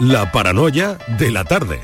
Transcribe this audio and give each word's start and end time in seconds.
La 0.00 0.30
paranoia 0.32 0.98
de 1.18 1.30
la 1.30 1.44
tarde. 1.44 1.80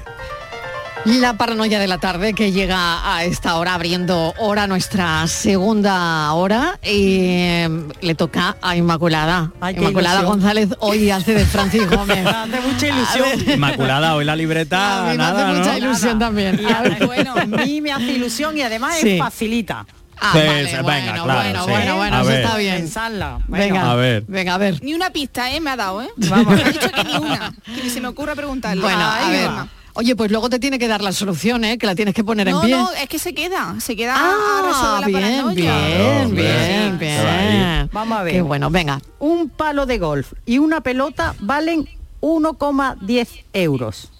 La 1.06 1.32
paranoia 1.34 1.78
de 1.78 1.86
la 1.86 1.96
tarde 1.96 2.34
que 2.34 2.52
llega 2.52 3.14
a 3.14 3.24
esta 3.24 3.56
hora 3.56 3.72
abriendo 3.74 4.34
hora 4.36 4.66
nuestra 4.66 5.26
segunda 5.28 6.30
hora 6.34 6.78
y 6.82 7.16
eh, 7.20 7.68
le 8.02 8.14
toca 8.14 8.56
a 8.60 8.76
Inmaculada. 8.76 9.50
Ay, 9.62 9.76
Inmaculada 9.76 10.16
ilusión. 10.20 10.40
González 10.40 10.68
hoy 10.80 11.10
hace 11.10 11.32
de 11.34 11.46
Francis 11.46 11.88
Gómez. 11.90 12.22
Me 12.22 12.28
hace 12.30 12.60
mucha 12.60 12.88
ilusión. 12.88 13.50
Inmaculada, 13.54 14.14
hoy 14.14 14.26
la 14.26 14.36
libreta, 14.36 14.98
a 14.98 15.02
mí 15.04 15.10
me 15.12 15.16
nada, 15.16 15.48
hace 15.48 15.58
mucha 15.58 15.72
¿no? 15.72 15.78
ilusión 15.78 16.18
también. 16.18 16.60
Y 17.00 17.04
bueno, 17.06 17.34
a 17.34 17.46
mí 17.46 17.80
me 17.80 17.92
hace 17.92 18.12
ilusión 18.12 18.58
y 18.58 18.62
además 18.62 18.96
Sí. 19.00 19.12
es 19.12 19.18
facilita. 19.20 19.86
Ah, 20.20 20.32
Sí, 20.32 20.38
vale, 20.46 20.58
sí, 20.66 20.70
venga, 20.76 20.82
bueno, 20.82 21.24
claro, 21.24 21.24
bueno, 21.24 21.64
sí. 21.64 21.70
bueno, 21.70 21.96
bueno, 21.96 22.16
A 22.16 22.20
eso 22.20 22.28
ver. 22.30 22.40
está 22.44 22.56
bien. 22.58 22.76
Pensarla. 22.76 23.38
Bueno, 23.48 23.64
Venga, 23.64 23.90
A 23.90 23.94
ver. 23.94 24.24
venga, 24.28 24.54
a 24.54 24.58
ver. 24.58 24.82
Ni 24.84 24.94
una 24.94 25.10
pista, 25.10 25.50
¿eh? 25.52 25.60
Me 25.60 25.70
ha 25.70 25.76
dado, 25.76 26.02
¿eh? 26.02 26.08
Vamos. 26.16 26.54
Me 26.54 26.62
ha 26.62 26.68
dicho 26.70 26.90
que 26.94 27.04
ni 27.04 27.16
una. 27.16 27.54
Que 27.74 27.82
ni 27.82 27.90
se 27.90 28.00
me 28.00 28.08
ocurra 28.08 28.34
preguntarle. 28.34 28.82
Bueno, 28.82 29.00
a 29.00 29.16
Ahí 29.26 29.32
ver. 29.32 29.48
va. 29.48 29.68
Oye, 29.94 30.14
pues 30.14 30.30
luego 30.30 30.48
te 30.48 30.58
tiene 30.60 30.78
que 30.78 30.86
dar 30.86 31.02
la 31.02 31.12
solución, 31.12 31.64
¿eh? 31.64 31.76
Que 31.76 31.84
la 31.86 31.94
tienes 31.96 32.14
que 32.14 32.22
poner 32.22 32.46
en 32.48 32.54
No, 32.54 32.60
pie. 32.62 32.76
no, 32.76 32.90
es 32.92 33.08
que 33.08 33.18
se 33.18 33.34
queda. 33.34 33.74
Se 33.80 33.96
queda 33.96 34.14
a 34.14 34.18
Ah, 34.20 34.62
resolver 34.64 35.00
la 35.00 35.06
bien, 35.06 35.20
paranoia. 35.40 35.54
bien, 35.54 36.30
Claro, 36.30 36.30
bien, 36.30 37.28
ahí. 37.28 37.52
bien. 37.56 37.90
Vamos 37.92 38.18
a 38.18 38.22
ver. 38.22 38.34
Qué 38.34 38.42
bueno, 38.42 38.70
venga. 38.70 39.00
Un 39.18 39.48
palo 39.48 39.86
de 39.86 39.98
golf 39.98 40.32
y 40.46 40.58
una 40.58 40.80
pelota 40.80 41.34
valen 41.40 41.88
1,10 42.20 43.44
euros. 43.52 44.10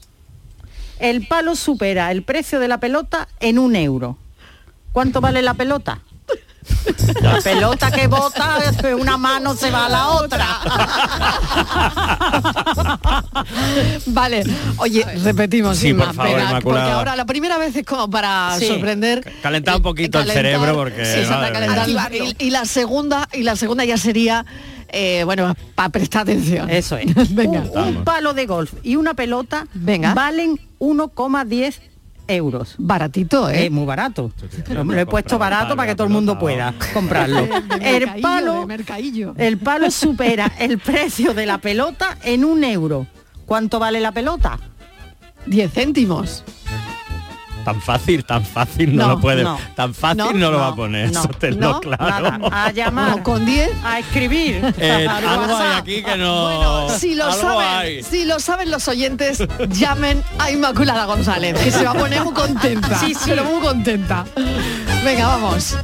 El 0.98 1.26
palo 1.28 1.54
supera 1.56 2.10
el 2.10 2.24
precio 2.24 2.58
de 2.60 2.68
la 2.68 2.78
pelota 2.78 3.28
en 3.38 3.58
un 3.58 3.76
euro. 3.76 4.18
¿Cuánto 4.92 5.20
vale 5.20 5.42
la 5.42 5.54
pelota? 5.54 6.00
La 7.22 7.38
pelota 7.40 7.90
que 7.90 8.06
bota, 8.06 8.58
una 8.96 9.16
mano 9.16 9.54
se 9.56 9.70
va 9.70 9.86
a 9.86 9.88
la 9.88 10.08
otra. 10.10 10.46
Vale, 14.06 14.44
oye, 14.76 15.04
repetimos, 15.24 15.78
Sí, 15.78 15.88
Inma, 15.88 16.06
por 16.06 16.14
favor, 16.16 16.34
venga, 16.36 16.60
porque 16.60 16.78
ahora 16.80 17.16
la 17.16 17.24
primera 17.26 17.58
vez 17.58 17.74
es 17.76 17.84
como 17.84 18.08
para 18.10 18.56
Sí. 18.58 18.66
sorprender. 18.66 19.32
Calentar 19.42 19.76
un 19.76 19.82
poquito 19.82 20.20
el 20.20 20.30
cerebro, 20.30 20.74
porque, 20.74 21.04
Sí, 21.04 21.12
se 21.12 21.22
está 21.22 21.36
madre 21.38 21.52
calentando. 21.52 21.88
mía. 22.10 22.34
Y, 22.38 22.46
y 22.46 22.50
la 22.50 22.64
segunda, 22.64 23.28
y 23.32 23.42
la 23.42 23.56
segunda 23.56 23.84
ya 23.84 23.96
sería, 23.96 24.44
eh, 24.88 25.22
bueno, 25.24 25.54
para 25.74 25.88
prestar 25.88 26.22
atención. 26.22 26.68
Eso 26.70 26.96
es. 26.96 27.06
Venga. 27.34 27.60
Un, 27.72 27.96
un 27.96 28.04
palo 28.04 28.34
de 28.34 28.46
golf 28.46 28.72
y 28.82 28.96
una 28.96 29.14
pelota 29.14 29.66
Venga. 29.74 30.14
valen 30.14 30.58
1,10 30.78 31.80
euros. 32.34 32.74
Baratito, 32.78 33.48
¿eh? 33.50 33.66
Es 33.66 33.70
muy 33.70 33.84
barato. 33.86 34.32
Lo, 34.68 34.84
lo 34.84 34.98
he 34.98 35.06
puesto 35.06 35.38
barato 35.38 35.76
para 35.76 35.88
que 35.90 35.94
todo 35.94 36.06
el 36.06 36.12
mundo 36.12 36.38
pueda 36.38 36.74
comprarlo. 36.94 37.46
El 37.80 38.20
palo, 38.20 38.66
el 39.36 39.58
palo 39.58 39.90
supera 39.90 40.52
el 40.58 40.78
precio 40.78 41.34
de 41.34 41.46
la 41.46 41.58
pelota 41.58 42.18
en 42.22 42.44
un 42.44 42.64
euro. 42.64 43.06
¿Cuánto 43.46 43.78
vale 43.78 44.00
la 44.00 44.12
pelota? 44.12 44.58
10 45.46 45.72
céntimos. 45.72 46.44
Tan 47.64 47.80
fácil, 47.80 48.24
tan 48.24 48.44
fácil 48.44 48.96
no, 48.96 49.02
No, 49.02 49.08
lo 49.14 49.20
puede. 49.20 49.42
no. 49.44 49.58
Tan 49.74 49.92
fácil 49.94 50.18
no, 50.18 50.32
No, 50.32 50.50
lo 50.50 50.58
va 50.58 50.68
a 50.68 50.74
poner, 50.74 51.12
no, 51.12 51.20
eso 51.20 51.28
tenlo 51.38 51.72
no, 51.72 51.80
claro. 51.80 52.38
Nada, 52.38 52.64
a 52.66 52.72
llamar, 52.72 53.22
con 53.22 53.44
10. 53.44 53.70
a 53.84 53.98
escribir. 53.98 54.74
Eh, 54.78 55.06
al 55.10 55.24
algo 55.26 55.44
hay 55.44 55.50
WhatsApp. 55.50 55.78
aquí 55.82 56.02
que 56.02 56.16
no. 56.16 56.44
Bueno, 56.44 56.98
si 56.98 57.14
lo 57.14 57.32
saben, 57.32 57.66
hay. 57.68 58.02
si 58.02 58.24
lo 58.24 58.40
saben 58.40 58.70
los 58.70 58.88
oyentes, 58.88 59.42
llamen 59.68 60.22
a 60.38 60.50
Inmaculada 60.50 61.04
González, 61.06 61.58
que 61.58 61.70
se 61.70 61.84
va 61.84 61.90
a 61.90 61.94
poner 61.94 62.24
muy 62.24 62.32
contenta. 62.34 62.98
Sí, 62.98 63.14
sí. 63.14 63.20
Pero 63.26 63.44
muy 63.44 63.60
contenta. 63.60 64.24
Venga, 65.04 65.26
vamos. 65.28 65.76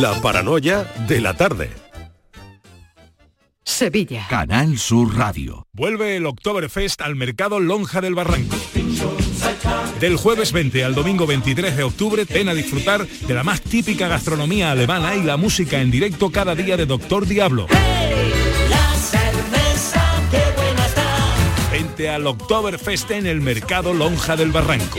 La 0.00 0.12
paranoia 0.22 0.84
de 1.06 1.20
la 1.20 1.34
tarde. 1.34 1.70
Sevilla. 3.70 4.26
Canal 4.28 4.78
Sur 4.78 5.16
Radio. 5.16 5.66
Vuelve 5.72 6.16
el 6.16 6.26
Oktoberfest 6.26 7.00
al 7.00 7.14
Mercado 7.16 7.60
Lonja 7.60 8.00
del 8.00 8.14
Barranco. 8.14 8.56
Del 10.00 10.16
jueves 10.16 10.52
20 10.52 10.84
al 10.84 10.94
domingo 10.94 11.26
23 11.26 11.76
de 11.76 11.82
octubre, 11.84 12.24
ven 12.24 12.48
a 12.48 12.54
disfrutar 12.54 13.06
de 13.06 13.34
la 13.34 13.44
más 13.44 13.60
típica 13.62 14.08
gastronomía 14.08 14.72
alemana 14.72 15.14
y 15.14 15.22
la 15.22 15.36
música 15.36 15.80
en 15.80 15.90
directo 15.90 16.30
cada 16.30 16.54
día 16.54 16.76
de 16.76 16.86
Doctor 16.86 17.26
Diablo. 17.26 17.68
Vente 21.70 22.10
al 22.10 22.26
Oktoberfest 22.26 23.10
en 23.12 23.26
el 23.26 23.40
Mercado 23.40 23.94
Lonja 23.94 24.36
del 24.36 24.50
Barranco. 24.50 24.98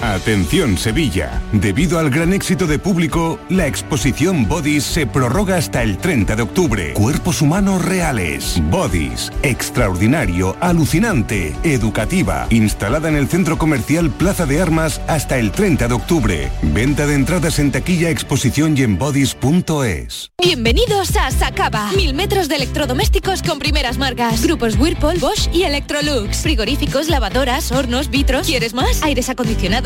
Atención 0.00 0.76
Sevilla. 0.76 1.40
Debido 1.52 1.98
al 1.98 2.10
gran 2.10 2.32
éxito 2.32 2.66
de 2.66 2.78
público, 2.78 3.38
la 3.48 3.66
exposición 3.66 4.46
Bodies 4.46 4.84
se 4.84 5.06
prorroga 5.06 5.56
hasta 5.56 5.82
el 5.82 5.96
30 5.98 6.36
de 6.36 6.42
octubre. 6.42 6.92
Cuerpos 6.92 7.40
humanos 7.40 7.84
reales. 7.84 8.60
Bodies. 8.70 9.32
Extraordinario, 9.42 10.56
alucinante, 10.60 11.54
educativa. 11.62 12.46
Instalada 12.50 13.08
en 13.08 13.16
el 13.16 13.28
centro 13.28 13.56
comercial 13.56 14.10
Plaza 14.10 14.44
de 14.44 14.60
Armas 14.60 15.00
hasta 15.08 15.38
el 15.38 15.50
30 15.50 15.88
de 15.88 15.94
octubre. 15.94 16.52
Venta 16.62 17.06
de 17.06 17.14
entradas 17.14 17.58
en 17.58 17.72
taquilla, 17.72 18.10
exposición 18.10 18.76
y 18.76 18.82
en 18.82 18.98
bodies.es. 18.98 20.30
Bienvenidos 20.42 21.16
a 21.16 21.30
Sacaba. 21.30 21.90
Mil 21.96 22.14
metros 22.14 22.48
de 22.48 22.56
electrodomésticos 22.56 23.42
con 23.42 23.58
primeras 23.58 23.98
marcas. 23.98 24.44
Grupos 24.44 24.76
Whirlpool, 24.78 25.18
Bosch 25.18 25.48
y 25.52 25.62
Electrolux. 25.62 26.42
Frigoríficos, 26.42 27.08
lavadoras, 27.08 27.72
hornos, 27.72 28.10
vitros. 28.10 28.46
¿Quieres 28.46 28.74
más? 28.74 29.02
Aires 29.02 29.28
acondicionados, 29.28 29.85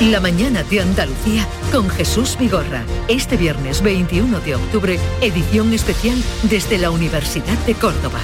La 0.00 0.18
mañana 0.18 0.64
de 0.64 0.80
Andalucía 0.80 1.46
con 1.70 1.88
Jesús 1.88 2.36
Vigorra. 2.36 2.84
Este 3.06 3.36
viernes 3.36 3.80
21 3.80 4.40
de 4.40 4.56
octubre, 4.56 4.98
edición 5.20 5.72
especial 5.72 6.20
desde 6.50 6.78
la 6.78 6.90
Universidad 6.90 7.56
de 7.58 7.74
Córdoba. 7.74 8.18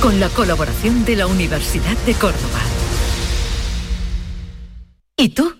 Con 0.00 0.18
la 0.18 0.30
colaboración 0.30 1.04
de 1.04 1.16
la 1.16 1.26
Universidad 1.26 1.96
de 2.06 2.14
Córdoba. 2.14 2.60
¿Y 5.18 5.28
tú? 5.28 5.59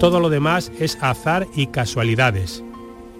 Todo 0.00 0.18
lo 0.18 0.30
demás 0.30 0.72
es 0.80 0.96
azar 1.02 1.46
y 1.54 1.66
casualidades. 1.66 2.64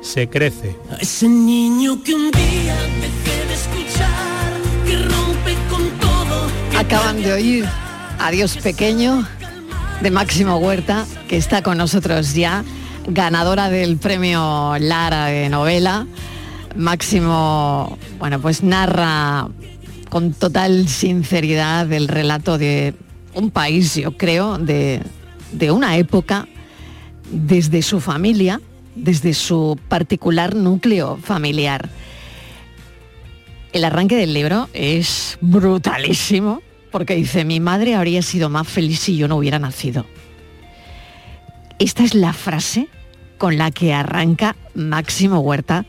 Se 0.06 0.28
crece. 0.28 0.76
Ese 1.00 1.28
niño 1.28 2.00
que 2.04 2.14
un 2.14 2.30
día 2.30 2.76
dejé 3.00 3.46
de 3.48 3.54
escuchar, 3.54 4.60
que 4.86 4.96
rompe 4.98 5.54
con 5.68 5.88
todo. 5.98 6.46
que 6.70 6.76
Acaban 6.76 7.20
de 7.20 7.32
oír 7.32 7.64
Adiós 8.20 8.56
Pequeño 8.58 9.26
de 10.00 10.10
Máximo 10.12 10.58
Huerta, 10.58 11.04
que 11.26 11.36
está 11.36 11.62
con 11.62 11.76
nosotros 11.76 12.34
ya, 12.34 12.64
ganadora 13.08 13.68
del 13.68 13.96
premio 13.96 14.76
Lara 14.78 15.26
de 15.26 15.48
novela. 15.48 16.06
Máximo, 16.76 17.98
bueno, 18.20 18.40
pues 18.40 18.62
narra 18.62 19.48
con 20.08 20.34
total 20.34 20.86
sinceridad 20.86 21.92
el 21.92 22.06
relato 22.06 22.58
de 22.58 22.94
un 23.34 23.50
país, 23.50 23.96
yo 23.96 24.16
creo, 24.16 24.56
de, 24.56 25.02
de 25.50 25.72
una 25.72 25.96
época, 25.96 26.46
desde 27.28 27.82
su 27.82 28.00
familia, 28.00 28.60
desde 28.96 29.34
su 29.34 29.78
particular 29.88 30.56
núcleo 30.56 31.18
familiar. 31.22 31.88
El 33.72 33.84
arranque 33.84 34.16
del 34.16 34.34
libro 34.34 34.68
es 34.72 35.38
brutalísimo 35.40 36.62
porque 36.90 37.14
dice, 37.14 37.44
mi 37.44 37.60
madre 37.60 37.94
habría 37.94 38.22
sido 38.22 38.48
más 38.48 38.66
feliz 38.66 39.00
si 39.00 39.16
yo 39.16 39.28
no 39.28 39.36
hubiera 39.36 39.58
nacido. 39.58 40.06
Esta 41.78 42.04
es 42.04 42.14
la 42.14 42.32
frase 42.32 42.88
con 43.36 43.58
la 43.58 43.70
que 43.70 43.92
arranca 43.92 44.56
Máximo 44.74 45.40
Huerta 45.40 45.84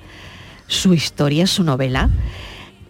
su 0.68 0.94
historia, 0.94 1.48
su 1.48 1.64
novela. 1.64 2.10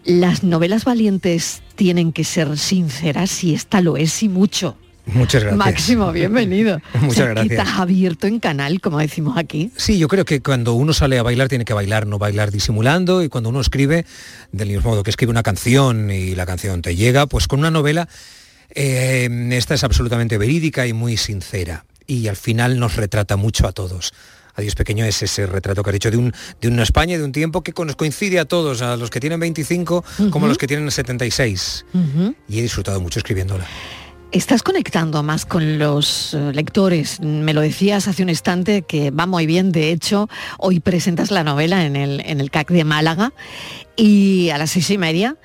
Las 0.04 0.42
novelas 0.42 0.84
valientes 0.84 1.62
tienen 1.76 2.12
que 2.12 2.24
ser 2.24 2.58
sinceras 2.58 3.44
y 3.44 3.54
esta 3.54 3.80
lo 3.80 3.96
es 3.96 4.22
y 4.22 4.28
mucho. 4.28 4.76
Muchas 5.08 5.42
gracias. 5.42 5.58
Máximo, 5.58 6.12
bienvenido. 6.12 6.80
Muchas 7.00 7.28
gracias. 7.28 7.58
Estás 7.58 7.78
abierto 7.78 8.26
en 8.26 8.40
canal, 8.40 8.80
como 8.80 8.98
decimos 8.98 9.36
aquí. 9.36 9.70
Sí, 9.76 9.98
yo 9.98 10.08
creo 10.08 10.24
que 10.24 10.40
cuando 10.40 10.74
uno 10.74 10.92
sale 10.92 11.18
a 11.18 11.22
bailar 11.22 11.48
tiene 11.48 11.64
que 11.64 11.74
bailar, 11.74 12.06
no 12.06 12.18
bailar 12.18 12.50
disimulando 12.50 13.22
y 13.22 13.28
cuando 13.28 13.50
uno 13.50 13.60
escribe, 13.60 14.04
del 14.52 14.68
mismo 14.68 14.90
modo 14.90 15.02
que 15.02 15.10
escribe 15.10 15.30
una 15.30 15.42
canción 15.42 16.10
y 16.10 16.34
la 16.34 16.46
canción 16.46 16.82
te 16.82 16.96
llega, 16.96 17.26
pues 17.26 17.48
con 17.48 17.60
una 17.60 17.70
novela, 17.70 18.08
eh, 18.74 19.28
esta 19.52 19.74
es 19.74 19.84
absolutamente 19.84 20.38
verídica 20.38 20.86
y 20.86 20.92
muy 20.92 21.16
sincera 21.16 21.84
y 22.06 22.26
al 22.26 22.36
final 22.36 22.80
nos 22.80 22.96
retrata 22.96 23.36
mucho 23.36 23.68
a 23.68 23.72
todos. 23.72 24.12
Adiós 24.54 24.74
Pequeño 24.74 25.04
es 25.04 25.22
ese 25.22 25.46
retrato 25.46 25.84
que 25.84 25.90
ha 25.90 25.94
hecho 25.94 26.10
de, 26.10 26.16
un, 26.16 26.32
de 26.60 26.66
una 26.66 26.82
España 26.82 27.16
de 27.16 27.22
un 27.22 27.30
tiempo 27.30 27.62
que 27.62 27.72
nos 27.84 27.94
coincide 27.94 28.40
a 28.40 28.44
todos, 28.44 28.82
a 28.82 28.96
los 28.96 29.08
que 29.08 29.20
tienen 29.20 29.38
25 29.38 30.04
como 30.30 30.46
a 30.46 30.48
los 30.48 30.58
que 30.58 30.66
tienen 30.66 30.90
76. 30.90 31.86
Ujú. 31.94 32.34
Y 32.48 32.58
he 32.58 32.62
disfrutado 32.62 33.00
mucho 33.00 33.20
escribiéndola. 33.20 33.64
Estás 34.30 34.62
conectando 34.62 35.22
más 35.22 35.46
con 35.46 35.78
los 35.78 36.34
eh, 36.34 36.52
lectores. 36.52 37.18
Me 37.20 37.54
lo 37.54 37.62
decías 37.62 38.08
hace 38.08 38.22
un 38.22 38.28
instante 38.28 38.82
que 38.82 39.10
va 39.10 39.24
muy 39.26 39.46
bien. 39.46 39.72
De 39.72 39.90
hecho, 39.90 40.28
hoy 40.58 40.80
presentas 40.80 41.30
la 41.30 41.44
novela 41.44 41.86
en 41.86 41.96
el, 41.96 42.20
en 42.26 42.38
el 42.40 42.50
CAC 42.50 42.70
de 42.70 42.84
Málaga 42.84 43.32
y 43.96 44.50
a 44.50 44.58
las 44.58 44.70
seis 44.70 44.90
y 44.90 44.98
media. 44.98 45.36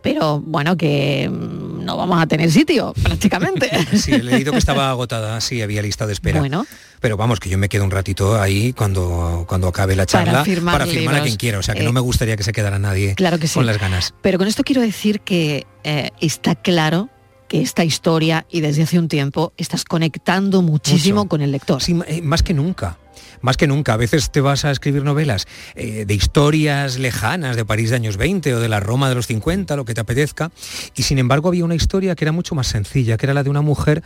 Pero 0.00 0.40
bueno, 0.40 0.76
que 0.78 1.28
mm, 1.30 1.84
no 1.84 1.98
vamos 1.98 2.20
a 2.20 2.26
tener 2.26 2.50
sitio 2.50 2.94
prácticamente. 3.02 3.70
Sí, 3.94 4.12
he 4.12 4.22
leído 4.22 4.52
que 4.52 4.58
estaba 4.58 4.88
agotada, 4.88 5.38
sí, 5.42 5.60
había 5.60 5.82
lista 5.82 6.06
de 6.06 6.14
espera. 6.14 6.40
Bueno. 6.40 6.66
Pero 7.00 7.18
vamos, 7.18 7.40
que 7.40 7.50
yo 7.50 7.58
me 7.58 7.68
quedo 7.68 7.84
un 7.84 7.90
ratito 7.90 8.40
ahí 8.40 8.72
cuando, 8.72 9.44
cuando 9.46 9.68
acabe 9.68 9.96
la 9.96 10.06
Para 10.06 10.24
charla 10.24 10.44
firmar 10.44 10.80
a 10.80 10.86
quien 10.86 11.36
quiera. 11.36 11.58
O 11.58 11.62
sea, 11.62 11.74
que 11.74 11.82
Eh, 11.82 11.84
no 11.84 11.92
me 11.92 12.00
gustaría 12.00 12.36
que 12.38 12.42
se 12.42 12.52
quedara 12.52 12.78
nadie 12.78 13.14
Claro 13.16 13.38
que 13.38 13.48
sí. 13.48 13.54
con 13.54 13.66
las 13.66 13.78
ganas. 13.78 14.14
Pero 14.22 14.38
con 14.38 14.48
esto 14.48 14.64
quiero 14.64 14.80
decir 14.80 15.20
que 15.20 15.66
eh, 15.84 16.10
está 16.20 16.54
claro 16.54 17.10
que 17.48 17.60
esta 17.60 17.84
historia 17.84 18.46
y 18.50 18.60
desde 18.60 18.82
hace 18.82 18.98
un 18.98 19.08
tiempo 19.08 19.52
estás 19.56 19.84
conectando 19.84 20.62
muchísimo 20.62 21.20
Mucho. 21.20 21.28
con 21.28 21.40
el 21.42 21.52
lector. 21.52 21.82
Sí, 21.82 21.98
eh, 22.06 22.22
más 22.22 22.42
que 22.42 22.54
nunca. 22.54 22.98
Más 23.40 23.56
que 23.56 23.66
nunca. 23.66 23.92
A 23.92 23.96
veces 23.96 24.30
te 24.30 24.40
vas 24.40 24.64
a 24.64 24.70
escribir 24.70 25.04
novelas 25.04 25.46
eh, 25.74 26.04
de 26.06 26.14
historias 26.14 26.98
lejanas 26.98 27.56
de 27.56 27.64
París 27.64 27.90
de 27.90 27.96
años 27.96 28.16
20 28.16 28.54
o 28.54 28.60
de 28.60 28.68
la 28.68 28.80
Roma 28.80 29.08
de 29.08 29.14
los 29.14 29.26
50, 29.26 29.76
lo 29.76 29.84
que 29.84 29.94
te 29.94 30.00
apetezca. 30.00 30.50
Y 30.96 31.02
sin 31.02 31.18
embargo 31.18 31.48
había 31.48 31.64
una 31.64 31.74
historia 31.74 32.14
que 32.14 32.24
era 32.24 32.32
mucho 32.32 32.54
más 32.54 32.66
sencilla, 32.68 33.16
que 33.16 33.26
era 33.26 33.34
la 33.34 33.42
de 33.42 33.50
una 33.50 33.60
mujer 33.60 34.02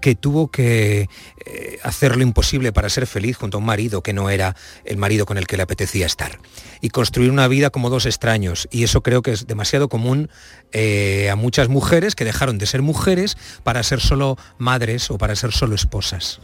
que 0.00 0.14
tuvo 0.14 0.48
que 0.48 1.08
eh, 1.44 1.78
hacer 1.82 2.16
lo 2.16 2.22
imposible 2.22 2.72
para 2.72 2.88
ser 2.88 3.06
feliz 3.06 3.36
junto 3.36 3.58
a 3.58 3.60
un 3.60 3.66
marido 3.66 4.02
que 4.02 4.12
no 4.12 4.30
era 4.30 4.56
el 4.84 4.96
marido 4.96 5.26
con 5.26 5.38
el 5.38 5.46
que 5.46 5.56
le 5.56 5.62
apetecía 5.62 6.06
estar. 6.06 6.38
Y 6.80 6.90
construir 6.90 7.30
una 7.30 7.48
vida 7.48 7.70
como 7.70 7.90
dos 7.90 8.06
extraños. 8.06 8.68
Y 8.70 8.84
eso 8.84 9.02
creo 9.02 9.22
que 9.22 9.32
es 9.32 9.46
demasiado 9.46 9.88
común 9.88 10.30
eh, 10.72 11.28
a 11.30 11.36
muchas 11.36 11.68
mujeres 11.68 12.14
que 12.14 12.24
dejaron 12.24 12.58
de 12.58 12.66
ser 12.66 12.82
mujeres 12.82 13.36
para 13.62 13.82
ser 13.82 14.00
solo 14.00 14.36
madres 14.58 15.10
o 15.10 15.18
para 15.18 15.34
ser 15.36 15.52
solo 15.52 15.74
esposas. 15.74 16.40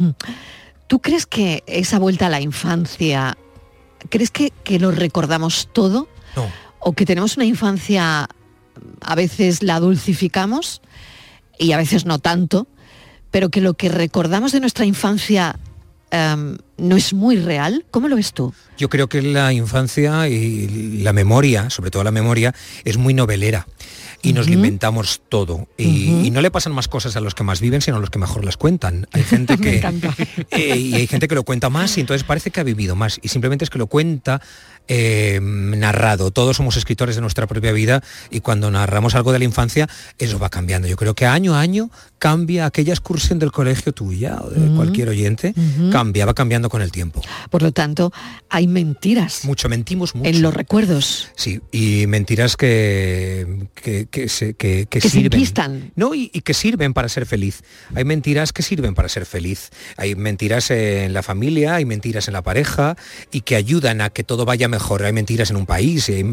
¿Tú 0.87 1.01
crees 1.01 1.27
que 1.27 1.63
esa 1.67 1.99
vuelta 1.99 2.27
a 2.27 2.31
la 2.31 2.41
infancia, 2.41 3.37
crees 4.11 4.31
que, 4.31 4.53
que 4.65 4.79
lo 4.79 4.91
recordamos 4.91 5.69
todo? 5.73 6.09
No. 6.37 6.51
¿O 6.79 6.93
que 6.93 7.07
tenemos 7.07 7.37
una 7.37 7.47
infancia, 7.47 8.29
a 9.01 9.15
veces 9.15 9.63
la 9.63 9.81
dulcificamos 9.81 10.83
y 11.59 11.73
a 11.73 11.77
veces 11.77 12.05
no 12.05 12.19
tanto, 12.19 12.67
pero 13.35 13.49
que 13.49 13.61
lo 13.61 13.75
que 13.75 13.89
recordamos 13.89 14.53
de 14.53 14.61
nuestra 14.61 14.85
infancia 14.85 15.59
em, 16.13 16.57
no 16.77 16.97
es 16.97 17.13
muy 17.13 17.35
real. 17.35 17.85
¿Cómo 17.91 18.07
lo 18.07 18.15
ves 18.15 18.33
tú? 18.33 18.55
Yo 18.79 18.89
creo 18.89 19.09
que 19.09 19.23
la 19.23 19.53
infancia 19.53 20.29
y 20.29 21.03
la 21.03 21.13
memoria, 21.13 21.69
sobre 21.69 21.91
todo 21.91 22.05
la 22.05 22.13
memoria, 22.13 22.55
es 22.85 22.97
muy 22.97 23.13
novelera 23.13 23.67
y 24.25 24.33
nos 24.33 24.47
lo 24.47 24.55
inventamos 24.55 25.21
todo. 25.29 25.69
Y, 25.77 26.27
y 26.27 26.31
no 26.31 26.41
le 26.41 26.51
pasan 26.51 26.73
más 26.73 26.89
cosas 26.89 27.17
a 27.17 27.21
los 27.21 27.35
que 27.35 27.43
más 27.43 27.61
viven, 27.61 27.83
sino 27.83 27.99
a 27.99 28.01
los 28.01 28.11
que 28.11 28.19
mejor 28.19 28.45
las 28.45 28.57
cuentan. 28.57 29.07
Hay 29.13 29.23
gente 29.25 29.59
que 29.59 29.83
eh, 30.51 30.77
y 30.77 30.95
hay 30.95 31.07
gente 31.07 31.29
que 31.29 31.35
lo 31.35 31.43
cuenta 31.43 31.69
más 31.71 31.97
y 31.99 32.01
entonces 32.01 32.25
parece 32.25 32.51
que 32.51 32.61
ha 32.61 32.65
vivido 32.65 32.97
más. 32.97 33.19
Y 33.23 33.29
simplemente 33.29 33.65
es 33.65 33.71
que 33.71 33.79
lo 33.79 33.87
cuenta 33.87 34.41
eh, 34.89 35.41
narrado. 35.43 36.31
Todos 36.31 36.57
somos 36.57 36.77
escritores 36.77 37.17
de 37.17 37.21
nuestra 37.21 37.47
propia 37.47 37.73
vida 37.73 38.03
y 38.31 38.41
cuando 38.41 38.71
narramos 38.71 39.15
algo 39.15 39.33
de 39.33 39.39
la 39.39 39.45
infancia, 39.45 39.89
eso 40.19 40.39
va 40.39 40.49
cambiando. 40.49 40.89
Yo 40.89 40.97
creo 40.97 41.15
que 41.15 41.27
año 41.27 41.55
a 41.55 41.61
año 41.61 41.91
cambia 42.25 42.65
aquella 42.65 42.95
excursión 42.95 43.39
del 43.39 43.53
colegio 43.53 43.93
tuya 43.93 44.39
o 44.43 44.49
de 44.49 44.75
cualquier 44.75 45.11
oyente, 45.11 45.53
Ujú. 45.55 45.91
cambia, 45.91 46.25
va 46.25 46.33
cambiando 46.33 46.71
con 46.71 46.81
el 46.81 46.91
tiempo. 46.91 47.21
Por 47.51 47.61
lo 47.63 47.71
tanto, 47.71 48.15
hay 48.49 48.67
mentiras. 48.67 49.45
Mucho, 49.45 49.69
mentimos 49.69 50.15
mucho. 50.15 50.31
En 50.31 50.41
los 50.41 50.55
recuerdos. 50.55 51.29
Sí, 51.37 51.61
y 51.71 52.07
mentiras 52.07 52.57
que, 52.57 53.67
que, 53.75 54.07
que 54.11 54.31
se- 54.31 54.55
que- 54.55 54.87
sirven. 55.03 55.93
No, 55.97 56.15
y, 56.15 56.31
y 56.33 56.41
que 56.41 56.55
sirven 56.55 56.95
para 56.95 57.11
ser 57.11 57.27
feliz. 57.27 57.63
Hay 57.95 58.05
mentiras 58.07 58.55
que 58.55 58.63
sirven 58.63 58.95
para 58.95 59.11
ser 59.11 59.27
feliz. 59.27 59.69
Hay 59.99 60.15
mentiras 60.15 60.71
en 60.71 61.13
la 61.13 61.23
familia, 61.23 61.75
hay 61.75 61.85
mentiras 61.85 62.27
en 62.29 62.33
la 62.33 62.41
pareja 62.43 62.97
y 63.33 63.43
que 63.43 63.55
ayudan 63.55 64.01
a 64.01 64.09
que 64.09 64.25
todo 64.25 64.47
vaya 64.47 64.67
mejor. 64.67 65.03
Hay 65.05 65.13
mentiras 65.13 65.51
en 65.51 65.57
un 65.57 65.67
país 65.67 66.09
y, 66.09 66.25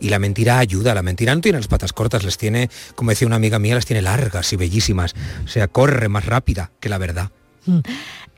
y 0.00 0.08
la 0.08 0.18
mentira 0.18 0.58
ayuda. 0.58 0.94
La 0.94 1.02
mentira 1.04 1.32
no 1.32 1.40
tiene 1.42 1.58
las 1.58 1.68
patas 1.68 1.92
cortas, 1.92 2.24
les 2.24 2.38
tiene, 2.38 2.70
como 2.96 3.10
decía 3.10 3.26
una 3.28 3.36
amiga 3.36 3.60
mía, 3.60 3.76
las 3.76 3.86
tiene 3.86 4.02
largas 4.02 4.52
y 4.52 4.56
bellísimas. 4.56 5.14
O 5.44 5.48
sea, 5.48 5.68
corre 5.68 6.08
más 6.08 6.26
rápida 6.26 6.70
que 6.80 6.88
la 6.88 6.98
verdad. 6.98 7.30
Mm. 7.66 7.78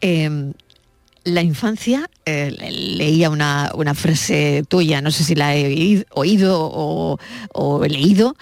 Eh, 0.00 0.52
la 1.25 1.42
infancia, 1.42 2.09
eh, 2.25 2.50
le- 2.59 2.70
leía 2.73 3.28
una, 3.30 3.70
una 3.75 3.94
frase 3.94 4.64
tuya, 4.68 5.02
no 5.02 5.11
sé 5.11 5.23
si 5.25 5.35
la 5.35 5.54
he 5.54 5.66
oí- 5.66 6.06
oído 6.12 6.59
o, 6.61 7.18
o 7.52 7.85
he 7.85 7.88
leído, 7.90 8.37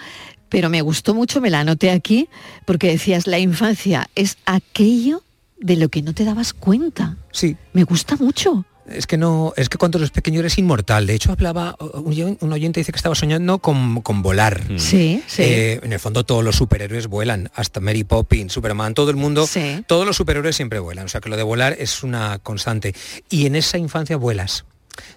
pero 0.47 0.69
me 0.69 0.81
gustó 0.81 1.13
mucho, 1.13 1.41
me 1.41 1.49
la 1.49 1.59
anoté 1.59 1.91
aquí, 1.91 2.29
porque 2.65 2.87
decías, 2.87 3.27
la 3.27 3.37
infancia 3.39 4.09
es 4.15 4.37
aquello 4.45 5.21
de 5.59 5.75
lo 5.75 5.89
que 5.89 6.01
no 6.01 6.13
te 6.13 6.23
dabas 6.23 6.53
cuenta. 6.53 7.17
Sí. 7.31 7.57
Me 7.73 7.83
gusta 7.83 8.15
mucho. 8.15 8.65
Es 8.91 9.07
que 9.07 9.17
no, 9.17 9.53
es 9.55 9.69
que 9.69 9.77
cuando 9.77 9.97
eres 9.97 10.11
pequeño 10.11 10.39
eres 10.39 10.57
inmortal. 10.57 11.07
De 11.07 11.13
hecho, 11.13 11.31
hablaba, 11.31 11.75
un, 11.79 12.37
oyente 12.53 12.79
dice 12.79 12.91
que 12.91 12.97
estaba 12.97 13.15
soñando 13.15 13.59
con, 13.59 14.01
con 14.01 14.21
volar. 14.21 14.63
Sí, 14.77 15.23
sí. 15.27 15.43
Eh, 15.43 15.79
en 15.83 15.93
el 15.93 15.99
fondo 15.99 16.23
todos 16.25 16.43
los 16.43 16.55
superhéroes 16.55 17.07
vuelan, 17.07 17.51
hasta 17.55 17.79
Mary 17.79 18.03
Poppins, 18.03 18.51
Superman, 18.53 18.93
todo 18.93 19.09
el 19.09 19.15
mundo, 19.15 19.47
Sí. 19.47 19.83
todos 19.87 20.05
los 20.05 20.15
superhéroes 20.15 20.55
siempre 20.55 20.79
vuelan. 20.79 21.05
O 21.05 21.09
sea 21.09 21.21
que 21.21 21.29
lo 21.29 21.37
de 21.37 21.43
volar 21.43 21.75
es 21.79 22.03
una 22.03 22.39
constante. 22.39 22.93
Y 23.29 23.45
en 23.45 23.55
esa 23.55 23.77
infancia 23.77 24.17
vuelas. 24.17 24.65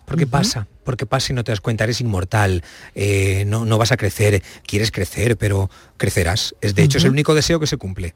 Porque 0.04 0.26
pasa, 0.26 0.66
porque 0.84 1.06
pasa 1.06 1.32
y 1.32 1.36
no 1.36 1.44
te 1.44 1.52
das 1.52 1.60
cuenta, 1.60 1.84
eres 1.84 2.00
inmortal, 2.00 2.62
eh, 2.94 3.44
no, 3.46 3.64
no 3.64 3.78
vas 3.78 3.92
a 3.92 3.96
crecer, 3.96 4.42
quieres 4.66 4.90
crecer, 4.90 5.36
pero 5.36 5.70
crecerás. 5.96 6.54
Es, 6.60 6.74
de 6.74 6.82
hecho, 6.82 6.98
es 6.98 7.04
el 7.04 7.10
único 7.10 7.34
deseo 7.34 7.60
que 7.60 7.66
se 7.66 7.76
cumple, 7.76 8.14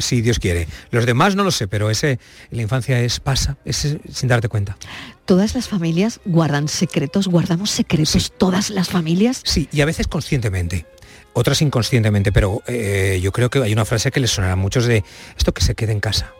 si 0.00 0.20
Dios 0.20 0.38
quiere. 0.38 0.68
Los 0.90 1.06
demás 1.06 1.36
no 1.36 1.44
lo 1.44 1.50
sé, 1.50 1.68
pero 1.68 1.90
ese 1.90 2.18
la 2.50 2.62
infancia 2.62 3.00
es 3.00 3.20
pasa, 3.20 3.56
es 3.64 3.84
eh, 3.84 4.00
sin 4.12 4.28
darte 4.28 4.48
cuenta. 4.48 4.76
Todas 5.24 5.54
las 5.54 5.68
familias 5.68 6.20
guardan 6.24 6.68
secretos, 6.68 7.28
guardamos 7.28 7.70
secretos, 7.70 8.32
todas 8.36 8.70
las 8.70 8.88
familias. 8.88 9.42
Sí, 9.44 9.68
y 9.72 9.80
a 9.82 9.84
veces 9.84 10.08
conscientemente, 10.08 10.86
otras 11.34 11.62
inconscientemente, 11.62 12.32
pero 12.32 12.62
eh, 12.66 13.20
yo 13.22 13.30
creo 13.32 13.50
que 13.50 13.62
hay 13.62 13.72
una 13.72 13.84
frase 13.84 14.10
que 14.10 14.20
les 14.20 14.30
sonará 14.30 14.54
a 14.54 14.56
muchos 14.56 14.86
de 14.86 15.04
esto 15.36 15.52
que 15.52 15.62
se 15.62 15.74
quede 15.74 15.92
en 15.92 16.00
casa. 16.00 16.32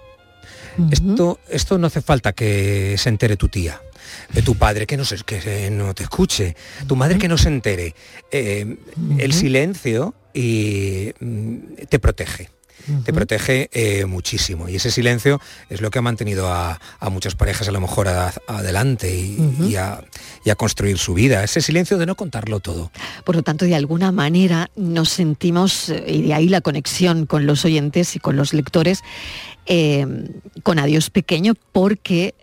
Esto, 0.93 1.41
esto 1.49 1.77
no 1.77 1.89
hace 1.89 2.01
falta 2.01 2.33
que 2.33 2.95
se 2.99 3.09
entere 3.09 3.37
tu 3.37 3.49
tía, 3.49 3.81
tu 4.45 4.55
padre 4.55 4.87
que 4.87 4.97
no, 4.97 5.05
se, 5.05 5.17
que 5.19 5.71
no 5.71 5.95
te 5.95 6.03
escuche, 6.05 6.57
tu 6.87 6.97
madre 6.97 7.19
que 7.19 7.29
no 7.29 7.39
se 7.39 7.49
entere. 7.49 7.95
Eh, 8.31 8.77
El 9.19 9.33
silencio 9.33 10.15
y, 10.35 11.13
mm, 11.21 11.57
te 11.89 11.99
protege. 11.99 12.51
Te 13.05 13.13
protege 13.13 13.69
eh, 13.73 14.07
muchísimo 14.07 14.67
y 14.67 14.77
ese 14.77 14.91
silencio 14.91 15.43
es 15.69 15.83
lo 15.83 15.91
que 15.91 15.99
ha 15.99 16.03
mantenido 16.03 16.51
a, 16.51 16.81
a 17.01 17.11
muchas 17.11 17.35
parejas 17.35 17.69
a 17.69 17.73
lo 17.73 17.83
mejor 17.83 18.09
a- 18.09 18.33
adelante 18.47 19.15
y, 19.15 19.37
y 19.69 19.77
a, 19.77 20.03
y 20.43 20.49
a 20.49 20.55
construir 20.55 20.97
su 20.97 21.13
vida. 21.13 21.45
Ese 21.45 21.61
silencio 21.61 21.99
de 21.99 22.07
no 22.07 22.15
contarlo 22.15 22.61
todo. 22.61 22.91
Por 23.25 23.37
lo 23.37 23.43
tanto, 23.43 23.67
de 23.67 23.75
alguna 23.75 24.11
manera 24.11 24.71
nos 24.75 25.11
sentimos, 25.11 25.91
eh, 25.91 26.03
y 26.07 26.23
de 26.23 26.35
ahí 26.35 26.49
la 26.49 26.63
conexión 26.63 27.27
con 27.27 27.45
los 27.47 27.67
oyentes 27.67 28.17
y 28.17 28.21
con 28.21 28.37
los 28.37 28.55
lectores, 28.55 29.03
eh, 29.67 30.07
con 30.63 30.79
Adiós 30.79 31.11
Pequeño, 31.11 31.55
porque 31.73 32.35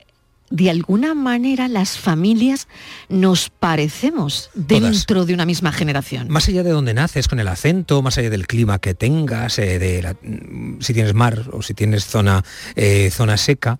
de 0.55 0.69
alguna 0.69 1.13
manera 1.13 1.67
las 1.67 1.97
familias 1.97 2.67
nos 3.09 3.50
parecemos 3.50 4.50
dentro 4.55 5.25
de 5.25 5.33
una 5.33 5.45
misma 5.45 5.71
generación. 5.71 6.29
Más 6.29 6.47
allá 6.47 6.63
de 6.63 6.71
donde 6.71 6.93
naces, 6.93 7.27
con 7.27 7.39
el 7.39 7.47
acento, 7.47 8.01
más 8.01 8.17
allá 8.17 8.29
del 8.29 8.47
clima 8.47 8.79
que 8.79 8.93
tengas, 8.93 9.59
eh, 9.59 9.79
de 9.79 10.01
la- 10.01 10.13
mm, 10.13 10.79
si 10.81 10.93
tienes 10.93 11.13
mar 11.13 11.43
o 11.51 11.62
si 11.62 11.74
tienes 11.74 12.05
zona, 12.05 12.43
eh, 12.75 13.09
zona 13.12 13.38
seca, 13.38 13.79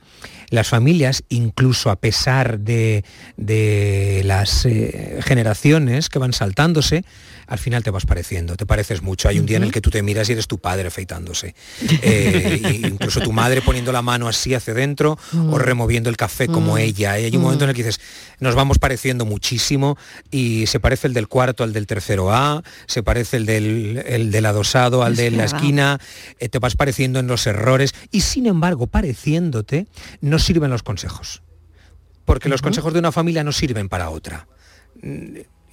las 0.50 0.68
familias, 0.68 1.24
incluso 1.30 1.90
a 1.90 1.96
pesar 1.98 2.60
de, 2.60 3.04
de 3.38 4.22
las 4.26 4.66
eh, 4.66 5.20
generaciones 5.24 6.10
que 6.10 6.20
van 6.20 6.34
saltándose, 6.34 7.04
al 7.48 7.60
final 7.60 7.84
te 7.84 7.92
vas 7.92 8.06
pareciendo, 8.08 8.56
te 8.56 8.66
pareces 8.66 9.04
mucho. 9.04 9.30
Hay 9.30 9.38
un 9.40 9.46
día 9.46 9.58
en 9.58 9.64
el 9.64 9.72
que 9.72 9.82
tú 9.82 9.92
te 9.92 10.02
miras 10.02 10.28
y 10.30 10.32
eres 10.32 10.48
tu 10.48 10.58
padre 10.58 10.88
afeitándose. 10.88 11.54
Eh, 12.02 12.80
incluso 12.84 13.20
tu 13.22 13.32
madre 13.32 13.62
poniendo 13.62 13.92
la 13.92 14.02
mano 14.02 14.28
así 14.28 14.54
hacia 14.56 14.74
adentro 14.74 15.18
o 15.52 15.58
removiendo 15.60 16.10
el 16.10 16.18
café 16.18 16.48
como 16.48 16.76
Mm. 16.76 16.80
ella. 16.80 17.20
Y 17.20 17.26
hay 17.26 17.36
un 17.36 17.44
momento 17.44 17.64
en 17.66 17.70
el 17.70 17.76
que 17.76 17.84
dices, 17.84 18.02
nos 18.40 18.56
vamos 18.56 18.80
pareciendo 18.80 19.26
muchísimo 19.26 19.98
y 20.32 20.66
se 20.68 20.80
parece 20.80 21.08
el 21.08 21.14
del 21.14 21.28
cuarto 21.28 21.64
al 21.64 21.72
del 21.74 21.86
tercero 21.86 22.34
A, 22.34 22.64
se 22.88 23.04
parece 23.04 23.38
el 23.38 23.46
del, 23.46 24.04
el 24.08 24.32
del 24.32 24.46
adosado 24.48 25.04
al 25.04 25.14
Es 25.14 25.18
de 25.20 25.32
la 25.32 25.46
esquina, 25.46 26.00
eh, 26.40 26.50
te 26.50 26.58
vas 26.60 26.76
pareciendo 26.76 27.20
en 27.20 27.28
los 27.28 27.46
errores 27.46 27.94
y 28.12 28.22
sin 28.22 28.48
embargo, 28.48 28.88
pareciéndote, 28.88 29.86
no 30.22 30.35
sirven 30.40 30.72
los 30.72 30.84
consejos. 30.84 31.42
Porque 32.26 32.50
los 32.50 32.62
consejos 32.62 32.94
de 32.94 33.00
una 33.00 33.12
familia 33.12 33.44
no 33.44 33.52
sirven 33.52 33.88
para 33.90 34.10
otra. 34.10 34.48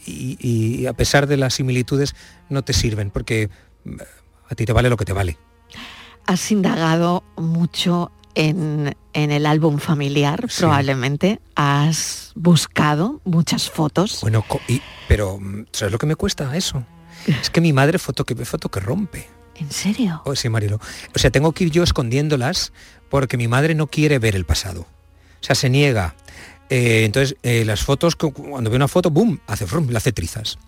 Y, 0.05 0.37
y 0.41 0.87
a 0.87 0.93
pesar 0.93 1.27
de 1.27 1.37
las 1.37 1.55
similitudes, 1.55 2.15
no 2.51 2.63
te 2.63 2.73
sirven 2.73 3.11
porque 3.11 3.49
mm, 3.85 3.97
a 4.49 4.55
ti 4.55 4.65
te 4.67 4.73
vale 4.73 4.91
lo 4.91 4.97
que 4.97 5.05
te 5.05 5.13
vale. 5.13 5.39
Has 6.27 6.51
indagado 6.53 7.25
mucho 7.37 8.11
en, 8.35 8.97
en 9.13 9.31
el 9.31 9.47
álbum 9.47 9.79
familiar, 9.79 10.47
probablemente. 10.59 11.41
Has 11.55 12.33
buscado 12.35 13.21
muchas 13.25 13.71
fotos. 13.71 14.19
Bueno, 14.23 14.45
y- 14.69 14.83
pero 15.09 15.39
mm, 15.39 15.67
¿sabes 15.73 15.93
lo 15.93 15.99
que 15.99 16.07
me 16.07 16.17
cuesta 16.17 16.55
eso? 16.57 16.85
Es 17.27 17.51
que 17.51 17.61
mi 17.61 17.73
madre 17.73 17.99
foto 18.01 18.25
que 18.25 18.35
foto 18.45 18.69
que 18.71 18.81
rompe. 18.81 19.29
¿En 19.63 19.71
serio? 19.71 20.23
Oh, 20.25 20.35
sí, 20.35 20.49
Marilo. 20.49 20.81
O 21.15 21.19
sea, 21.19 21.31
tengo 21.31 21.53
que 21.53 21.65
ir 21.65 21.71
yo 21.71 21.83
escondiéndolas 21.83 22.73
porque 23.11 23.37
mi 23.37 23.49
madre 23.49 23.75
no 23.75 23.87
quiere 23.87 24.19
ver 24.19 24.35
el 24.37 24.45
pasado. 24.45 24.83
O 24.83 25.45
sea, 25.45 25.55
se 25.55 25.71
niega. 25.71 26.15
Eh, 26.71 27.05
entonces, 27.05 27.37
eh, 27.43 27.65
las 27.65 27.83
fotos, 27.83 28.17
cu- 28.17 28.33
cuando 28.33 28.71
ve 28.71 28.77
una 28.77 28.89
foto, 28.89 29.11
¡boom!, 29.11 29.41
hace 29.47 29.67
frum, 29.67 29.89
le 29.91 29.97
hace 29.97 30.13
trizas. 30.13 30.59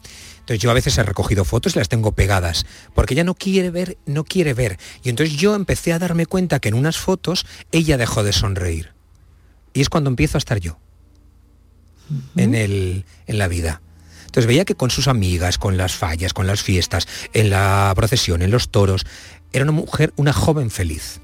Entonces 0.40 0.60
yo 0.60 0.70
a 0.70 0.74
veces 0.74 0.96
he 0.98 1.02
recogido 1.02 1.44
fotos 1.46 1.74
y 1.74 1.78
las 1.78 1.88
tengo 1.88 2.12
pegadas, 2.12 2.66
porque 2.94 3.14
ella 3.14 3.24
no 3.24 3.34
quiere 3.34 3.70
ver, 3.70 3.96
no 4.04 4.24
quiere 4.24 4.52
ver. 4.52 4.78
Y 5.02 5.08
entonces 5.08 5.36
yo 5.36 5.54
empecé 5.54 5.94
a 5.94 5.98
darme 5.98 6.26
cuenta 6.26 6.60
que 6.60 6.68
en 6.68 6.74
unas 6.74 6.98
fotos 6.98 7.46
ella 7.72 7.96
dejó 7.96 8.22
de 8.22 8.34
sonreír. 8.34 8.92
Y 9.72 9.80
es 9.80 9.88
cuando 9.88 10.10
empiezo 10.10 10.36
a 10.36 10.40
estar 10.40 10.58
yo 10.60 10.78
en, 12.36 12.54
el, 12.54 13.06
en 13.26 13.38
la 13.38 13.48
vida. 13.48 13.80
Entonces 14.34 14.48
veía 14.48 14.64
que 14.64 14.74
con 14.74 14.90
sus 14.90 15.06
amigas, 15.06 15.58
con 15.58 15.76
las 15.76 15.94
fallas, 15.94 16.32
con 16.32 16.48
las 16.48 16.60
fiestas, 16.60 17.06
en 17.34 17.50
la 17.50 17.92
procesión, 17.94 18.42
en 18.42 18.50
los 18.50 18.68
toros, 18.68 19.06
era 19.52 19.62
una 19.62 19.70
mujer, 19.70 20.12
una 20.16 20.32
joven 20.32 20.72
feliz. 20.72 21.20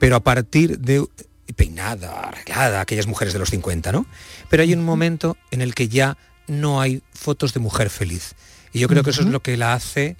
Pero 0.00 0.16
a 0.16 0.24
partir 0.24 0.80
de 0.80 1.06
peinada, 1.54 2.18
arreglada, 2.18 2.80
aquellas 2.80 3.06
mujeres 3.06 3.32
de 3.32 3.38
los 3.38 3.50
50, 3.50 3.92
¿no? 3.92 4.06
Pero 4.50 4.64
hay 4.64 4.74
un 4.74 4.84
momento 4.84 5.36
en 5.52 5.60
el 5.60 5.76
que 5.76 5.86
ya 5.86 6.18
no 6.48 6.80
hay 6.80 7.00
fotos 7.12 7.54
de 7.54 7.60
mujer 7.60 7.90
feliz. 7.90 8.34
Y 8.72 8.80
yo 8.80 8.88
creo 8.88 9.04
que 9.04 9.10
eso 9.10 9.20
es 9.20 9.28
lo 9.28 9.38
que 9.38 9.56
la 9.56 9.74
hace 9.74 10.16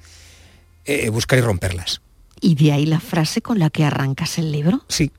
eh, 0.84 1.08
buscar 1.08 1.40
y 1.40 1.42
romperlas. 1.42 2.02
Y 2.40 2.54
de 2.54 2.70
ahí 2.70 2.86
la 2.86 3.00
frase 3.00 3.42
con 3.42 3.58
la 3.58 3.68
que 3.68 3.84
arrancas 3.84 4.38
el 4.38 4.52
libro. 4.52 4.84
Sí, 4.86 5.10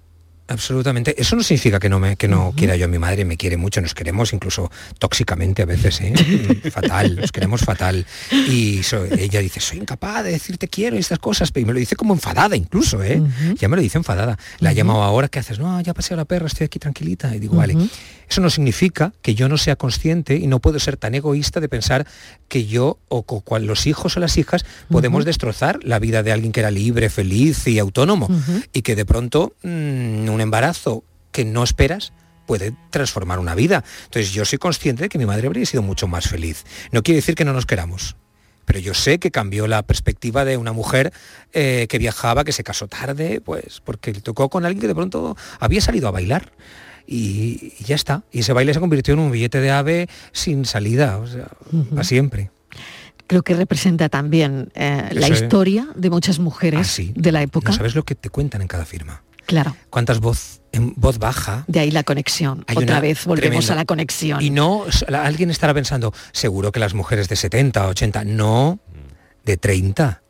absolutamente. 0.49 1.15
Eso 1.21 1.35
no 1.35 1.43
significa 1.43 1.79
que 1.79 1.89
no 1.89 1.99
me 1.99 2.15
que 2.17 2.27
no 2.27 2.53
quiera 2.55 2.75
yo 2.75 2.85
a 2.85 2.87
mi 2.87 2.99
madre, 2.99 3.23
me 3.25 3.37
quiere 3.37 3.55
mucho, 3.57 3.79
nos 3.81 3.93
queremos 3.93 4.33
incluso 4.33 4.69
tóxicamente 4.97 5.61
a 5.61 5.65
veces, 5.65 6.01
¿eh? 6.01 6.13
Fatal, 6.71 7.15
nos 7.15 7.31
queremos 7.31 7.61
fatal. 7.61 8.05
Y 8.31 8.83
so- 8.83 9.05
ella 9.05 9.39
dice, 9.39 9.59
soy 9.59 9.77
incapaz 9.79 10.23
de 10.23 10.31
decir 10.31 10.57
te 10.57 10.67
quiero 10.67 10.95
y 10.95 10.99
estas 10.99 11.19
cosas, 11.19 11.51
y 11.55 11.65
me 11.65 11.73
lo 11.73 11.79
dice 11.79 11.95
como 11.95 12.13
enfadada 12.13 12.55
incluso, 12.55 13.01
¿eh? 13.03 13.21
Ya 13.59 13.67
me 13.69 13.75
lo 13.75 13.81
dice 13.81 13.97
enfadada. 13.97 14.37
La 14.59 14.71
he 14.71 14.75
llamado 14.75 15.03
ahora, 15.03 15.27
¿qué 15.27 15.39
haces? 15.39 15.59
No, 15.59 15.79
ya 15.81 15.93
pasé 15.93 16.13
a 16.13 16.17
la 16.17 16.25
perra, 16.25 16.47
estoy 16.47 16.65
aquí 16.65 16.79
tranquilita. 16.79 17.35
Y 17.35 17.39
digo, 17.39 17.55
vale. 17.55 17.75
Eso 18.29 18.41
no 18.41 18.49
significa 18.49 19.13
que 19.23 19.33
yo 19.35 19.49
no 19.49 19.57
sea 19.57 19.75
consciente 19.75 20.35
y 20.35 20.45
no 20.47 20.59
puedo 20.59 20.79
ser 20.79 20.97
tan 20.97 21.15
egoísta 21.15 21.59
de 21.59 21.67
pensar 21.69 22.05
que 22.47 22.65
yo 22.67 22.99
o 23.07 23.23
co- 23.23 23.41
cual 23.41 23.65
los 23.65 23.87
hijos 23.87 24.15
o 24.17 24.19
las 24.19 24.37
hijas 24.37 24.65
podemos 24.89 25.25
destrozar 25.25 25.79
la 25.83 25.97
vida 25.99 26.21
de 26.21 26.31
alguien 26.31 26.51
que 26.51 26.59
era 26.59 26.69
libre, 26.71 27.09
feliz 27.09 27.65
y 27.67 27.79
autónomo 27.79 28.27
y 28.71 28.83
que 28.83 28.95
de 28.95 29.05
pronto 29.05 29.53
mm, 29.63 30.29
un 30.29 30.41
embarazo 30.41 31.03
que 31.31 31.43
no 31.43 31.63
esperas 31.63 32.13
puede 32.45 32.73
transformar 32.91 33.39
una 33.39 33.53
vida. 33.55 33.83
Entonces 34.05 34.31
yo 34.31 34.45
soy 34.45 34.57
consciente 34.59 35.03
de 35.03 35.09
que 35.09 35.17
mi 35.17 35.25
madre 35.25 35.47
habría 35.47 35.65
sido 35.65 35.81
mucho 35.83 36.07
más 36.07 36.27
feliz. 36.27 36.65
No 36.91 37.03
quiere 37.03 37.17
decir 37.17 37.35
que 37.35 37.45
no 37.45 37.53
nos 37.53 37.65
queramos, 37.65 38.15
pero 38.65 38.79
yo 38.79 38.93
sé 38.93 39.17
que 39.19 39.31
cambió 39.31 39.65
la 39.67 39.81
perspectiva 39.83 40.45
de 40.45 40.57
una 40.57 40.71
mujer 40.73 41.13
eh, 41.53 41.87
que 41.89 41.97
viajaba, 41.97 42.43
que 42.43 42.51
se 42.51 42.63
casó 42.63 42.87
tarde, 42.87 43.41
pues 43.41 43.81
porque 43.83 44.13
le 44.13 44.21
tocó 44.21 44.49
con 44.49 44.65
alguien 44.65 44.81
que 44.81 44.87
de 44.87 44.95
pronto 44.95 45.35
había 45.59 45.81
salido 45.81 46.07
a 46.07 46.11
bailar. 46.11 46.51
Y, 47.11 47.73
y 47.79 47.83
ya 47.85 47.95
está. 47.95 48.21
Y 48.31 48.41
ese 48.41 48.53
baile 48.53 48.71
se 48.71 48.79
convirtió 48.79 49.15
en 49.15 49.19
un 49.19 49.31
billete 49.31 49.59
de 49.59 49.71
ave 49.71 50.07
sin 50.31 50.65
salida, 50.65 51.17
o 51.17 51.25
sea, 51.25 51.47
para 51.89 52.03
siempre. 52.03 52.51
Creo 53.25 53.41
que 53.41 53.55
representa 53.55 54.09
también 54.09 54.71
eh, 54.75 55.09
la 55.13 55.27
historia 55.27 55.87
de 55.95 56.11
muchas 56.11 56.37
mujeres 56.37 57.01
de 57.15 57.31
la 57.31 57.41
época. 57.41 57.71
No 57.71 57.77
sabes 57.77 57.95
lo 57.95 58.03
que 58.03 58.13
te 58.13 58.29
cuentan 58.29 58.61
en 58.61 58.67
cada 58.67 58.85
firma. 58.85 59.23
Claro. 59.47 59.75
Cuántas 59.89 60.19
voz 60.19 60.61
en 60.71 60.93
voz 60.95 61.17
baja 61.17 61.63
De 61.67 61.79
ahí 61.79 61.89
la 61.89 62.03
conexión. 62.03 62.63
Hay 62.67 62.77
Otra 62.77 62.99
vez 62.99 63.25
volvemos 63.25 63.65
tremenda. 63.65 63.73
a 63.73 63.75
la 63.77 63.85
conexión. 63.85 64.41
Y 64.41 64.51
no, 64.51 64.85
alguien 65.11 65.49
estará 65.49 65.73
pensando, 65.73 66.13
seguro 66.31 66.71
que 66.71 66.79
las 66.79 66.93
mujeres 66.93 67.27
de 67.27 67.35
70, 67.35 67.87
80, 67.87 68.25
no, 68.25 68.77
de 69.45 69.57
30. 69.57 70.21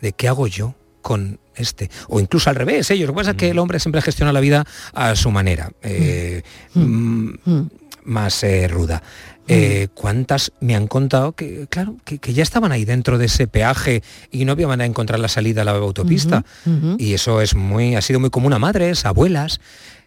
¿De 0.00 0.12
qué 0.12 0.26
hago 0.26 0.48
yo 0.48 0.74
con 1.02 1.38
este? 1.56 1.90
O 2.08 2.20
incluso 2.20 2.50
al 2.50 2.56
revés, 2.56 2.90
ellos. 2.90 3.06
Lo 3.06 3.14
que 3.14 3.18
pasa 3.18 3.30
es 3.32 3.36
que 3.36 3.50
el 3.50 3.58
hombre 3.58 3.80
siempre 3.80 4.02
gestiona 4.02 4.32
la 4.32 4.40
vida 4.40 4.64
a 4.92 5.16
su 5.16 5.30
manera, 5.30 5.70
eh, 5.82 6.42
mm, 6.74 7.30
más 8.04 8.42
eh, 8.44 8.68
ruda. 8.68 9.02
Eh, 9.48 9.88
¿Cuántas 9.94 10.52
me 10.60 10.74
han 10.74 10.88
contado 10.88 11.32
que, 11.32 11.68
claro, 11.68 11.96
que, 12.04 12.18
que 12.18 12.32
ya 12.32 12.42
estaban 12.42 12.72
ahí 12.72 12.84
dentro 12.84 13.16
de 13.16 13.26
ese 13.26 13.46
peaje 13.46 14.02
y 14.32 14.44
no 14.44 14.52
había 14.52 14.66
manera 14.66 14.84
de 14.84 14.90
encontrar 14.90 15.20
la 15.20 15.28
salida 15.28 15.62
a 15.62 15.64
la 15.64 15.72
autopista? 15.72 16.44
Y 16.98 17.14
eso 17.14 17.40
es 17.40 17.54
muy, 17.54 17.94
ha 17.94 18.02
sido 18.02 18.18
muy 18.18 18.30
común 18.30 18.52
a 18.54 18.58
madres, 18.58 19.04
abuelas, 19.04 19.60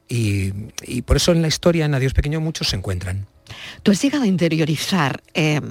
y, 0.09 0.51
y 0.83 1.03
por 1.03 1.15
eso 1.15 1.31
en 1.31 1.41
la 1.41 1.47
historia, 1.47 1.85
en 1.85 1.93
Adiós 1.93 2.13
Pequeño, 2.13 2.41
muchos 2.41 2.69
se 2.69 2.75
encuentran. 2.75 3.27
Tú 3.83 3.91
has 3.91 4.01
llegado 4.01 4.23
a 4.23 4.27
interiorizar, 4.27 5.21
eh, 5.33 5.61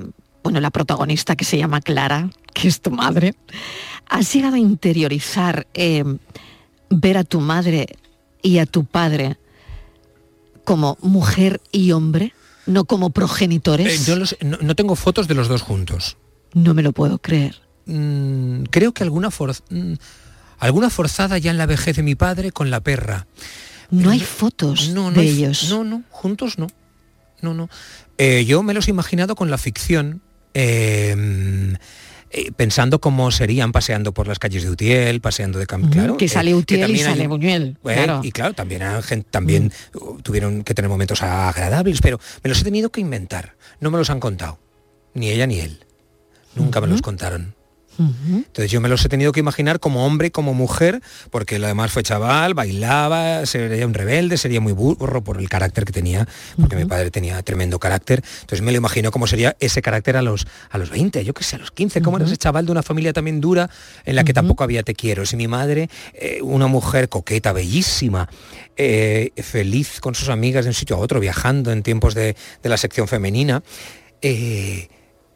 bueno, 0.43 0.61
la 0.61 0.71
protagonista 0.71 1.37
que 1.37 1.45
se 1.45 1.59
llama 1.59 1.81
Clara, 1.81 2.31
que 2.55 2.69
es 2.69 2.81
tu 2.81 2.91
madre, 2.91 3.35
has 4.09 4.33
llegado 4.33 4.55
a 4.57 4.59
interiorizar 4.59 5.67
eh, 5.75 6.05
ver 6.91 7.19
a 7.19 7.25
tu 7.25 7.41
madre 7.41 7.87
y 8.43 8.59
a 8.59 8.67
tu 8.67 8.85
padre 8.85 9.37
como 10.65 10.99
mujer 11.01 11.61
y 11.73 11.93
hombre, 11.93 12.33
no 12.67 12.85
como 12.85 13.11
progenitores. 13.11 14.01
Eh, 14.01 14.05
yo 14.07 14.17
los- 14.17 14.37
no, 14.41 14.59
no 14.61 14.75
tengo 14.75 14.97
fotos 14.97 15.29
de 15.29 15.35
los 15.35 15.49
dos 15.49 15.63
juntos. 15.63 16.17
No 16.55 16.75
me 16.75 16.83
lo 16.83 16.93
puedo 16.93 17.19
creer. 17.19 17.57
Mm, 17.87 18.65
creo 18.65 18.93
que 18.93 19.03
alguna, 19.03 19.31
for- 19.31 19.55
mm, 19.71 19.95
alguna 20.59 20.91
forzada 20.91 21.39
ya 21.39 21.51
en 21.51 21.59
la 21.59 21.67
vejez 21.67 21.97
de 21.97 22.03
mi 22.03 22.15
padre 22.15 22.53
con 22.53 22.71
la 22.71 22.81
perra. 22.81 23.27
No 23.91 24.11
hay 24.11 24.21
fotos 24.21 24.91
no, 24.91 25.11
no 25.11 25.21
de 25.21 25.21
hay- 25.23 25.29
ellos. 25.45 25.69
No, 25.71 25.85
no, 25.85 26.03
juntos 26.11 26.59
no. 26.59 26.67
No, 27.41 27.55
no. 27.55 27.71
Eh, 28.19 28.45
yo 28.45 28.63
me 28.63 28.75
los 28.75 28.89
he 28.89 28.91
imaginado 28.91 29.35
con 29.37 29.51
la 29.51 29.57
ficción. 29.59 30.21
Eh, 30.59 31.77
eh, 32.31 32.53
pensando 32.55 33.01
cómo 33.01 33.31
serían 33.31 33.73
paseando 33.73 34.13
por 34.13 34.29
las 34.29 34.39
calles 34.39 34.63
de 34.63 34.71
Utiel, 34.71 35.21
paseando 35.21 35.59
de 35.59 35.67
campo. 35.67 35.87
Ujú, 35.87 35.95
claro, 35.95 36.17
que 36.17 36.27
eh, 36.27 36.29
sale 36.29 36.55
Utiel 36.55 36.91
y 36.91 36.99
sale 36.99 37.27
Buñuel. 37.27 37.79
Eh, 37.85 37.95
claro. 37.95 38.21
Y 38.23 38.33
claro, 38.33 38.55
también, 38.55 38.83
también 39.31 39.73
uh, 39.95 40.21
tuvieron 40.21 40.65
que 40.65 40.75
tener 40.75 40.91
momentos 40.91 41.23
agradables, 41.23 42.01
pero 42.03 42.21
me 42.43 42.49
los 42.49 42.61
he 42.61 42.65
tenido 42.65 42.91
que 42.91 43.01
inventar. 43.01 43.57
No 43.81 43.91
me 43.91 43.99
los 43.99 44.11
han 44.11 44.21
contado. 44.21 44.59
Ni 45.15 45.31
ella 45.31 45.47
ni 45.47 45.61
él. 45.61 45.85
Nunca 46.55 46.81
me 46.81 46.87
los 46.87 47.01
contaron. 47.03 47.55
Entonces 47.99 48.71
yo 48.71 48.81
me 48.81 48.89
los 48.89 49.05
he 49.05 49.09
tenido 49.09 49.33
que 49.33 49.41
imaginar 49.41 49.81
como 49.81 50.07
hombre 50.07 50.31
como 50.31 50.55
mujer, 50.55 51.03
porque 51.31 51.57
él 51.57 51.65
además 51.65 51.91
fue 51.91 52.03
chaval, 52.03 52.55
bailaba, 52.55 53.45
sería 53.45 53.87
un 53.87 53.95
rebelde, 53.95 54.37
sería 54.37 54.61
muy 54.61 54.73
burro 54.73 55.23
por 55.25 55.39
el 55.39 55.49
carácter 55.49 55.85
que 55.85 55.93
tenía, 55.93 56.29
porque 56.61 56.77
mi 56.77 56.85
padre 56.85 57.11
tenía 57.11 57.43
tremendo 57.43 57.79
carácter. 57.79 58.23
Entonces 58.41 58.63
me 58.63 58.71
lo 58.71 58.79
imagino 58.79 59.11
cómo 59.11 59.27
sería 59.27 59.57
ese 59.59 59.83
carácter 59.83 60.17
a 60.17 60.23
los, 60.23 60.47
a 60.71 60.79
los 60.79 60.91
20, 60.91 61.25
yo 61.25 61.35
qué 61.35 61.43
sé, 61.43 61.57
a 61.57 61.59
los 61.59 61.71
15, 61.73 62.01
cómo 62.03 62.19
era 62.19 62.27
ese 62.27 62.37
chaval 62.37 62.67
de 62.67 62.73
una 62.73 62.83
familia 62.83 63.13
también 63.13 63.41
dura 63.41 63.69
en 64.05 64.15
la 64.15 64.25
que 64.25 64.33
tampoco 64.33 64.65
había 64.65 64.83
te 64.83 64.95
quiero. 64.95 65.27
Si 65.27 65.37
mi 65.37 65.49
madre, 65.49 65.91
eh, 66.15 66.41
una 66.43 66.69
mujer 66.69 67.09
coqueta, 67.09 67.53
bellísima, 67.53 68.29
eh, 68.77 69.33
feliz 69.43 70.01
con 70.01 70.15
sus 70.15 70.29
amigas 70.29 70.65
de 70.65 70.71
un 70.71 70.75
sitio 70.75 70.97
a 70.97 70.99
otro, 71.01 71.19
viajando 71.21 71.73
en 71.73 71.83
tiempos 71.83 72.15
de, 72.15 72.37
de 72.63 72.69
la 72.69 72.77
sección 72.77 73.09
femenina, 73.09 73.63
eh, 74.23 74.89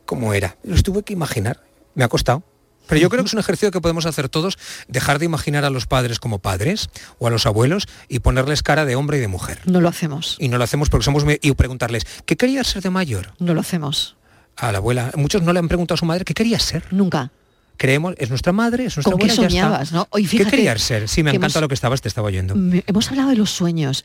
¿cómo 0.07 0.35
era? 0.35 0.57
Los 0.62 0.83
tuve 0.83 1.03
que 1.03 1.12
imaginar, 1.12 1.61
me 1.94 2.05
ha 2.05 2.09
costado. 2.09 2.42
Pero 2.88 3.01
yo 3.01 3.09
creo 3.11 3.23
que 3.23 3.29
es 3.29 3.33
un 3.35 3.38
ejercicio 3.40 3.71
que 3.71 3.81
podemos 3.81 4.07
hacer 4.07 4.29
todos, 4.29 4.59
dejar 4.88 5.18
de 5.18 5.25
imaginar 5.25 5.64
a 5.64 5.71
los 5.71 5.87
padres 5.87 6.18
como 6.18 6.38
padres 6.40 6.90
o 7.18 7.27
a 7.27 7.31
los 7.31 7.47
abuelos 7.47 7.87
y 8.09 8.18
ponerles 8.18 8.62
cara 8.62 8.85
de 8.85 8.97
hombre 8.97 9.18
y 9.18 9.21
de 9.21 9.29
mujer. 9.29 9.61
No 9.64 9.81
lo 9.81 9.88
hacemos. 9.88 10.37
Y 10.38 10.49
no 10.49 10.59
lo 10.59 10.64
hacemos 10.64 10.90
porque 10.90 11.05
somos... 11.05 11.25
muy- 11.25 11.38
Y 11.42 11.53
preguntarles, 11.53 12.05
¿qué 12.27 12.37
querías 12.37 12.66
ser 12.66 12.83
de 12.83 12.90
mayor? 12.90 13.33
No 13.38 13.55
lo 13.55 13.61
hacemos. 13.61 14.16
A 14.57 14.73
la 14.73 14.79
abuela. 14.79 15.11
Muchos 15.16 15.42
no 15.42 15.53
le 15.53 15.59
han 15.61 15.68
preguntado 15.68 15.95
a 15.95 15.99
su 15.99 16.05
madre, 16.05 16.25
¿qué 16.25 16.35
quería 16.35 16.59
ser? 16.59 16.85
Nunca. 16.90 17.31
Creemos, 17.79 18.14
es 18.18 18.29
nuestra 18.29 18.53
madre, 18.53 18.85
es 18.85 18.97
nuestra 18.97 19.11
¿Con 19.12 19.18
qué 19.18 19.31
abuela, 19.33 19.35
ya 19.35 19.47
está. 19.47 19.51
soñabas, 19.51 19.92
no? 19.92 20.07
Hoy 20.11 20.23
¿Qué 20.23 20.29
fíjate 20.29 20.51
querías 20.51 20.83
ser? 20.83 21.09
Sí, 21.09 21.23
me 21.23 21.31
encanta 21.31 21.47
hemos- 21.59 21.62
lo 21.62 21.68
que 21.68 21.75
estabas, 21.75 22.03
te 22.03 22.09
estaba 22.09 22.29
oyendo. 22.29 22.55
Me- 22.55 22.85
hemos 22.87 23.09
hablado 23.11 23.31
de 23.31 23.37
los 23.37 23.51
sueños. 23.51 24.05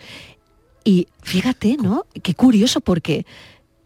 Y 0.84 1.10
fíjate, 1.22 1.76
¿no? 1.78 2.06
Qué 2.24 2.34
curioso 2.34 2.80
porque 2.80 3.26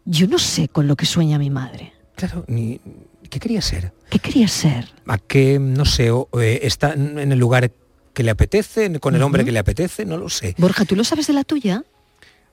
yo 0.04 0.28
no 0.28 0.38
sé 0.38 0.68
con 0.68 0.86
lo 0.86 0.94
que 0.96 1.04
sueña 1.06 1.36
mi 1.38 1.50
madre. 1.50 1.92
Claro, 2.14 2.44
ni, 2.46 2.80
¿qué 3.32 3.40
quería 3.40 3.62
ser? 3.62 3.92
¿Qué 4.10 4.18
quería 4.18 4.46
ser? 4.46 4.90
¿A 5.06 5.16
qué, 5.16 5.58
no 5.58 5.86
sé, 5.86 6.10
o, 6.10 6.28
eh, 6.38 6.60
está 6.64 6.92
en 6.92 7.32
el 7.32 7.38
lugar 7.38 7.72
que 8.12 8.22
le 8.22 8.30
apetece, 8.30 9.00
con 9.00 9.14
el 9.16 9.22
hombre 9.22 9.42
que 9.42 9.52
le 9.52 9.58
apetece? 9.58 10.04
No 10.04 10.18
lo 10.18 10.28
sé. 10.28 10.54
Borja, 10.58 10.84
¿tú 10.84 10.96
lo 10.96 11.02
sabes 11.02 11.28
de 11.28 11.32
la 11.32 11.42
tuya? 11.42 11.82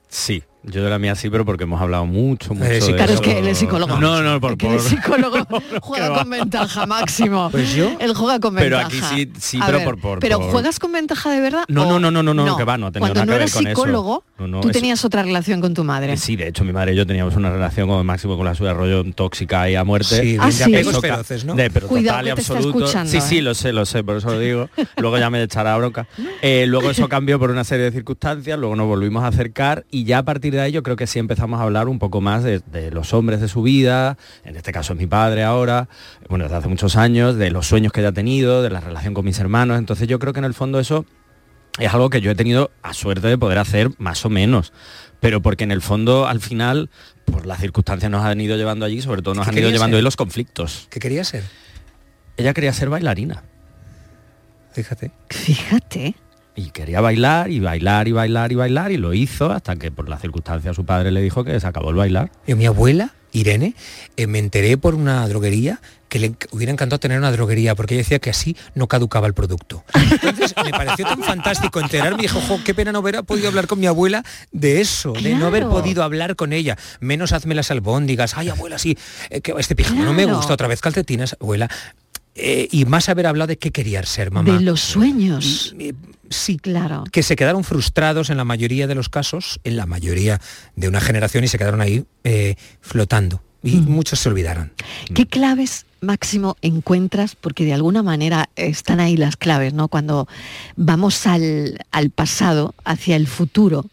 Sí, 0.08 0.42
yo 0.62 0.84
de 0.84 0.90
la 0.90 0.98
mía 0.98 1.14
sí, 1.14 1.30
pero 1.30 1.44
porque 1.44 1.64
hemos 1.64 1.80
hablado 1.80 2.06
mucho, 2.06 2.54
mucho 2.54 2.66
Eh, 2.70 2.80
de 2.80 2.94
Claro, 2.94 3.12
es 3.14 3.20
que 3.20 3.38
él 3.38 3.48
es 3.48 3.58
psicólogo. 3.58 3.98
No, 3.98 4.22
no, 4.22 4.40
por, 4.40 4.52
el 4.60 4.80
psicólogo 4.80 5.38
juega 5.82 6.14
con 6.18 6.30
ventaja, 6.30 6.86
Máximo. 6.86 7.48
Pues 7.50 7.74
yo- 7.74 7.96
Él 7.98 8.14
juega 8.14 8.40
con 8.40 8.54
Pero 8.54 8.78
ventaja. 8.78 9.08
aquí 9.10 9.24
sí- 9.24 9.32
sí, 9.40 9.58
A 9.60 9.66
pero 9.66 9.78
ver, 9.78 9.84
por- 9.86 9.98
por- 10.00 10.18
Pero 10.20 10.40
¿juegas 10.40 10.78
con 10.78 10.92
ventaja 10.92 11.30
de 11.30 11.40
verdad? 11.40 11.64
No, 11.68 11.86
no, 11.86 11.98
no, 11.98 12.10
no, 12.10 12.22
no, 12.22 12.34
no, 12.34 12.56
que 12.56 12.64
va, 12.64 12.76
no 12.78 12.86
ha 12.88 12.92
tenido 12.92 13.12
Cuando 13.12 13.20
nada 13.20 13.26
no 13.26 13.32
que 13.32 13.38
ver 13.38 13.48
eso. 13.48 13.58
psicólogo, 13.60 14.24
No, 14.38 14.46
no, 14.48 14.60
tú 14.60 14.68
eso- 14.70 14.78
tenías 14.78 15.04
otra 15.04 15.22
relación 15.22 15.60
con 15.60 15.74
tu 15.74 15.82
madre. 15.84 16.16
Sí, 16.16 16.36
de 16.36 16.48
hecho 16.48 16.64
mi 16.64 16.72
madre 16.72 16.92
y 16.92 16.96
yo 16.96 17.06
teníamos 17.06 17.36
una 17.36 17.50
relación 17.50 17.88
con 17.88 18.04
máximo 18.04 18.36
con 18.36 18.44
la 18.46 18.54
suya 18.54 18.74
rollo 18.74 19.02
tóxica 19.14 19.68
y 19.70 19.74
a 19.76 19.84
muerte. 19.84 20.20
Sí, 20.20 20.36
Ah, 20.40 20.50
sí. 20.52 20.74
Eso 20.74 21.00
feroces, 21.00 21.44
¿no? 21.44 21.54
De, 21.54 21.70
pero 21.70 21.86
Cuidado, 21.88 22.18
total 22.18 22.26
y 22.26 22.30
absoluto. 22.30 22.78
escuchando, 22.80 23.10
sí, 23.10 23.16
¿eh? 23.18 23.20
sí, 23.20 23.40
lo 23.40 23.54
sé, 23.54 23.72
lo 23.72 23.86
sé, 23.86 24.04
por 24.04 24.16
eso 24.16 24.28
lo 24.30 24.38
digo. 24.38 24.68
Luego 24.98 25.18
ya 25.18 25.30
me 25.30 25.42
echará 25.42 25.76
bronca. 25.76 26.06
Eh, 26.42 26.64
luego 26.68 26.90
eso 26.90 27.08
cambió 27.08 27.38
por 27.38 27.50
una 27.50 27.64
serie 27.64 27.86
de 27.86 27.92
circunstancias, 27.92 28.58
luego 28.58 28.76
nos 28.76 28.86
volvimos 28.86 29.24
a 29.24 29.28
acercar 29.28 29.84
y 29.90 30.04
ya 30.04 30.18
a 30.18 30.22
partir 30.22 30.49
de 30.50 30.60
ahí 30.60 30.72
yo 30.72 30.82
creo 30.82 30.96
que 30.96 31.06
sí 31.06 31.18
empezamos 31.18 31.60
a 31.60 31.64
hablar 31.64 31.88
un 31.88 31.98
poco 31.98 32.20
más 32.20 32.42
de, 32.42 32.60
de 32.60 32.90
los 32.90 33.12
hombres 33.14 33.40
de 33.40 33.48
su 33.48 33.62
vida, 33.62 34.16
en 34.44 34.56
este 34.56 34.72
caso 34.72 34.92
es 34.92 34.98
mi 34.98 35.06
padre 35.06 35.44
ahora, 35.44 35.88
bueno, 36.28 36.44
desde 36.44 36.56
hace 36.56 36.68
muchos 36.68 36.96
años, 36.96 37.36
de 37.36 37.50
los 37.50 37.66
sueños 37.66 37.92
que 37.92 38.00
ella 38.00 38.10
ha 38.10 38.12
tenido, 38.12 38.62
de 38.62 38.70
la 38.70 38.80
relación 38.80 39.14
con 39.14 39.24
mis 39.24 39.38
hermanos. 39.38 39.78
Entonces 39.78 40.08
yo 40.08 40.18
creo 40.18 40.32
que 40.32 40.38
en 40.38 40.44
el 40.44 40.54
fondo 40.54 40.80
eso 40.80 41.04
es 41.78 41.92
algo 41.92 42.10
que 42.10 42.20
yo 42.20 42.30
he 42.30 42.34
tenido 42.34 42.70
a 42.82 42.92
suerte 42.94 43.28
de 43.28 43.38
poder 43.38 43.58
hacer 43.58 43.90
más 43.98 44.24
o 44.24 44.30
menos. 44.30 44.72
Pero 45.20 45.42
porque 45.42 45.64
en 45.64 45.72
el 45.72 45.82
fondo, 45.82 46.26
al 46.26 46.40
final, 46.40 46.90
por 47.24 47.46
las 47.46 47.60
circunstancias 47.60 48.10
nos 48.10 48.24
han 48.24 48.40
ido 48.40 48.56
llevando 48.56 48.86
allí, 48.86 49.02
sobre 49.02 49.22
todo 49.22 49.34
nos 49.34 49.44
¿Qué 49.46 49.50
han 49.50 49.58
ido 49.58 49.70
llevando 49.70 49.96
ahí 49.96 50.02
los 50.02 50.16
conflictos. 50.16 50.88
¿Qué 50.90 50.98
quería 50.98 51.24
ser? 51.24 51.44
Ella 52.36 52.54
quería 52.54 52.72
ser 52.72 52.88
bailarina. 52.88 53.44
Fíjate. 54.72 55.10
Fíjate. 55.28 56.14
Y 56.56 56.70
quería 56.70 57.00
bailar 57.00 57.50
y 57.50 57.60
bailar 57.60 58.08
y 58.08 58.12
bailar 58.12 58.52
y 58.52 58.54
bailar 58.54 58.92
y 58.92 58.96
lo 58.96 59.14
hizo 59.14 59.50
hasta 59.50 59.76
que 59.76 59.90
por 59.90 60.08
las 60.08 60.20
circunstancias 60.20 60.76
su 60.76 60.84
padre 60.84 61.10
le 61.10 61.22
dijo 61.22 61.44
que 61.44 61.58
se 61.58 61.66
acabó 61.66 61.90
el 61.90 61.96
bailar. 61.96 62.30
Y 62.46 62.54
mi 62.54 62.66
abuela, 62.66 63.14
Irene, 63.32 63.74
eh, 64.16 64.26
me 64.26 64.38
enteré 64.38 64.76
por 64.76 64.94
una 64.94 65.26
droguería 65.28 65.80
que 66.10 66.18
le 66.18 66.34
hubiera 66.50 66.72
encantado 66.72 66.98
tener 66.98 67.18
una 67.18 67.30
droguería 67.30 67.74
porque 67.74 67.94
ella 67.94 68.02
decía 68.02 68.18
que 68.18 68.30
así 68.30 68.56
no 68.74 68.88
caducaba 68.88 69.28
el 69.28 69.32
producto. 69.32 69.84
Entonces 69.94 70.52
me 70.62 70.72
pareció 70.72 71.06
tan 71.06 71.22
fantástico 71.22 71.80
enterarme 71.80 72.18
y 72.18 72.22
dije, 72.22 72.36
ojo, 72.36 72.60
qué 72.64 72.74
pena 72.74 72.90
no 72.92 72.98
haber 72.98 73.22
podido 73.22 73.48
hablar 73.48 73.68
con 73.68 73.78
mi 73.78 73.86
abuela 73.86 74.24
de 74.50 74.80
eso, 74.80 75.12
de 75.12 75.36
no 75.36 75.46
haber 75.46 75.66
podido 75.66 76.02
hablar 76.02 76.34
con 76.34 76.52
ella. 76.52 76.76
Menos 76.98 77.32
hazme 77.32 77.54
las 77.54 77.70
albóndigas, 77.70 78.36
ay 78.36 78.48
abuela, 78.48 78.78
sí, 78.78 78.98
eh, 79.30 79.40
que 79.40 79.54
este 79.56 79.76
pijama 79.76 80.04
no 80.04 80.12
me 80.12 80.26
gusta, 80.26 80.52
otra 80.52 80.66
vez 80.66 80.80
calcetines, 80.80 81.36
abuela. 81.40 81.70
Eh, 82.34 82.68
y 82.70 82.84
más 82.84 83.08
haber 83.08 83.26
hablado 83.26 83.48
de 83.48 83.58
qué 83.58 83.70
quería 83.70 84.02
ser, 84.04 84.30
mamá. 84.30 84.52
De 84.52 84.60
los 84.60 84.80
sueños. 84.80 85.74
sí, 86.30 86.56
claro. 86.58 87.04
que 87.10 87.22
se 87.22 87.36
quedaron 87.36 87.64
frustrados 87.64 88.30
en 88.30 88.36
la 88.36 88.44
mayoría 88.44 88.86
de 88.86 88.94
los 88.94 89.08
casos, 89.08 89.60
en 89.64 89.76
la 89.76 89.86
mayoría 89.86 90.40
de 90.76 90.88
una 90.88 91.00
generación 91.00 91.44
y 91.44 91.48
se 91.48 91.58
quedaron 91.58 91.80
ahí 91.80 92.04
eh, 92.24 92.54
flotando. 92.80 93.42
Y 93.62 93.76
muchos 93.76 94.20
se 94.20 94.30
olvidaron. 94.30 94.72
¿Qué 95.14 95.26
claves, 95.26 95.84
Máximo, 96.00 96.56
encuentras? 96.62 97.36
Porque 97.36 97.66
de 97.66 97.74
alguna 97.74 98.02
manera 98.02 98.48
están 98.56 99.00
ahí 99.00 99.18
las 99.18 99.36
claves, 99.36 99.74
¿no? 99.74 99.88
Cuando 99.88 100.28
vamos 100.76 101.26
al, 101.26 101.78
al 101.90 102.08
pasado, 102.08 102.74
hacia 102.84 103.16
el 103.16 103.26
futuro. 103.26 103.84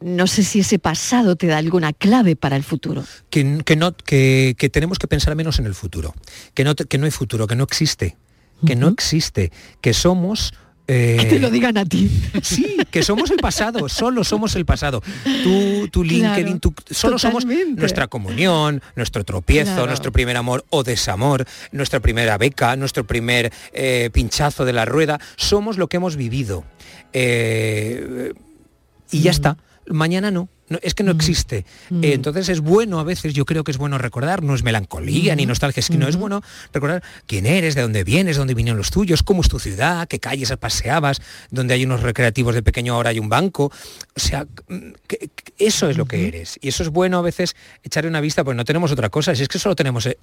No 0.00 0.26
sé 0.28 0.44
si 0.44 0.60
ese 0.60 0.78
pasado 0.78 1.34
te 1.36 1.46
da 1.48 1.58
alguna 1.58 1.92
clave 1.92 2.36
para 2.36 2.56
el 2.56 2.62
futuro. 2.62 3.04
Que, 3.30 3.62
que 3.64 3.74
no, 3.76 3.96
que, 3.96 4.54
que 4.56 4.68
tenemos 4.68 4.98
que 4.98 5.08
pensar 5.08 5.34
menos 5.34 5.58
en 5.58 5.66
el 5.66 5.74
futuro. 5.74 6.14
Que 6.54 6.62
no, 6.64 6.74
que 6.76 6.98
no 6.98 7.04
hay 7.06 7.10
futuro, 7.10 7.46
que 7.46 7.56
no 7.56 7.64
existe. 7.64 8.16
Que 8.64 8.76
no 8.76 8.88
existe. 8.88 9.50
Que 9.80 9.92
somos 9.94 10.52
eh, 10.86 11.16
Que 11.20 11.26
te 11.26 11.38
lo 11.40 11.50
digan 11.50 11.76
a 11.78 11.84
ti. 11.84 12.08
Sí, 12.42 12.76
que 12.90 13.02
somos 13.02 13.30
el 13.32 13.36
pasado, 13.38 13.88
solo 13.88 14.22
somos 14.24 14.54
el 14.56 14.64
pasado. 14.64 15.02
Tú, 15.42 15.88
tu 15.88 16.02
LinkedIn, 16.04 16.58
Claro, 16.58 16.58
tú- 16.60 16.74
solo 16.94 17.18
somos 17.18 17.44
nuestra 17.44 18.06
comunión, 18.06 18.80
nuestro 18.96 19.24
tropiezo, 19.24 19.72
Claro. 19.72 19.86
nuestro 19.86 20.12
primer 20.12 20.36
amor 20.36 20.64
o 20.70 20.84
desamor, 20.84 21.44
nuestra 21.72 22.00
primera 22.00 22.38
beca, 22.38 22.74
nuestro 22.76 23.04
primer 23.06 23.52
eh, 23.72 24.10
pinchazo 24.12 24.64
de 24.64 24.72
la 24.72 24.84
rueda. 24.86 25.20
Somos 25.36 25.76
lo 25.76 25.88
que 25.88 25.96
hemos 25.98 26.16
vivido. 26.16 26.64
Eh, 27.12 28.32
y 29.10 29.20
ya 29.22 29.30
está. 29.30 29.56
Mañana 29.90 30.30
no. 30.30 30.48
No, 30.68 30.78
es 30.82 30.94
que 30.94 31.02
no 31.02 31.12
existe. 31.12 31.64
Eh, 31.90 32.12
entonces 32.14 32.48
es 32.48 32.60
bueno 32.60 32.98
a 33.00 33.04
veces, 33.04 33.34
yo 33.34 33.44
creo 33.44 33.64
que 33.64 33.70
es 33.70 33.78
bueno 33.78 33.98
recordar, 33.98 34.42
no 34.42 34.54
es 34.54 34.62
melancolía 34.62 35.34
ni 35.34 35.46
nostalgia, 35.46 35.80
es 35.80 35.88
que 35.88 35.98
no 35.98 36.08
es 36.08 36.16
bueno 36.16 36.42
recordar 36.72 37.02
quién 37.26 37.46
eres, 37.46 37.74
de 37.74 37.82
dónde 37.82 38.04
vienes, 38.04 38.36
de 38.36 38.38
dónde 38.40 38.54
vinieron 38.54 38.78
los 38.78 38.90
tuyos, 38.90 39.22
cómo 39.22 39.40
es 39.42 39.48
tu 39.48 39.58
ciudad, 39.58 40.06
qué 40.08 40.18
calles 40.18 40.52
paseabas, 40.58 41.20
donde 41.50 41.74
hay 41.74 41.84
unos 41.84 42.02
recreativos 42.02 42.54
de 42.54 42.62
pequeño 42.62 42.94
ahora 42.94 43.10
hay 43.10 43.18
un 43.18 43.28
banco. 43.28 43.64
O 44.16 44.20
sea, 44.20 44.44
mm, 44.68 44.76
que- 45.06 45.18
que 45.34 45.52
eso 45.66 45.88
es 45.90 45.96
lo 45.96 46.04
que 46.06 46.28
eres. 46.28 46.58
Y 46.60 46.68
eso 46.68 46.82
es 46.82 46.88
bueno 46.90 47.18
a 47.18 47.22
veces 47.22 47.56
echarle 47.82 48.08
una 48.10 48.20
vista, 48.20 48.44
pues 48.44 48.56
no 48.56 48.64
tenemos 48.64 48.92
otra 48.92 49.08
cosa, 49.08 49.34
si 49.34 49.42
es 49.42 49.48
que 49.48 49.58
solo 49.58 49.74
tenemos 49.76 50.06
eh, 50.06 50.18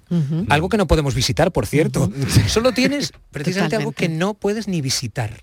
algo 0.50 0.70
que 0.70 0.78
no 0.78 0.88
podemos 0.88 1.16
visitar, 1.16 1.52
por 1.52 1.66
cierto. 1.68 2.12
Solo 2.48 2.72
tienes 2.74 3.12
precisamente 3.32 3.76
algo 3.78 3.92
que 3.92 4.10
no 4.10 4.34
puedes 4.34 4.68
ni 4.68 4.82
visitar. 4.82 5.42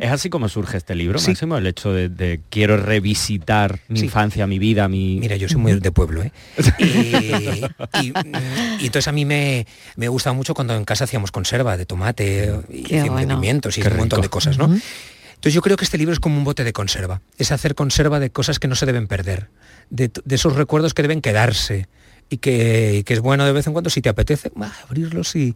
Es 0.00 0.10
así 0.10 0.30
como 0.30 0.48
surge 0.48 0.76
este 0.76 0.94
libro, 0.94 1.18
Máximo, 1.30 1.56
el 1.56 1.66
hecho 1.66 1.92
de, 1.92 2.08
de 2.08 2.40
quiero 2.50 2.76
revisitar 2.76 3.80
mi 3.88 4.00
infancia, 4.06 4.43
mi 4.46 4.58
vida, 4.58 4.88
mi... 4.88 5.18
Mira, 5.20 5.36
yo 5.36 5.48
soy 5.48 5.58
muy 5.58 5.78
de 5.80 5.92
pueblo, 5.92 6.22
¿eh? 6.22 6.32
Y, 6.78 8.06
y, 8.06 8.10
mm, 8.10 8.80
y 8.80 8.86
entonces 8.86 9.08
a 9.08 9.12
mí 9.12 9.24
me, 9.24 9.66
me 9.96 10.08
gusta 10.08 10.32
mucho 10.32 10.54
cuando 10.54 10.74
en 10.74 10.84
casa 10.84 11.04
hacíamos 11.04 11.30
conserva 11.30 11.76
de 11.76 11.86
tomate 11.86 12.60
y 12.70 13.08
bueno. 13.08 13.36
pimientos 13.36 13.78
y 13.78 13.82
Qué 13.82 13.88
un 13.88 13.96
montón 13.96 14.20
de 14.20 14.28
cosas, 14.28 14.58
¿no? 14.58 14.64
Entonces 14.64 15.54
yo 15.54 15.60
creo 15.60 15.76
que 15.76 15.84
este 15.84 15.98
libro 15.98 16.12
es 16.12 16.20
como 16.20 16.38
un 16.38 16.44
bote 16.44 16.64
de 16.64 16.72
conserva. 16.72 17.20
Es 17.36 17.52
hacer 17.52 17.74
conserva 17.74 18.18
de 18.18 18.30
cosas 18.30 18.58
que 18.58 18.68
no 18.68 18.76
se 18.76 18.86
deben 18.86 19.06
perder, 19.06 19.50
de, 19.90 20.10
de 20.24 20.34
esos 20.34 20.56
recuerdos 20.56 20.94
que 20.94 21.02
deben 21.02 21.20
quedarse 21.20 21.88
y 22.30 22.38
que, 22.38 23.02
que 23.04 23.14
es 23.14 23.20
bueno 23.20 23.44
de 23.44 23.52
vez 23.52 23.66
en 23.66 23.74
cuando, 23.74 23.90
si 23.90 24.00
te 24.00 24.08
apetece, 24.08 24.50
bah, 24.54 24.72
abrirlos 24.88 25.36
y, 25.36 25.54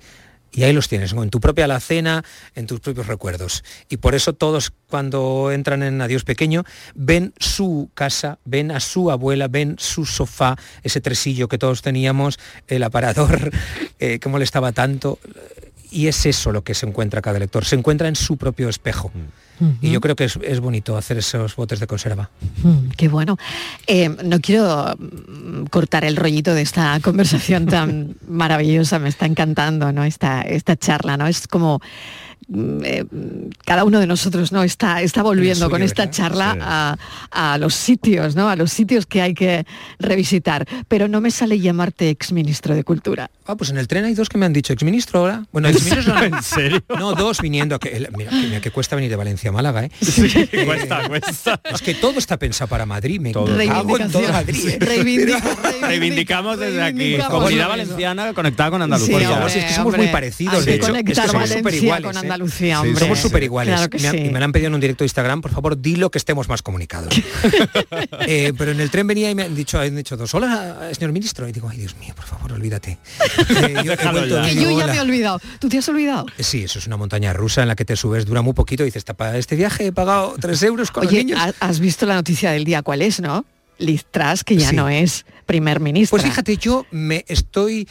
y 0.52 0.62
ahí 0.64 0.72
los 0.72 0.88
tienes, 0.88 1.12
en 1.12 1.30
tu 1.30 1.40
propia 1.40 1.66
alacena, 1.66 2.24
en 2.54 2.66
tus 2.66 2.80
propios 2.80 3.06
recuerdos. 3.06 3.64
Y 3.88 3.98
por 3.98 4.14
eso 4.14 4.32
todos 4.32 4.72
cuando 4.88 5.52
entran 5.52 5.82
en 5.82 6.00
Adiós 6.00 6.24
Pequeño 6.24 6.64
ven 6.94 7.34
su 7.38 7.90
casa, 7.94 8.38
ven 8.44 8.70
a 8.70 8.80
su 8.80 9.10
abuela, 9.10 9.48
ven 9.48 9.76
su 9.78 10.06
sofá, 10.06 10.56
ese 10.82 11.00
tresillo 11.00 11.48
que 11.48 11.58
todos 11.58 11.82
teníamos, 11.82 12.38
el 12.66 12.82
aparador 12.82 13.50
eh, 13.98 14.18
que 14.18 14.28
molestaba 14.28 14.72
tanto. 14.72 15.18
Y 15.90 16.06
es 16.06 16.26
eso 16.26 16.52
lo 16.52 16.62
que 16.62 16.74
se 16.74 16.86
encuentra 16.86 17.22
cada 17.22 17.38
lector, 17.38 17.64
se 17.64 17.76
encuentra 17.76 18.08
en 18.08 18.16
su 18.16 18.36
propio 18.36 18.68
espejo. 18.68 19.10
Y 19.80 19.90
yo 19.90 20.00
creo 20.00 20.14
que 20.14 20.24
es, 20.24 20.38
es 20.42 20.60
bonito 20.60 20.96
hacer 20.96 21.18
esos 21.18 21.56
botes 21.56 21.80
de 21.80 21.88
conserva. 21.88 22.30
Mm, 22.62 22.90
Qué 22.96 23.08
bueno. 23.08 23.36
Eh, 23.88 24.08
no 24.08 24.40
quiero 24.40 24.94
mm, 24.96 25.64
cortar 25.64 26.04
el 26.04 26.16
rollito 26.16 26.54
de 26.54 26.62
esta 26.62 26.98
conversación 27.02 27.66
tan 27.66 28.16
maravillosa, 28.28 29.00
me 29.00 29.08
está 29.08 29.26
encantando, 29.26 29.92
¿no? 29.92 30.04
Esta, 30.04 30.42
esta 30.42 30.76
charla, 30.76 31.16
¿no? 31.16 31.26
Es 31.26 31.48
como 31.48 31.80
mm, 31.80 32.27
eh, 32.84 33.04
cada 33.64 33.84
uno 33.84 34.00
de 34.00 34.06
nosotros 34.06 34.52
no 34.52 34.62
está, 34.62 35.02
está 35.02 35.22
volviendo 35.22 35.66
suyo, 35.66 35.70
con 35.70 35.82
esta 35.82 36.02
¿verdad? 36.06 36.16
charla 36.16 36.52
Sí. 36.54 36.58
a, 36.62 37.52
a 37.52 37.58
los 37.58 37.74
sitios, 37.74 38.34
¿no? 38.36 38.48
A 38.48 38.56
los 38.56 38.72
sitios 38.72 39.06
que 39.06 39.20
hay 39.22 39.34
que 39.34 39.66
revisitar. 39.98 40.66
Pero 40.88 41.08
no 41.08 41.20
me 41.20 41.30
sale 41.30 41.58
llamarte 41.60 42.10
exministro 42.10 42.74
de 42.74 42.84
Cultura. 42.84 43.30
Ah, 43.46 43.56
pues 43.56 43.70
en 43.70 43.78
el 43.78 43.88
tren 43.88 44.04
hay 44.04 44.14
dos 44.14 44.28
que 44.28 44.38
me 44.38 44.46
han 44.46 44.52
dicho, 44.52 44.72
exministro 44.72 45.20
ahora. 45.20 45.44
Bueno, 45.52 45.68
exministro 45.70 46.14
no, 46.14 46.22
¿En 46.24 46.42
serio? 46.42 46.82
No, 46.98 47.14
dos 47.14 47.40
viniendo. 47.40 47.78
Que, 47.78 47.90
el- 47.96 48.08
mira, 48.16 48.30
que, 48.30 48.36
mira 48.36 48.60
que 48.60 48.70
cuesta 48.70 48.96
venir 48.96 49.10
de 49.10 49.16
Valencia 49.16 49.50
a 49.50 49.52
Málaga, 49.52 49.84
¿eh? 49.84 49.90
Eh, 50.00 50.64
cuesta, 50.64 51.08
cuesta. 51.08 51.60
Es 51.72 51.82
que 51.82 51.94
todo 51.94 52.18
está 52.18 52.38
pensado 52.38 52.68
para 52.68 52.86
Madrid. 52.86 53.20
Me 53.20 53.32
Todo. 53.32 53.58
en 53.60 54.10
todo 54.12 54.28
Madrid. 54.32 54.68
¿eh? 54.68 54.78
Reivindicamos 55.82 56.58
desde 56.58 56.82
aquí. 56.82 57.16
Comunidad 57.28 57.68
valenciana 57.68 58.32
conectada 58.34 58.70
con 58.70 58.82
Andalucía. 58.82 59.28
Favor, 59.28 59.50
si 59.50 59.58
es 59.58 59.64
que 59.66 59.74
somos 59.74 59.96
muy 59.96 60.08
parecidos, 60.08 60.64
de 60.64 60.72
hay 60.72 60.78
que 60.78 60.86
hecho, 60.86 60.96
es 60.96 61.02
que 61.04 61.14
somos 61.28 61.48
súper 61.50 61.74
iguales. 61.74 62.16
¿Eh? 62.28 62.32
Andalucía, 62.32 62.80
Sí, 62.80 62.86
hombre. 62.88 63.00
somos 63.04 63.18
súper 63.18 63.42
iguales. 63.42 63.74
Claro 63.74 63.90
que 63.90 63.98
me, 63.98 64.08
han- 64.08 64.14
sí. 64.16 64.20
y 64.24 64.30
me 64.30 64.38
lo 64.38 64.44
han 64.44 64.52
pedido 64.52 64.68
en 64.68 64.74
un 64.74 64.80
directo 64.80 65.04
de 65.04 65.06
Instagram, 65.06 65.40
por 65.40 65.50
favor, 65.50 65.80
dilo 65.80 66.10
que 66.10 66.18
estemos 66.18 66.48
más 66.48 66.62
comunicados. 66.62 67.12
Eh, 68.26 68.52
pero 68.56 68.72
en 68.72 68.80
el 68.80 68.90
tren 68.90 69.06
venía 69.06 69.30
y 69.30 69.34
me 69.34 69.42
han 69.42 69.54
dicho, 69.54 69.78
han 69.80 69.94
dicho 69.96 70.16
dos, 70.16 70.34
hola, 70.34 70.90
señor 70.92 71.12
ministro. 71.12 71.48
Y 71.48 71.52
digo, 71.52 71.68
ay, 71.68 71.78
Dios 71.78 71.96
mío, 71.96 72.14
por 72.14 72.24
favor, 72.24 72.52
olvídate. 72.52 72.98
Eh, 73.58 73.74
yo 73.84 73.94
vuelto, 74.12 74.36
ya. 74.42 74.48
Que 74.48 74.54
digo, 74.54 74.70
yo 74.70 74.78
ya 74.78 74.84
"Hola". 74.84 74.92
me 74.92 74.98
he 74.98 75.00
olvidado. 75.00 75.40
¿Tú 75.58 75.68
te 75.68 75.78
has 75.78 75.88
olvidado? 75.88 76.26
Sí, 76.38 76.64
eso 76.64 76.78
es 76.78 76.86
una 76.86 76.96
montaña 76.96 77.32
rusa 77.32 77.62
en 77.62 77.68
la 77.68 77.76
que 77.76 77.84
te 77.84 77.96
subes, 77.96 78.24
dura 78.26 78.42
muy 78.42 78.52
poquito 78.52 78.82
y 78.82 78.86
dices, 78.86 79.04
"Ta- 79.04 79.14
para 79.14 79.36
este 79.38 79.56
viaje 79.56 79.86
he 79.86 79.92
pagado 79.92 80.34
tres 80.40 80.62
euros 80.62 80.90
con 80.90 81.04
los 81.04 81.12
Oye, 81.12 81.24
niños. 81.24 81.40
has 81.60 81.80
visto 81.80 82.06
la 82.06 82.14
noticia 82.14 82.50
del 82.52 82.64
día, 82.64 82.82
¿cuál 82.82 83.02
es, 83.02 83.20
no? 83.20 83.44
Liz 83.78 84.04
Truss, 84.10 84.44
que 84.44 84.56
ya 84.56 84.70
Sí. 84.70 84.76
no 84.76 84.88
es 84.88 85.24
primer 85.46 85.80
ministro. 85.80 86.10
Pues 86.18 86.24
fíjate, 86.28 86.56
yo 86.56 86.84
me 86.90 87.24
estoy, 87.28 87.88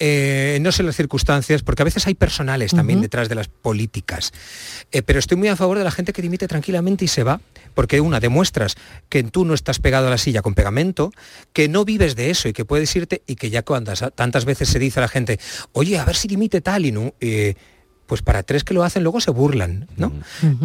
eh, 0.00 0.58
no 0.60 0.72
sé 0.72 0.82
las 0.82 0.96
circunstancias, 0.96 1.62
porque 1.62 1.82
a 1.82 1.84
veces 1.84 2.06
hay 2.06 2.14
personales 2.14 2.72
también 2.72 3.00
detrás 3.00 3.28
de 3.28 3.36
las 3.36 3.48
políticas, 3.48 4.32
Eh, 4.90 5.02
pero 5.02 5.18
estoy 5.20 5.36
muy 5.36 5.48
a 5.48 5.54
favor 5.54 5.78
de 5.78 5.84
la 5.84 5.90
gente 5.92 6.12
que 6.12 6.22
dimite 6.22 6.48
tranquilamente 6.48 7.04
y 7.04 7.08
se 7.08 7.22
va, 7.22 7.40
porque 7.74 8.00
una, 8.00 8.18
demuestras 8.18 8.74
que 9.08 9.22
tú 9.22 9.44
no 9.44 9.54
estás 9.54 9.78
pegado 9.78 10.08
a 10.08 10.10
la 10.10 10.18
silla 10.18 10.42
con 10.42 10.54
pegamento, 10.54 11.12
que 11.52 11.68
no 11.68 11.84
vives 11.84 12.16
de 12.16 12.30
eso 12.30 12.48
y 12.48 12.52
que 12.52 12.64
puedes 12.64 12.96
irte 12.96 13.22
y 13.26 13.36
que 13.36 13.50
ya 13.50 13.62
cuando 13.62 13.92
tantas 13.92 14.44
veces 14.44 14.68
se 14.68 14.78
dice 14.78 14.98
a 14.98 15.02
la 15.02 15.08
gente, 15.08 15.38
oye, 15.72 15.98
a 15.98 16.04
ver 16.04 16.16
si 16.16 16.26
dimite 16.26 16.60
tal 16.60 16.86
y 16.86 16.92
no... 16.92 17.14
eh, 17.20 17.54
pues 18.10 18.22
para 18.22 18.42
tres 18.42 18.64
que 18.64 18.74
lo 18.74 18.82
hacen 18.82 19.04
luego 19.04 19.20
se 19.20 19.30
burlan, 19.30 19.86
¿no? 19.96 20.12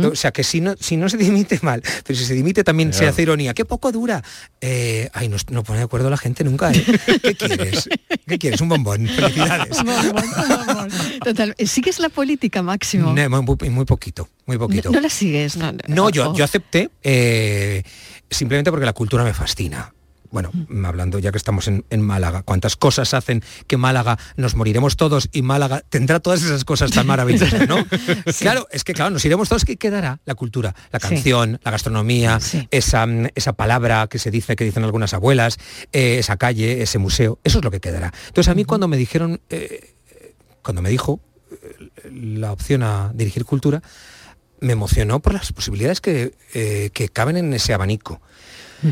O 0.04 0.16
sea 0.16 0.32
que 0.32 0.44
si 0.44 0.62
no, 0.62 0.74
si 0.80 0.98
no 0.98 1.10
se 1.10 1.18
dimite 1.18 1.60
mal, 1.62 1.84
pero 2.04 2.18
si 2.18 2.26
se 2.26 2.34
dimite 2.34 2.64
también 2.64 2.92
se 2.92 3.06
hace 3.06 3.22
ironía. 3.22 3.54
¡Qué 3.54 3.66
poco 3.66 3.92
dura! 3.92 4.24
Eh, 4.62 5.12
ay, 5.14 5.30
no, 5.30 5.38
no 5.52 5.64
pone 5.64 5.78
de 5.78 5.86
acuerdo 5.86 6.10
la 6.10 6.18
gente 6.18 6.44
nunca, 6.44 6.72
¿eh? 6.72 6.84
¿Qué 7.22 7.36
quieres? 7.36 7.88
¿Qué 8.26 8.40
quieres? 8.40 8.62
Un 8.62 8.70
bombón. 8.70 9.08
Felicidades. 9.08 9.78
Total, 11.24 11.56
¿sigues 11.68 12.00
la 12.00 12.10
política, 12.10 12.64
Máximo? 12.64 13.14
No, 13.14 13.44
muy, 13.44 13.70
muy 13.70 13.86
poquito, 13.86 14.28
muy 14.48 14.58
poquito. 14.58 14.90
No, 14.90 14.96
no 14.96 15.02
la 15.02 15.10
sigues, 15.10 15.56
no. 15.56 15.72
No, 15.88 16.10
yo, 16.10 16.34
yo 16.34 16.44
acepté 16.44 16.90
eh, 17.04 17.84
simplemente 18.28 18.72
porque 18.72 18.88
la 18.88 18.94
cultura 18.94 19.24
me 19.24 19.36
fascina. 19.36 19.94
Bueno, 20.32 20.52
hablando 20.86 21.20
ya 21.20 21.32
que 21.32 21.38
estamos 21.38 21.68
en, 21.68 21.86
en 21.90 22.02
Málaga, 22.02 22.44
cuántas 22.44 22.76
cosas 22.76 23.14
hacen 23.14 23.44
que 23.68 23.78
Málaga 23.78 24.18
nos 24.36 24.56
moriremos 24.56 24.98
todos 24.98 25.30
y 25.32 25.42
Málaga 25.42 25.82
tendrá 25.90 26.20
todas 26.20 26.44
esas 26.44 26.66
cosas 26.66 26.92
tan 26.92 27.08
maravillosas, 27.08 27.68
¿no? 27.68 27.78
Claro, 28.40 28.68
es 28.72 28.84
que 28.84 28.94
claro, 28.94 29.12
nos 29.12 29.24
iremos 29.26 29.48
todos, 29.50 29.66
¿qué 29.66 29.78
quedará? 29.78 30.20
La 30.26 30.36
cultura, 30.36 30.76
la 30.92 31.00
Sí. 31.00 31.08
canción, 31.10 31.60
la 31.64 31.72
gastronomía, 31.72 32.40
esa, 32.72 33.06
esa 33.36 33.54
palabra 33.54 34.08
que 34.08 34.20
se 34.20 34.32
dice, 34.32 34.56
que 34.56 34.64
dicen 34.66 34.84
algunas 34.84 35.14
abuelas, 35.14 35.58
eh, 35.94 36.18
esa 36.20 36.38
calle, 36.38 36.82
ese 36.82 36.98
museo, 36.98 37.40
eso 37.44 37.60
es 37.60 37.64
lo 37.64 37.72
que 37.72 37.80
quedará. 37.80 38.12
Entonces 38.28 38.50
a 38.52 38.56
mí 38.56 38.66
cuando 38.66 38.88
me 38.88 38.98
dijeron, 38.98 39.42
eh, 39.50 39.96
cuando 40.62 40.82
me 40.82 40.90
dijo 40.90 41.20
eh, 41.52 42.10
la 42.12 42.52
opción 42.52 42.84
a 42.84 43.12
dirigir 43.14 43.46
cultura, 43.46 43.82
me 44.62 44.74
emocionó 44.74 45.20
por 45.20 45.34
las 45.34 45.52
posibilidades 45.52 46.02
que, 46.02 46.34
que 46.94 47.10
caben 47.10 47.38
en 47.38 47.54
ese 47.54 47.74
abanico. 47.74 48.22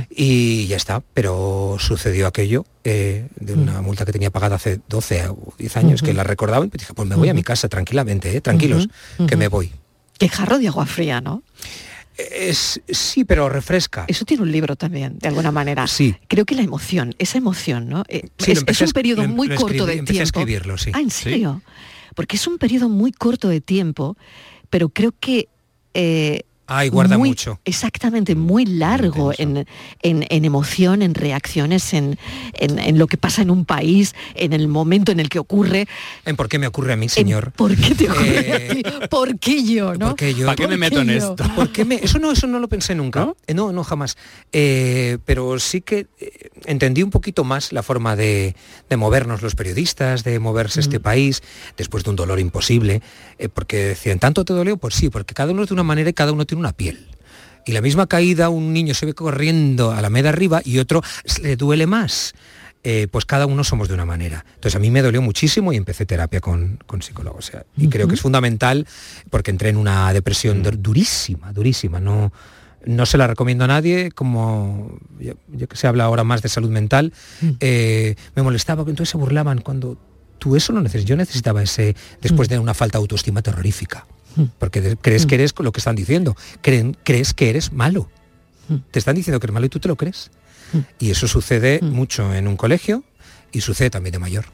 Y 0.10 0.68
ya 0.68 0.78
está, 0.78 1.02
pero 1.14 1.78
sucedió 1.80 2.28
aquello 2.28 2.66
eh, 2.84 3.28
de 3.40 3.54
una 3.54 3.82
multa 3.82 4.06
que 4.06 4.12
tenía 4.12 4.30
pagada 4.32 4.56
hace 4.56 4.80
12 4.90 5.28
o 5.30 5.54
10 5.58 5.78
años, 5.78 6.02
que 6.02 6.14
la 6.14 6.24
recordaba 6.24 6.66
y 6.66 6.70
dije, 6.70 6.94
pues 6.94 7.08
me 7.08 7.16
voy 7.16 7.30
a 7.30 7.34
mi 7.34 7.44
casa 7.44 7.68
tranquilamente, 7.70 8.36
eh, 8.36 8.42
tranquilos, 8.42 8.88
que 9.28 9.36
me 9.38 9.48
voy. 9.48 9.72
Qué 10.18 10.30
jarro 10.30 10.60
de 10.60 10.68
agua 10.68 10.86
fría, 10.86 11.22
¿no? 11.22 11.44
Es, 12.16 12.80
sí, 12.88 13.24
pero 13.26 13.50
refresca. 13.50 14.06
Eso 14.08 14.24
tiene 14.24 14.44
un 14.44 14.52
libro 14.52 14.76
también, 14.76 15.18
de 15.18 15.28
alguna 15.30 15.52
manera. 15.52 15.88
Sí. 15.88 16.16
Creo 16.28 16.46
que 16.46 16.54
la 16.54 16.62
emoción, 16.62 17.16
esa 17.18 17.40
emoción, 17.40 17.90
¿no? 17.90 18.04
Eh, 18.08 18.30
Sí, 18.38 18.52
es, 18.68 18.82
un 18.82 18.92
periodo 18.92 19.24
lo- 19.24 19.30
muy 19.30 19.50
corto 19.50 19.66
escribí- 19.68 19.86
de 19.96 20.02
a 20.02 20.06
tiempo. 20.06 20.24
escribirlo, 20.24 20.78
sí. 20.78 20.92
Ah, 20.94 21.00
¿en 21.02 21.10
Sí. 21.10 21.24
serio? 21.24 21.62
Porque 22.16 22.36
es 22.36 22.46
un 22.46 22.60
periodo 22.60 22.88
muy 22.88 23.12
corto 23.12 23.48
de 23.50 23.62
tiempo, 23.62 24.16
pero 24.70 24.90
creo 24.90 25.14
que... 25.20 25.48
eh, 25.96 26.44
Ay, 26.66 26.90
guarda 26.90 27.18
muy- 27.18 27.30
mucho. 27.30 27.60
Exactamente, 27.66 28.36
muy 28.36 28.66
largo 28.66 29.34
en, 29.38 29.66
en- 30.02 30.26
en 30.30 30.46
emoción, 30.46 31.02
en 31.02 31.14
reacciones, 31.14 31.94
en, 31.94 32.18
en- 32.54 32.80
en 32.80 32.98
lo 32.98 33.08
que 33.08 33.18
pasa 33.18 33.42
en 33.42 33.50
un 33.52 33.66
país, 33.66 34.16
en 34.36 34.54
el 34.54 34.68
momento 34.68 35.12
en 35.12 35.20
el 35.20 35.28
que 35.30 35.40
ocurre. 35.40 35.88
¿En 36.26 36.36
por 36.36 36.48
qué 36.48 36.60
me 36.60 36.68
ocurre 36.68 36.94
a 36.94 36.96
mí, 36.96 37.10
señor? 37.10 37.52
¿Por 37.52 37.76
qué 37.76 37.96
te 37.96 38.10
ocurre? 38.10 38.40
Eh, 38.40 38.82
a 38.86 39.00
ti? 39.00 39.08
¿Por 39.10 39.38
qué 39.40 39.64
yo? 39.64 39.94
¿no? 39.96 40.08
¿Por 40.10 40.16
qué 40.16 40.34
yo? 40.34 40.46
¿Para 40.46 40.56
qué 40.56 40.68
me 40.68 40.78
meto 40.78 41.02
en 41.02 41.10
esto? 41.10 41.36
¿Por 41.56 41.72
qué 41.72 41.84
me- 41.86 41.96
Eso 41.96 42.20
no, 42.20 42.32
eso 42.32 42.48
no 42.48 42.60
lo 42.60 42.68
pensé 42.70 42.96
nunca. 42.96 43.34
Eh, 43.48 43.54
¿No? 43.54 43.72
no, 43.72 43.84
jamás. 43.84 44.18
Eh, 44.54 45.18
pero 45.26 45.60
sí 45.60 45.82
que 45.82 46.08
entendí 46.66 47.04
un 47.04 47.10
poquito 47.10 47.44
más 47.44 47.74
la 47.74 47.84
forma 47.84 48.16
de, 48.16 48.56
de 48.90 48.98
movernos 48.98 49.42
los 49.42 49.56
periodistas, 49.56 50.24
de 50.24 50.40
moverse 50.40 50.80
este 50.80 51.00
país, 51.00 51.42
después 51.78 52.04
de 52.04 52.10
un 52.12 52.16
dolor 52.16 52.40
imposible. 52.40 53.02
eh, 53.38 53.50
porque 53.50 53.78
decían, 53.78 54.20
¿tanto 54.20 54.46
te 54.46 54.54
dolió? 54.54 54.78
Pues 54.78 54.96
sí, 54.96 55.10
porque 55.10 55.34
cada 55.34 55.52
uno 55.52 55.64
es 55.64 55.70
de 55.70 55.74
una 55.74 55.84
manera 55.84 56.10
y 56.10 56.14
cada 56.14 56.32
uno 56.32 56.46
tiene 56.46 56.53
una 56.56 56.74
piel. 56.74 57.08
Y 57.66 57.72
la 57.72 57.82
misma 57.82 58.08
caída, 58.08 58.50
un 58.50 58.74
niño 58.74 58.94
se 58.94 59.06
ve 59.06 59.14
corriendo 59.14 59.92
a 59.92 60.02
la 60.02 60.10
media 60.10 60.30
arriba 60.30 60.62
y 60.66 60.80
otro 60.80 61.02
le 61.42 61.56
duele 61.56 61.88
más. 61.88 62.34
eh, 62.86 63.08
pues 63.10 63.24
cada 63.24 63.46
uno 63.46 63.64
somos 63.64 63.88
de 63.88 63.94
una 63.94 64.04
manera. 64.06 64.44
Entonces 64.56 64.76
a 64.76 64.80
mí 64.80 64.92
me 64.92 65.02
dolió 65.02 65.22
muchísimo 65.22 65.72
y 65.72 65.78
empecé 65.78 66.06
terapia 66.06 66.42
con, 66.42 66.80
con 66.86 67.02
psicólogo. 67.02 67.38
O 67.38 67.42
sea, 67.42 67.64
y 67.78 67.88
creo 67.88 68.10
que 68.10 68.16
es 68.16 68.22
fundamental 68.22 68.86
porque 69.30 69.52
entré 69.52 69.70
en 69.70 69.78
una 69.78 70.12
depresión 70.12 70.62
dur- 70.62 70.78
durísima, 70.78 71.54
durísima. 71.54 72.02
No, 72.02 72.34
no 72.86 73.06
se 73.06 73.18
la 73.18 73.28
recomiendo 73.28 73.64
a 73.64 73.68
nadie, 73.68 74.12
como 74.12 75.00
yo, 75.18 75.36
yo 75.54 75.68
que 75.70 75.78
se 75.78 75.88
habla 75.88 76.04
ahora 76.04 76.26
más 76.26 76.42
de 76.42 76.50
salud 76.50 76.70
mental, 76.70 77.14
eh, 77.62 78.16
me 78.36 78.44
molestaba 78.44 78.84
que 78.84 78.90
entonces 78.90 79.12
se 79.12 79.18
burlaban 79.18 79.62
cuando 79.62 79.98
tú 80.38 80.58
eso 80.58 80.74
no 80.74 80.82
necesitas. 80.82 81.08
Yo 81.08 81.16
necesitaba 81.16 81.64
ese 81.64 81.96
después 82.22 82.50
de 82.50 82.60
una 82.60 82.74
falta 82.74 82.98
de 82.98 83.04
autoestima 83.04 83.42
terrorífica. 83.42 84.06
Porque 84.60 84.98
crees 85.02 85.26
que 85.26 85.36
eres 85.36 85.54
lo 85.58 85.72
que 85.72 85.80
están 85.80 85.96
diciendo. 85.96 86.36
Creen- 86.62 86.98
crees 87.04 87.34
que 87.34 87.50
eres 87.50 87.72
malo. 87.72 88.10
Te 88.92 89.00
están 89.00 89.16
diciendo 89.16 89.40
que 89.40 89.46
eres 89.48 89.54
malo 89.54 89.66
y 89.66 89.70
tú 89.70 89.80
te 89.80 89.88
lo 89.88 89.96
crees. 89.96 90.32
Y 91.00 91.12
eso 91.12 91.28
sucede 91.28 91.80
mucho 91.82 92.34
en 92.34 92.48
un 92.48 92.58
colegio 92.58 93.04
y 93.52 93.62
sucede 93.62 93.90
también 93.90 94.14
de 94.14 94.20
mayor. 94.20 94.46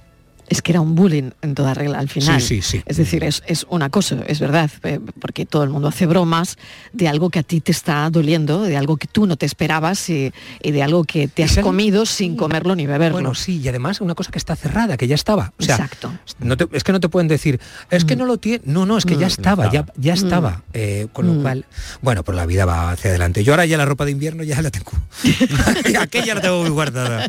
Es 0.49 0.61
que 0.63 0.71
era 0.71 0.81
un 0.81 0.95
bullying 0.95 1.29
en 1.43 1.53
toda 1.55 1.73
regla 1.73 1.99
al 1.99 2.09
final. 2.09 2.41
Sí, 2.41 2.61
sí, 2.61 2.77
sí. 2.79 2.83
Es 2.87 2.97
decir, 2.97 3.23
es, 3.23 3.43
es 3.45 3.65
un 3.69 3.83
acoso, 3.83 4.17
es 4.27 4.39
verdad, 4.39 4.69
eh, 4.83 4.99
porque 5.21 5.45
todo 5.45 5.63
el 5.63 5.69
mundo 5.69 5.87
hace 5.87 6.07
bromas 6.07 6.57
de 6.91 7.07
algo 7.07 7.29
que 7.29 7.39
a 7.39 7.43
ti 7.43 7.61
te 7.61 7.71
está 7.71 8.09
doliendo, 8.09 8.63
de 8.63 8.75
algo 8.75 8.97
que 8.97 9.07
tú 9.07 9.27
no 9.27 9.37
te 9.37 9.45
esperabas 9.45 10.09
y, 10.09 10.33
y 10.63 10.71
de 10.71 10.81
algo 10.83 11.03
que 11.03 11.27
te 11.27 11.43
has 11.43 11.57
comido 11.59 12.05
sin 12.07 12.35
comerlo 12.35 12.75
ni 12.75 12.87
beberlo. 12.87 13.13
Bueno, 13.13 13.35
sí, 13.35 13.59
y 13.63 13.67
además 13.67 14.01
una 14.01 14.15
cosa 14.15 14.31
que 14.31 14.39
está 14.39 14.55
cerrada, 14.55 14.97
que 14.97 15.07
ya 15.07 15.15
estaba. 15.15 15.53
O 15.59 15.63
sea, 15.63 15.75
Exacto. 15.75 16.11
no 16.39 16.57
te- 16.57 16.67
es 16.73 16.83
que 16.83 16.91
no 16.91 16.99
te 16.99 17.09
pueden 17.09 17.27
decir, 17.27 17.59
es 17.91 18.03
que 18.03 18.15
no 18.15 18.25
lo 18.25 18.37
tiene. 18.37 18.61
No, 18.65 18.85
no, 18.87 18.97
es 18.97 19.05
que 19.05 19.17
ya 19.17 19.27
Mm. 19.27 19.29
estaba, 19.29 19.71
ya, 19.71 19.85
ya 19.97 20.13
Mm. 20.13 20.17
estaba. 20.17 20.63
Eh, 20.73 21.07
con 21.13 21.27
lo 21.27 21.33
Mm. 21.33 21.41
cual, 21.43 21.65
bueno, 22.01 22.23
pues 22.23 22.35
la 22.35 22.45
vida 22.47 22.65
va 22.65 22.91
hacia 22.91 23.11
adelante. 23.11 23.43
Yo 23.43 23.53
ahora 23.53 23.65
ya 23.67 23.77
la 23.77 23.85
ropa 23.85 24.03
de 24.05 24.11
invierno 24.11 24.43
ya 24.43 24.59
la 24.63 24.71
tengo. 24.71 24.91
Aquella 25.99 26.35
la 26.35 26.41
tengo 26.41 26.61
muy 26.61 26.69
guardada. 26.71 27.27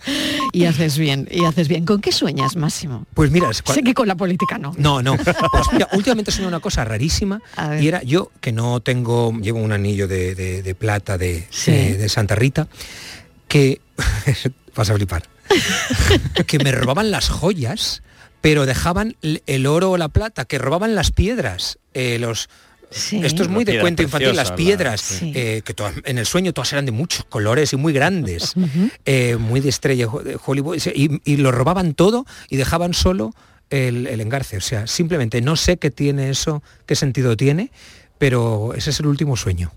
Y 0.53 0.65
haces 0.65 0.97
bien, 0.99 1.29
y 1.31 1.45
haces 1.45 1.69
bien. 1.69 1.85
¿Con 1.85 2.01
qué 2.01 2.13
sueñas, 2.13 2.57
Máximo? 2.57 3.07
Pues 3.15 3.31
mira, 3.31 3.53
Sé 3.53 3.83
que 3.83 3.93
con 3.95 4.07
la 4.09 4.15
política 4.15 4.57
no. 4.59 4.73
No, 4.79 5.03
no. 5.03 5.17
Pues 5.53 5.67
mira, 5.73 5.89
últimamente 5.93 6.31
soñé 6.31 6.47
una 6.49 6.61
cosa 6.61 6.85
rarísima 6.85 7.41
y 7.81 7.89
era 7.89 8.03
yo 8.03 8.31
que 8.41 8.53
no 8.53 8.81
tengo, 8.81 9.33
llevo 9.41 9.59
un 9.61 9.73
anillo 9.73 10.07
de, 10.09 10.35
de- 10.35 10.63
de 10.63 10.75
plata 10.75 11.19
de, 11.19 11.47
Sí. 11.51 11.71
de- 11.73 11.97
de 11.99 12.09
Santa 12.09 12.35
Rita, 12.37 12.69
que 13.49 13.81
vas 14.77 14.91
a 14.91 14.95
flipar, 14.95 15.25
que 16.47 16.59
me 16.61 16.73
robaban 16.73 17.11
las 17.11 17.29
joyas, 17.29 18.03
pero 18.41 18.65
dejaban 18.65 19.17
el 19.23 19.67
oro 19.67 19.91
o 19.91 19.97
la 19.99 20.09
plata, 20.09 20.45
que 20.45 20.59
robaban 20.59 20.95
las 20.95 21.11
piedras, 21.11 21.79
eh, 21.95 22.19
los 22.19 22.49
Esto 22.91 23.43
es 23.45 23.49
muy 23.49 23.65
de 23.65 23.81
cuento 23.81 24.03
infantil, 24.03 24.35
las 24.35 24.53
piedras, 24.53 25.13
la- 25.13 25.19
sí. 25.19 25.33
eh, 25.35 25.63
que 25.65 25.75
todas- 25.75 25.95
en 26.05 26.19
el 26.19 26.27
sueño 26.27 26.53
todas 26.53 26.73
eran 26.73 26.87
de 26.87 26.93
muchos 26.93 27.25
colores 27.25 27.73
y 27.73 27.77
muy 27.77 27.93
grandes, 27.93 28.55
eh, 29.05 29.37
muy 29.37 29.61
de 29.61 29.69
estrella 29.69 30.09
de 30.25 30.39
Hollywood, 30.45 30.77
y, 30.95 31.21
y 31.25 31.37
lo 31.37 31.53
robaban 31.53 31.95
todo 31.95 32.27
y 32.49 32.57
dejaban 32.57 32.93
solo 32.95 33.33
el, 33.71 34.07
el 34.09 34.21
engarce. 34.21 34.57
O 34.57 34.61
sea, 34.61 34.87
simplemente 34.89 35.41
no 35.41 35.55
sé 35.57 35.77
qué 35.77 35.91
tiene 35.91 36.31
eso, 36.31 36.63
qué 36.87 36.97
sentido 36.97 37.37
tiene, 37.37 37.71
pero 38.19 38.75
ese 38.75 38.91
es 38.91 38.99
el 39.01 39.07
último 39.07 39.37
sueño. 39.37 39.73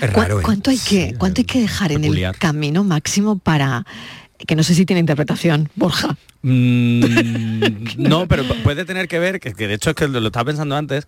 Es 0.00 0.10
¿Cu- 0.10 0.20
raro, 0.20 0.40
¿eh? 0.40 0.42
¿Cuánto 0.42 0.70
hay 0.70 0.78
que, 0.78 1.14
cuánto 1.18 1.42
hay 1.42 1.44
que 1.44 1.60
dejar 1.60 1.92
en 1.92 2.04
el 2.04 2.32
camino 2.38 2.82
máximo 2.84 3.38
para 3.38 3.84
que 4.46 4.56
no 4.56 4.62
sé 4.62 4.74
si 4.74 4.84
tiene 4.86 5.00
interpretación, 5.00 5.68
Borja? 5.76 6.16
Mm, 6.42 7.00
no, 7.98 8.26
pero 8.28 8.44
pu- 8.44 8.62
puede 8.62 8.84
tener 8.84 9.08
que 9.08 9.18
ver, 9.18 9.40
que, 9.40 9.52
que 9.52 9.68
de 9.68 9.74
hecho 9.74 9.90
es 9.90 9.96
que 9.96 10.08
lo 10.08 10.26
estaba 10.26 10.46
pensando 10.46 10.74
antes, 10.76 11.06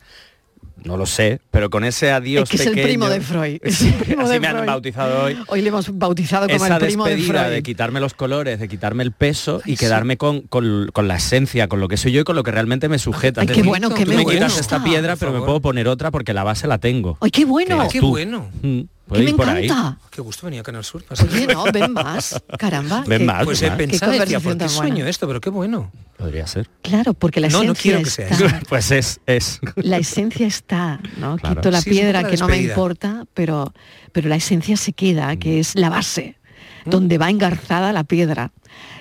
no 0.84 0.96
lo 0.96 1.06
sé, 1.06 1.40
pero 1.50 1.70
con 1.70 1.84
ese 1.84 2.10
adiós 2.12 2.44
Es 2.44 2.48
que 2.50 2.56
es 2.56 2.62
el 2.66 2.68
pequeño- 2.74 2.86
primo 2.88 3.08
de 3.08 3.20
Freud. 3.20 3.58
primo 4.04 4.22
Así 4.22 4.32
de 4.32 4.40
me 4.40 4.46
han 4.46 4.54
Freud. 4.56 4.66
bautizado 4.66 5.24
hoy. 5.24 5.36
Hoy 5.48 5.62
le 5.62 5.68
hemos 5.68 5.96
bautizado 5.98 6.46
como 6.48 6.64
Esa 6.64 6.76
el 6.76 6.86
primo 6.86 7.04
de 7.06 7.18
Freud. 7.18 7.50
de, 7.50 7.62
quitarme 7.62 8.00
los 8.00 8.14
colores, 8.14 8.58
de 8.60 8.68
quitarme 8.68 9.02
el 9.02 9.12
peso 9.12 9.60
y 9.64 9.76
quedarme 9.76 10.16
con, 10.16 10.42
con- 10.42 10.88
con 10.92 11.08
la 11.08 11.16
esencia, 11.16 11.68
con 11.68 11.80
lo 11.80 11.88
que 11.88 11.96
soy 11.96 12.12
yo 12.12 12.20
y 12.20 12.24
con 12.24 12.36
lo 12.36 12.42
que 12.42 12.50
realmente 12.50 12.88
me 12.88 12.98
sujeta. 12.98 13.40
Ay, 13.40 13.46
Es 13.46 13.50
qué 13.52 13.56
decir, 13.58 13.68
bueno, 13.68 13.90
que 13.94 14.04
tú 14.04 14.10
me 14.12 14.18
me 14.18 14.26
quitas 14.26 14.58
esta 14.58 14.82
piedra, 14.84 15.16
pero 15.16 15.32
me 15.32 15.40
puedo 15.40 15.60
poner 15.60 15.88
otra 15.88 16.10
porque 16.10 16.32
la 16.32 16.44
base 16.44 16.66
la 16.66 16.78
tengo. 16.78 17.18
¡Ay, 17.20 17.30
qué 17.30 17.44
bueno! 17.44 17.88
Qué 17.90 18.00
tú. 18.00 18.08
bueno. 18.10 18.48
Mm, 18.62 18.80
puede 19.08 19.24
me 19.24 19.30
ir 19.30 19.36
por 19.36 19.48
ahí. 19.48 19.64
encanta. 19.64 19.98
Qué 20.10 20.20
gusto 20.20 20.46
venía 20.46 20.60
a 20.60 20.62
Canal 20.62 20.84
Sur. 20.84 21.04
Oye, 21.32 21.46
no, 21.46 21.64
ven 21.72 21.92
más. 21.92 22.40
Caramba. 22.58 23.02
Ven 23.06 23.26
más, 23.26 23.44
Pues 23.44 23.60
ven 23.60 23.68
he 23.68 23.70
más. 23.70 23.78
pensado, 23.78 24.12
Qué 24.12 24.20
decía, 24.20 24.40
¿por 24.40 24.56
qué 24.56 24.68
sueño 24.68 24.94
buena. 24.96 25.10
esto? 25.10 25.26
Pero 25.26 25.40
qué 25.40 25.50
bueno. 25.50 25.90
Podría 26.16 26.46
ser. 26.46 26.68
Claro, 26.82 27.14
porque 27.14 27.40
la 27.40 27.48
No, 27.48 27.64
no 27.64 27.72
esencia 27.72 27.82
quiero 27.82 28.04
que 28.04 28.10
sea 28.10 28.28
está. 28.28 28.46
eso. 28.46 28.56
Pues 28.68 28.90
es, 28.90 29.20
es. 29.26 29.60
La 29.76 29.98
esencia 29.98 30.46
está, 30.46 31.00
¿no? 31.16 31.36
Claro. 31.36 31.56
Quito 31.56 31.70
la 31.70 31.80
Sí, 31.80 31.90
piedra 31.90 32.24
que 32.28 32.36
no 32.36 32.46
me 32.48 32.60
importa, 32.60 33.24
pero, 33.34 33.72
pero 34.12 34.28
la 34.28 34.36
esencia 34.36 34.76
se 34.76 34.92
queda, 34.92 35.34
Mm. 35.34 35.38
que 35.38 35.60
es 35.60 35.74
la 35.74 35.88
base, 35.90 36.36
donde 36.84 37.18
va 37.18 37.30
engarzada 37.30 37.92
la 37.92 38.04
piedra. 38.04 38.52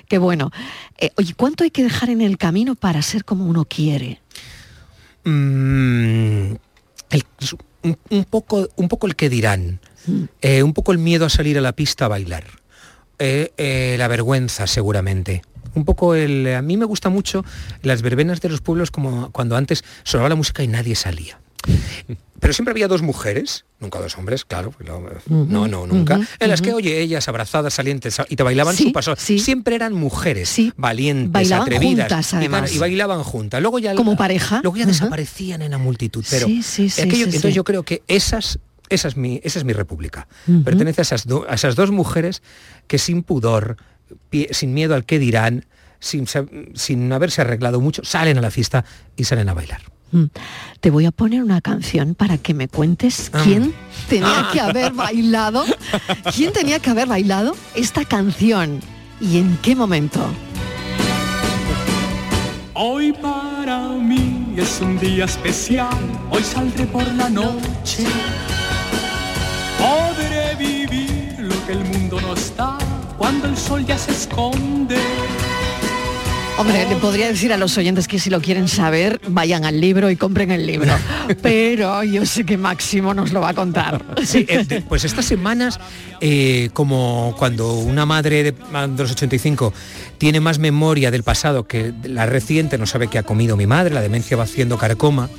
Qué 0.08 0.18
bueno. 0.18 0.50
Eh, 0.98 1.10
oye, 1.16 1.34
¿cuánto 1.34 1.64
hay 1.64 1.70
que 1.70 1.82
dejar 1.82 2.08
en 2.10 2.20
el 2.22 2.38
camino 2.38 2.74
para 2.76 3.02
ser 3.02 3.24
como 3.24 3.44
uno 3.46 3.64
quiere? 3.66 4.20
Mm, 5.24 6.54
el- 7.10 7.24
un, 7.82 7.98
un 8.10 8.24
poco, 8.24 8.68
un 8.76 8.88
poco 8.88 9.06
el 9.06 9.14
que 9.16 9.28
dirán, 9.28 9.80
eh, 10.42 10.62
un 10.62 10.72
poco 10.74 10.92
el 10.92 10.98
miedo 10.98 11.26
a 11.26 11.28
salir 11.30 11.58
a 11.58 11.60
la 11.60 11.72
pista 11.72 12.06
a 12.06 12.08
bailar, 12.08 12.44
eh, 13.18 13.52
eh, 13.56 13.96
la 13.98 14.08
vergüenza 14.08 14.66
seguramente. 14.66 15.42
Un 15.74 15.84
poco 15.84 16.14
el. 16.14 16.54
A 16.54 16.62
mí 16.62 16.76
me 16.76 16.84
gusta 16.86 17.08
mucho 17.08 17.44
las 17.82 18.02
verbenas 18.02 18.40
de 18.40 18.48
los 18.48 18.60
pueblos 18.60 18.90
como 18.90 19.30
cuando 19.32 19.56
antes 19.56 19.84
sonaba 20.02 20.28
la 20.28 20.34
música 20.34 20.62
y 20.62 20.68
nadie 20.68 20.94
salía. 20.94 21.38
Pero 22.40 22.52
siempre 22.54 22.70
había 22.70 22.86
dos 22.86 23.02
mujeres, 23.02 23.64
nunca 23.80 23.98
dos 23.98 24.16
hombres, 24.16 24.44
claro, 24.44 24.72
no, 25.28 25.66
no, 25.66 25.86
nunca, 25.88 26.20
en 26.38 26.48
las 26.48 26.62
que, 26.62 26.72
oye, 26.72 27.00
ellas 27.00 27.28
abrazadas, 27.28 27.74
salientes, 27.74 28.16
y 28.28 28.36
te 28.36 28.44
bailaban 28.44 28.76
Sí, 28.76 28.84
su 28.84 28.92
paso. 28.92 29.16
Siempre 29.16 29.74
eran 29.74 29.92
mujeres, 29.92 30.56
valientes, 30.76 31.32
Bailaban 31.32 31.62
atrevidas, 31.66 32.08
juntas, 32.12 32.72
y 32.72 32.76
y, 32.76 32.78
bailaban 32.78 33.24
juntas. 33.24 33.60
Luego 33.60 33.80
ya 33.80 33.94
Como 33.96 34.16
pareja. 34.16 34.60
Luego 34.62 34.76
ya 34.78 34.86
desaparecían 34.86 35.62
en 35.62 35.72
la 35.72 35.78
multitud. 35.78 36.24
Pero 36.30 36.46
Sí, 36.46 36.62
sí, 36.62 36.88
sí, 36.88 37.02
aquello- 37.02 37.16
sí, 37.26 37.36
entonces 37.36 37.50
sí. 37.50 37.56
yo 37.56 37.64
creo 37.64 37.82
que 37.82 38.02
esas, 38.06 38.60
esa, 38.90 39.08
es 39.08 39.16
mi, 39.16 39.40
esa 39.44 39.58
es 39.58 39.64
mi 39.64 39.72
república. 39.72 40.28
Pertenece 40.64 41.00
a 41.00 41.02
esas, 41.02 41.26
do- 41.26 41.46
a 41.48 41.54
esas 41.54 41.74
dos 41.76 41.90
mujeres 41.90 42.42
que 42.86 42.98
sin 42.98 43.22
pudor, 43.22 43.76
pie- 44.30 44.48
sin 44.52 44.72
miedo 44.74 44.94
al 44.94 45.04
que 45.04 45.18
dirán, 45.18 45.66
sin, 46.00 46.26
sin 46.74 47.12
haberse 47.12 47.40
arreglado 47.40 47.80
mucho, 47.80 48.02
salen 48.04 48.38
a 48.38 48.40
la 48.40 48.50
fiesta 48.50 48.84
y 49.16 49.24
salen 49.24 49.48
a 49.48 49.54
bailar. 49.54 49.82
Mm. 50.10 50.24
Te 50.80 50.90
voy 50.90 51.04
a 51.04 51.10
poner 51.10 51.42
una 51.42 51.60
canción 51.60 52.14
para 52.14 52.38
que 52.38 52.54
me 52.54 52.66
cuentes 52.68 53.30
Ah. 53.34 53.40
quién 53.44 53.74
tenía 54.08 54.48
que 54.52 54.60
haber 54.60 54.92
bailado, 54.94 55.64
quién 56.34 56.52
tenía 56.52 56.78
que 56.78 56.88
haber 56.90 57.08
bailado 57.08 57.54
esta 57.74 58.04
canción 58.06 58.80
y 59.20 59.38
en 59.38 59.58
qué 59.58 59.76
momento. 59.76 60.24
Hoy 62.74 63.12
para 63.12 63.88
mí 63.88 64.54
es 64.56 64.80
un 64.80 64.98
día 64.98 65.24
especial, 65.24 65.98
hoy 66.30 66.42
saldré 66.44 66.86
por 66.86 67.06
la 67.14 67.28
noche. 67.28 68.04
Cuando 73.18 73.48
el 73.48 73.56
sol 73.56 73.84
ya 73.84 73.98
se 73.98 74.12
esconde. 74.12 74.96
Hombre, 76.58 76.88
le 76.88 76.96
podría 76.96 77.28
decir 77.28 77.52
a 77.52 77.56
los 77.56 77.78
oyentes 77.78 78.08
que 78.08 78.18
si 78.18 78.30
lo 78.30 78.40
quieren 78.40 78.66
saber, 78.66 79.20
vayan 79.28 79.64
al 79.64 79.80
libro 79.80 80.10
y 80.10 80.16
compren 80.16 80.50
el 80.50 80.66
libro. 80.66 80.92
Pero 81.42 82.02
yo 82.02 82.26
sé 82.26 82.44
que 82.44 82.56
Máximo 82.56 83.14
nos 83.14 83.32
lo 83.32 83.40
va 83.40 83.50
a 83.50 83.54
contar. 83.54 84.04
Sí, 84.24 84.44
eh, 84.48 84.82
pues 84.88 85.04
estas 85.04 85.24
semanas, 85.24 85.78
eh, 86.20 86.70
como 86.72 87.36
cuando 87.38 87.74
una 87.74 88.06
madre 88.06 88.42
de, 88.42 88.52
de 88.52 89.02
los 89.02 89.12
85 89.12 89.72
tiene 90.18 90.40
más 90.40 90.58
memoria 90.58 91.12
del 91.12 91.22
pasado 91.22 91.68
que 91.68 91.92
la 92.02 92.26
reciente, 92.26 92.76
no 92.76 92.86
sabe 92.86 93.06
qué 93.06 93.18
ha 93.18 93.22
comido 93.22 93.56
mi 93.56 93.68
madre, 93.68 93.94
la 93.94 94.00
demencia 94.00 94.36
va 94.36 94.42
haciendo 94.42 94.78
carcoma, 94.78 95.30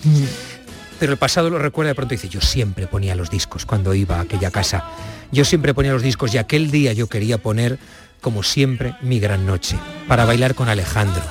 pero 1.02 1.12
el 1.12 1.18
pasado 1.18 1.50
lo 1.50 1.60
recuerda 1.60 1.89
de 1.89 1.96
pronto 1.96 2.13
y 2.13 2.18
dice, 2.18 2.30
yo 2.30 2.39
siempre 2.39 2.88
ponía 2.88 3.13
los 3.15 3.30
discos 3.30 3.65
cuando 3.65 3.94
iba 3.94 4.20
a 4.20 4.22
aquella 4.22 4.52
casa. 4.52 4.86
Yo 5.32 5.46
siempre 5.46 5.74
ponía 5.74 5.94
los 5.94 6.02
discos 6.02 6.34
y 6.34 6.38
aquel 6.38 6.72
día 6.72 6.94
yo 6.94 7.08
quería 7.08 7.38
poner, 7.38 7.78
como 8.22 8.42
siempre, 8.42 8.96
mi 9.02 9.20
gran 9.20 9.46
noche, 9.46 9.78
para 10.08 10.26
bailar 10.26 10.56
con 10.56 10.70
Alejandro. 10.70 11.22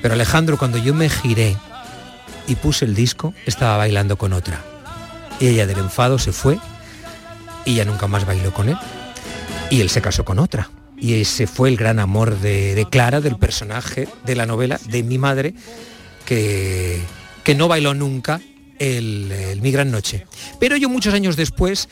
Pero 0.00 0.14
Alejandro, 0.14 0.56
cuando 0.56 0.78
yo 0.78 0.94
me 0.94 1.08
giré 1.08 1.56
y 2.46 2.54
puse 2.54 2.84
el 2.84 2.94
disco, 2.94 3.34
estaba 3.46 3.76
bailando 3.76 4.16
con 4.16 4.32
otra. 4.32 4.62
Y 5.40 5.48
ella 5.48 5.66
del 5.66 5.78
enfado 5.78 6.18
se 6.18 6.32
fue 6.32 6.58
y 7.64 7.74
ya 7.74 7.84
nunca 7.84 8.06
más 8.06 8.24
bailó 8.24 8.52
con 8.52 8.68
él. 8.68 8.76
Y 9.70 9.80
él 9.80 9.90
se 9.90 10.00
casó 10.00 10.24
con 10.24 10.38
otra. 10.38 10.70
Y 10.96 11.20
ese 11.20 11.48
fue 11.48 11.68
el 11.68 11.76
gran 11.76 11.98
amor 11.98 12.38
de, 12.38 12.86
Clara, 12.88 13.20
del 13.20 13.36
personaje 13.36 14.06
de 14.24 14.36
la 14.36 14.46
novela, 14.46 14.78
de 14.88 15.02
mi 15.02 15.18
madre, 15.18 15.54
que, 16.24 17.00
que 17.42 17.56
no 17.56 17.66
bailó 17.66 17.94
nunca 17.94 18.40
el 18.78 19.60
Mi 19.62 19.70
Gran 19.70 19.90
Noche. 19.90 20.26
Pero 20.58 20.76
yo 20.76 20.88
muchos 20.88 21.14
años 21.14 21.36
después 21.36 21.88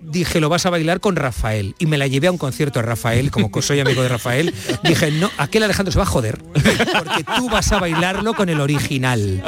dije, 0.00 0.40
lo 0.40 0.48
vas 0.48 0.66
a 0.66 0.70
bailar 0.70 1.00
con 1.00 1.16
Rafael. 1.16 1.74
Y 1.78 1.86
me 1.86 1.98
la 1.98 2.06
llevé 2.06 2.26
a 2.28 2.32
un 2.32 2.38
concierto 2.38 2.78
a 2.78 2.82
Rafael, 2.82 3.30
como 3.30 3.50
soy 3.62 3.80
amigo 3.80 4.02
de 4.02 4.08
Rafael. 4.08 4.54
Dije, 4.82 5.10
no, 5.10 5.30
aquel 5.38 5.62
Alejandro 5.62 5.92
se 5.92 5.98
va 5.98 6.04
a 6.04 6.06
joder, 6.06 6.38
porque 6.52 7.24
tú 7.36 7.48
vas 7.48 7.70
a 7.72 7.78
bailarlo 7.78 8.34
con 8.34 8.48
el 8.48 8.60
original. 8.60 9.42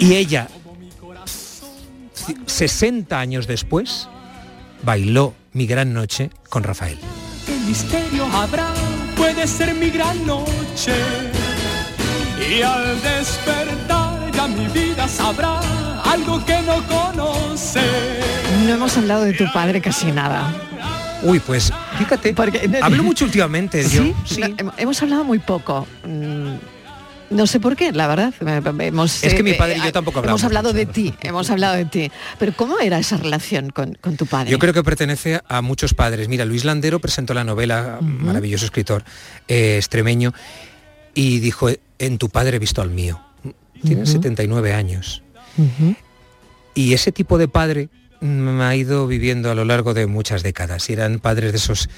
Y 0.00 0.14
ella, 0.14 0.48
c- 2.14 2.36
60 2.46 3.18
años 3.18 3.46
después, 3.46 4.08
bailó 4.82 5.34
Mi 5.52 5.66
Gran 5.66 5.92
Noche 5.92 6.30
con 6.48 6.62
Rafael. 6.62 6.98
¿Qué 7.46 7.56
misterio 7.66 8.24
habrá 8.32 8.72
puede 9.16 9.46
ser 9.46 9.74
mi 9.74 9.90
gran 9.90 10.26
noche. 10.26 10.92
Y 12.50 12.62
al 12.62 13.00
despertar 13.00 14.30
ya 14.32 14.46
mi 14.48 14.66
vida 14.68 15.06
sabrá 15.08 15.60
algo 16.02 16.44
que 16.44 16.60
no 16.62 16.82
conoce. 16.88 17.80
No 18.66 18.74
hemos 18.74 18.96
hablado 18.96 19.24
de 19.24 19.32
tu 19.34 19.44
padre 19.52 19.80
casi 19.80 20.10
nada. 20.12 20.52
Uy, 21.22 21.38
pues 21.40 21.72
fíjate, 21.98 22.34
hablo 22.82 23.02
mucho 23.02 23.24
últimamente. 23.24 23.86
yo. 23.88 24.02
¿Sí? 24.24 24.42
No, 24.62 24.72
hemos 24.76 25.02
hablado 25.02 25.24
muy 25.24 25.38
poco. 25.38 25.86
Mm, 26.06 26.54
No 27.30 27.46
sé 27.46 27.58
por 27.60 27.74
qué, 27.76 27.90
la 27.92 28.06
verdad. 28.06 28.34
Hemos, 28.80 29.24
Es 29.24 29.34
que 29.34 29.42
mi 29.42 29.52
eh, 29.52 29.54
padre 29.54 29.76
y 29.76 29.80
yo 29.80 29.86
eh, 29.86 29.92
tampoco 29.92 30.18
hablamos 30.18 30.40
Hemos 30.40 30.44
hablado 30.44 30.72
de 30.72 30.86
ti, 30.86 31.14
hemos 31.22 31.50
hablado 31.50 31.74
de 31.74 31.84
ti. 31.86 32.10
Pero 32.38 32.52
¿cómo 32.54 32.78
era 32.78 32.98
esa 32.98 33.16
relación 33.16 33.70
con, 33.70 33.94
con 34.00 34.16
tu 34.16 34.26
padre? 34.26 34.50
Yo 34.50 34.58
creo 34.58 34.72
que 34.74 34.82
pertenece 34.84 35.40
a 35.48 35.62
muchos 35.62 35.94
padres. 35.94 36.28
Mira, 36.28 36.44
Luis 36.44 36.64
Landero 36.64 37.00
presentó 37.00 37.32
la 37.34 37.42
novela, 37.44 37.98
maravilloso 38.00 38.66
escritor 38.66 39.04
eh, 39.48 39.76
extremeño, 39.78 40.32
y 41.14 41.40
dijo, 41.40 41.68
en 41.98 42.18
tu 42.18 42.28
padre 42.28 42.56
he 42.56 42.60
visto 42.60 42.82
al 42.82 42.90
mío. 42.90 43.20
Tiene 43.82 44.02
Ujú. 44.02 44.12
79 44.12 44.72
años. 44.74 45.22
Y 46.74 46.92
ese 46.92 47.10
tipo 47.12 47.38
de 47.38 47.48
padre 47.48 47.88
ha 48.60 48.76
ido 48.76 49.06
viviendo 49.06 49.50
a 49.50 49.54
lo 49.54 49.64
largo 49.64 49.94
de 49.94 50.06
muchas 50.06 50.42
décadas. 50.42 50.88
Y 50.88 50.94
eran 50.94 51.18
padres 51.20 51.52
de 51.52 51.58
esos 51.58 51.88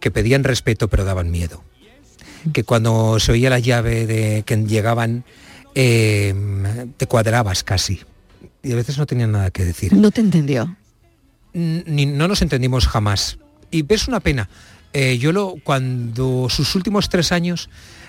que 0.00 0.10
pedían 0.10 0.44
respeto 0.44 0.88
pero 0.88 1.04
daban 1.04 1.30
miedo. 1.30 1.62
Que 2.52 2.64
cuando 2.64 3.18
se 3.20 3.32
oía 3.32 3.50
la 3.50 3.58
llave 3.58 4.06
de 4.06 4.42
que 4.44 4.56
llegaban, 4.56 5.24
eh, 5.74 6.34
te 6.96 7.06
cuadrabas 7.06 7.64
casi. 7.64 8.00
Y 8.62 8.72
a 8.72 8.76
veces 8.76 8.98
no 8.98 9.06
tenían 9.06 9.32
nada 9.32 9.50
que 9.50 9.64
decir. 9.64 9.92
No 9.92 10.10
te 10.10 10.20
entendió. 10.20 10.76
Ni, 11.52 12.06
no 12.06 12.28
nos 12.28 12.42
entendimos 12.42 12.86
jamás. 12.86 13.38
Y 13.70 13.84
es 13.92 14.08
una 14.08 14.20
pena. 14.20 14.48
Eh, 14.92 15.18
yo 15.18 15.32
lo, 15.32 15.56
cuando 15.64 16.48
sus 16.48 16.74
últimos 16.74 17.08
tres 17.08 17.32
años 17.32 17.68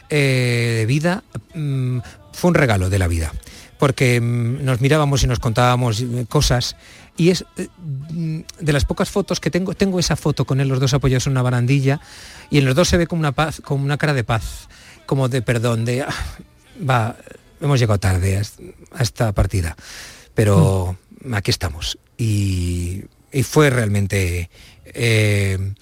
eh, 0.10 0.76
de 0.78 0.86
vida 0.86 1.24
mm, 1.54 2.00
fue 2.32 2.50
un 2.50 2.56
regalo 2.56 2.90
de 2.90 3.00
la 3.00 3.08
vida. 3.08 3.34
Porque 3.80 4.22
mm, 4.22 4.64
nos 4.64 4.82
mirábamos 4.82 5.24
y 5.24 5.28
nos 5.28 5.40
contábamos 5.40 6.04
cosas. 6.30 6.76
Y 7.18 7.30
es 7.30 7.46
eh, 7.58 7.68
mm, 7.80 8.40
de 8.60 8.74
las 8.74 8.84
pocas 8.86 9.10
fotos 9.10 9.40
que 9.40 9.50
tengo, 9.52 9.74
tengo 9.74 10.00
esa 10.00 10.16
foto 10.16 10.46
con 10.46 10.60
él, 10.60 10.68
los 10.68 10.80
dos 10.80 10.94
apoyados 10.94 11.28
en 11.28 11.32
una 11.32 11.42
barandilla, 11.42 12.02
y 12.50 12.58
en 12.58 12.66
los 12.66 12.76
dos 12.76 12.90
se 12.90 12.98
ve 12.98 13.08
como 13.08 13.20
una 13.22 13.32
paz, 13.32 13.62
como 13.64 13.84
una 13.86 13.98
cara 13.98 14.14
de 14.14 14.24
paz, 14.24 14.68
como 15.06 15.30
de 15.30 15.42
perdón, 15.42 15.86
de 15.86 16.02
"Ah, 16.02 16.14
va, 16.88 17.16
hemos 17.62 17.80
llegado 17.80 18.00
tarde 18.00 18.38
a, 18.38 18.42
est- 18.42 18.60
a 18.92 19.02
esta 19.04 19.32
partida. 19.32 19.76
Pero 20.34 20.98
aquí 21.34 21.52
estamos. 21.52 21.98
Y, 22.18 23.04
y 23.32 23.44
fue 23.44 23.70
realmente. 23.70 24.50
eh, 24.86 25.74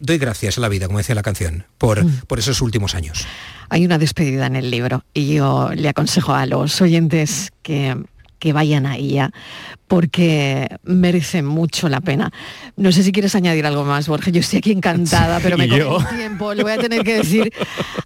doy 0.00 0.18
gracias 0.18 0.58
a 0.58 0.60
la 0.60 0.68
vida, 0.68 0.86
como 0.86 0.98
decía 0.98 1.14
la 1.14 1.22
canción, 1.22 1.66
por, 1.78 2.04
por 2.26 2.38
esos 2.38 2.60
últimos 2.62 2.94
años. 2.94 3.26
Hay 3.68 3.84
una 3.84 3.98
despedida 3.98 4.46
en 4.46 4.56
el 4.56 4.70
libro 4.70 5.04
y 5.14 5.34
yo 5.34 5.70
le 5.74 5.88
aconsejo 5.88 6.34
a 6.34 6.46
los 6.46 6.80
oyentes 6.80 7.52
que, 7.62 7.96
que 8.38 8.52
vayan 8.52 8.86
a 8.86 8.96
ella 8.96 9.30
porque 9.98 10.66
merece 10.82 11.42
mucho 11.44 11.88
la 11.88 12.00
pena. 12.00 12.32
No 12.76 12.90
sé 12.90 13.04
si 13.04 13.12
quieres 13.12 13.36
añadir 13.36 13.64
algo 13.64 13.84
más, 13.84 14.08
Borges. 14.08 14.34
Yo 14.34 14.40
estoy 14.40 14.58
aquí 14.58 14.72
encantada, 14.72 15.38
pero 15.40 15.56
me 15.56 15.68
coge 15.68 16.08
el 16.10 16.16
tiempo. 16.18 16.52
Le 16.52 16.64
voy 16.64 16.72
a 16.72 16.78
tener 16.78 17.04
que 17.04 17.14
decir 17.18 17.52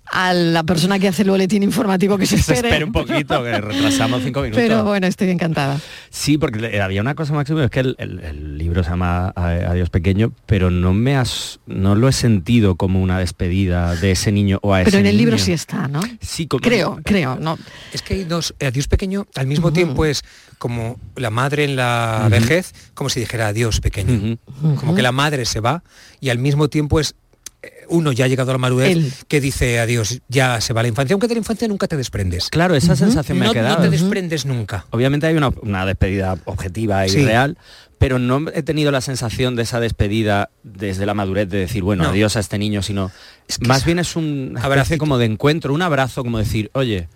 a 0.04 0.34
la 0.34 0.64
persona 0.64 0.98
que 0.98 1.08
hace 1.08 1.22
el 1.22 1.30
boletín 1.30 1.62
informativo 1.62 2.18
que 2.18 2.26
se 2.26 2.36
Se 2.36 2.52
espere. 2.52 2.68
espera 2.68 2.84
un 2.84 2.92
poquito, 2.92 3.42
que 3.42 3.58
retrasamos 3.58 4.22
cinco 4.22 4.42
minutos. 4.42 4.62
Pero 4.62 4.84
bueno, 4.84 5.06
estoy 5.06 5.30
encantada. 5.30 5.80
Sí, 6.10 6.36
porque 6.36 6.78
había 6.82 7.00
una 7.00 7.14
cosa, 7.14 7.32
Máximo, 7.32 7.60
es 7.62 7.70
que 7.70 7.80
el, 7.80 7.96
el- 7.98 8.20
el 8.20 8.58
libro 8.58 8.84
se 8.84 8.90
llama 8.90 9.32
Adiós 9.34 9.88
Pequeño, 9.88 10.32
pero 10.44 10.70
no 10.70 10.92
me 10.92 11.16
has, 11.16 11.58
no 11.66 11.94
lo 11.94 12.06
he 12.08 12.12
sentido 12.12 12.74
como 12.76 13.00
una 13.00 13.18
despedida 13.18 13.94
de 13.96 14.10
ese 14.10 14.30
niño 14.30 14.58
o 14.60 14.74
a 14.74 14.82
ese 14.82 14.90
Pero 14.90 15.00
en 15.00 15.06
el 15.06 15.16
libro 15.16 15.38
sí 15.38 15.52
está, 15.52 15.88
¿no? 15.88 16.00
Sí, 16.20 16.46
como- 16.46 16.60
Creo, 16.60 17.00
creo, 17.02 17.36
¿no? 17.40 17.56
Es 17.94 18.02
que 18.02 18.12
hay 18.12 18.24
dos, 18.24 18.54
adiós 18.60 18.88
pequeño, 18.88 19.26
al 19.36 19.46
mismo 19.46 19.72
tiempo 19.72 20.04
es 20.04 20.22
como 20.58 20.98
la 21.16 21.30
madre 21.30 21.64
en 21.64 21.76
la 21.76 22.28
vejez, 22.30 22.72
como 22.94 23.08
si 23.10 23.20
dijera 23.20 23.48
adiós 23.48 23.80
pequeño. 23.80 24.38
Como 24.76 24.94
que 24.94 25.02
la 25.02 25.12
madre 25.12 25.44
se 25.44 25.60
va 25.60 25.82
y 26.20 26.30
al 26.30 26.38
mismo 26.38 26.68
tiempo 26.68 27.00
es 27.00 27.14
eh, 27.62 27.72
uno 27.88 28.12
ya 28.12 28.24
ha 28.26 28.28
llegado 28.28 28.50
a 28.50 28.54
la 28.54 28.58
madurez 28.58 28.90
Él. 28.92 29.12
que 29.26 29.40
dice 29.40 29.80
adiós, 29.80 30.20
ya 30.28 30.60
se 30.60 30.72
va 30.72 30.82
la 30.82 30.88
infancia, 30.88 31.14
aunque 31.14 31.26
de 31.26 31.34
la 31.34 31.38
infancia 31.38 31.66
nunca 31.66 31.88
te 31.88 31.96
desprendes. 31.96 32.50
Claro, 32.50 32.74
esa 32.76 32.94
sensación 32.94 33.38
me 33.38 33.46
no, 33.46 33.50
ha 33.50 33.54
quedado. 33.54 33.76
No 33.76 33.82
te 33.82 33.90
desprendes 33.90 34.46
nunca. 34.46 34.86
Obviamente 34.90 35.26
hay 35.26 35.36
una, 35.36 35.48
una 35.62 35.84
despedida 35.86 36.38
objetiva 36.44 37.04
y 37.06 37.10
Sí. 37.10 37.24
real, 37.24 37.58
pero 37.98 38.20
no 38.20 38.44
he 38.54 38.62
tenido 38.62 38.92
la 38.92 39.00
sensación 39.00 39.56
de 39.56 39.62
esa 39.62 39.80
despedida 39.80 40.50
desde 40.62 41.04
la 41.04 41.14
madurez 41.14 41.48
de 41.48 41.58
decir, 41.58 41.82
bueno, 41.82 42.04
No. 42.04 42.10
adiós 42.10 42.36
a 42.36 42.40
este 42.40 42.58
niño, 42.58 42.80
sino 42.82 43.10
más 43.66 43.84
bien 43.84 43.98
es 43.98 44.14
un 44.14 44.56
abrazo 44.60 44.96
como 44.98 45.18
de 45.18 45.24
encuentro, 45.26 45.74
un 45.74 45.82
abrazo 45.82 46.22
como 46.22 46.38
decir, 46.38 46.70
oye, 46.74 47.08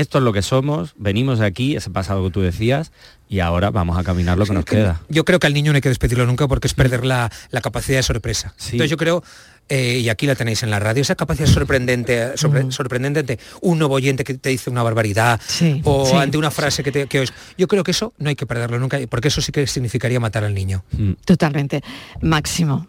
esto 0.00 0.18
es 0.18 0.24
lo 0.24 0.32
que 0.32 0.42
somos, 0.42 0.94
venimos 0.96 1.38
de 1.38 1.46
aquí, 1.46 1.76
ese 1.76 1.90
pasado 1.90 2.24
que 2.24 2.30
tú 2.30 2.40
decías, 2.40 2.92
y 3.28 3.40
ahora 3.40 3.70
vamos 3.70 3.98
a 3.98 4.04
caminar 4.04 4.38
lo 4.38 4.46
que 4.46 4.52
nos 4.54 4.64
queda. 4.64 5.00
Yo 5.08 5.24
creo 5.24 5.38
que 5.38 5.46
al 5.46 5.54
niño 5.54 5.72
no 5.72 5.76
hay 5.76 5.82
que 5.82 5.88
despedirlo 5.88 6.24
nunca 6.26 6.46
porque 6.48 6.66
es 6.66 6.74
perder 6.74 7.04
la, 7.04 7.30
la 7.50 7.60
capacidad 7.60 7.98
de 7.98 8.02
sorpresa. 8.02 8.54
Entonces 8.72 8.90
yo 8.90 8.96
creo, 8.96 9.22
eh, 9.68 9.98
y 9.98 10.08
aquí 10.08 10.26
la 10.26 10.34
tenéis 10.34 10.62
en 10.62 10.70
la 10.70 10.78
radio, 10.78 11.02
esa 11.02 11.14
capacidad 11.14 11.46
sorprendente, 11.46 12.32
sorpre- 12.36 12.70
sorprendente 12.70 13.20
ante 13.20 13.38
un 13.60 13.78
nuevo 13.78 13.94
oyente 13.96 14.24
que 14.24 14.34
te 14.34 14.48
dice 14.48 14.70
una 14.70 14.82
barbaridad 14.82 15.40
o 15.84 16.06
sí. 16.06 16.16
ante 16.16 16.38
una 16.38 16.50
frase 16.50 16.82
que 16.82 16.90
te 16.92 17.06
que 17.06 17.20
os- 17.20 17.32
Yo 17.58 17.68
creo 17.68 17.84
que 17.84 17.90
eso 17.90 18.14
no 18.18 18.30
hay 18.30 18.36
que 18.36 18.46
perderlo 18.46 18.78
nunca 18.78 18.98
porque 19.10 19.28
eso 19.28 19.42
sí 19.42 19.52
que 19.52 19.66
significaría 19.66 20.20
matar 20.20 20.44
al 20.44 20.54
niño. 20.54 20.84
Totalmente. 21.26 21.82
Máximo. 22.22 22.86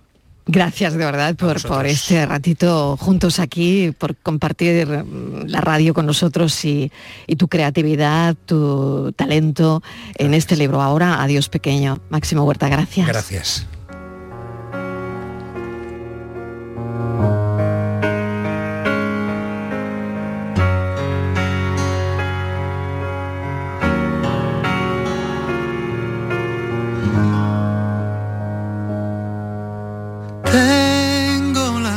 Gracias 0.51 0.93
de 0.93 1.05
verdad 1.05 1.35
por, 1.35 1.62
por 1.62 1.85
este 1.85 2.25
ratito 2.25 2.97
juntos 2.97 3.38
aquí, 3.39 3.93
por 3.95 4.15
compartir 4.15 4.88
la 5.45 5.62
radio 5.62 5.93
con 5.93 6.07
nosotros 6.07 6.65
y, 6.65 6.91
y 7.27 7.35
tu 7.35 7.47
creatividad, 7.47 8.35
tu 8.47 9.13
talento 9.15 9.83
en 10.15 10.33
este 10.33 10.57
libro. 10.57 10.81
Ahora, 10.81 11.21
adiós 11.21 11.49
pequeño. 11.49 11.99
Máximo 12.09 12.45
Huerta, 12.45 12.67
gracias. 12.67 13.07
Gracias. 13.07 13.67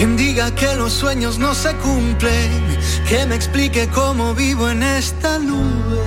Quien 0.00 0.16
diga 0.16 0.50
que 0.54 0.76
los 0.76 0.94
sueños 0.94 1.38
no 1.38 1.54
se 1.54 1.74
cumplen, 1.74 2.78
que 3.06 3.26
me 3.26 3.34
explique 3.34 3.86
cómo 3.88 4.34
vivo 4.34 4.70
en 4.70 4.82
esta 4.82 5.38
nube. 5.38 6.00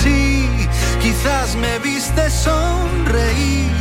Sí, 0.00 0.46
quizás 1.02 1.56
me 1.56 1.80
viste 1.80 2.30
sonreír 2.30 3.72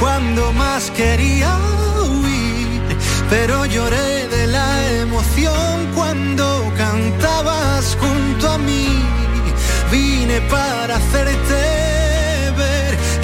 cuando 0.00 0.52
más 0.52 0.90
quería 0.90 1.56
huir, 2.00 2.98
pero 3.30 3.64
lloré 3.64 4.26
de 4.26 4.48
la 4.48 4.90
emoción 5.02 5.92
cuando 5.94 6.72
cantabas 6.76 7.96
junto 8.00 8.50
a 8.50 8.58
mí. 8.58 8.88
Vine 9.92 10.40
para 10.50 10.96
hacerte 10.96 11.85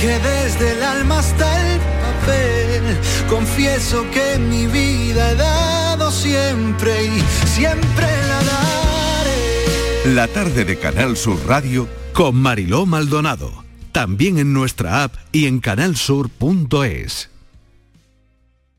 que 0.03 0.19
desde 0.19 0.73
el 0.73 0.83
alma 0.83 1.21
hasta 1.21 1.75
el 1.75 1.79
papel 1.79 2.83
confieso 3.31 4.05
que 4.11 4.37
mi 4.37 4.67
vida 4.67 5.31
he 5.31 5.37
dado 5.37 6.11
siempre 6.11 7.07
y 7.07 7.21
siempre 7.47 8.09
la 8.29 8.43
daré. 8.43 10.13
La 10.13 10.27
tarde 10.27 10.65
de 10.65 10.77
Canal 10.77 11.17
Sur 11.17 11.39
Radio 11.47 11.89
con 12.15 12.35
Mariló 12.35 12.85
Maldonado. 12.85 13.63
También 13.93 14.39
en 14.39 14.53
nuestra 14.53 15.05
app 15.05 15.15
y 15.31 15.47
en 15.47 15.61
canalsur.es. 15.61 17.31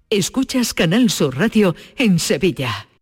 Escuchas 0.10 0.74
Canal 0.74 1.10
Sur 1.10 1.38
Radio 1.38 1.74
en 1.95 2.20
Sevilla. 2.20 2.88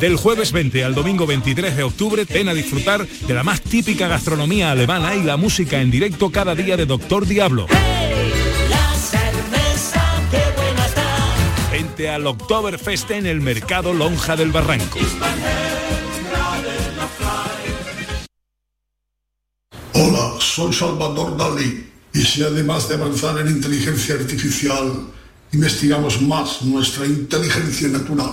Del 0.00 0.16
jueves 0.16 0.52
20 0.52 0.84
al 0.84 0.94
domingo 0.94 1.26
23 1.26 1.76
de 1.76 1.82
octubre, 1.82 2.24
ven 2.24 2.48
a 2.48 2.54
disfrutar 2.54 3.06
de 3.06 3.34
la 3.34 3.42
más 3.42 3.60
típica 3.62 4.08
gastronomía 4.08 4.70
alemana 4.70 5.14
y 5.14 5.22
la 5.22 5.36
música 5.36 5.80
en 5.80 5.90
directo 5.90 6.30
cada 6.30 6.54
día 6.54 6.76
de 6.76 6.86
Doctor 6.86 7.26
Diablo. 7.26 7.66
Vente 11.70 12.08
al 12.10 12.26
Oktoberfest 12.26 13.10
en 13.12 13.26
el 13.26 13.40
mercado 13.40 13.94
Lonja 13.94 14.36
del 14.36 14.50
Barranco. 14.50 14.98
Hola, 19.92 20.34
soy 20.40 20.72
Salvador 20.72 21.36
Dalí. 21.36 21.86
Y 22.12 22.20
si 22.20 22.42
además 22.42 22.88
de 22.88 22.94
avanzar 22.94 23.38
en 23.38 23.48
inteligencia 23.48 24.14
artificial, 24.14 25.06
investigamos 25.52 26.20
más 26.22 26.62
nuestra 26.62 27.04
inteligencia 27.04 27.88
natural, 27.88 28.32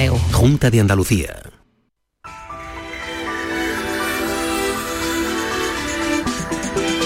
Junta 0.09 0.71
de 0.71 0.79
Andalucía. 0.79 1.43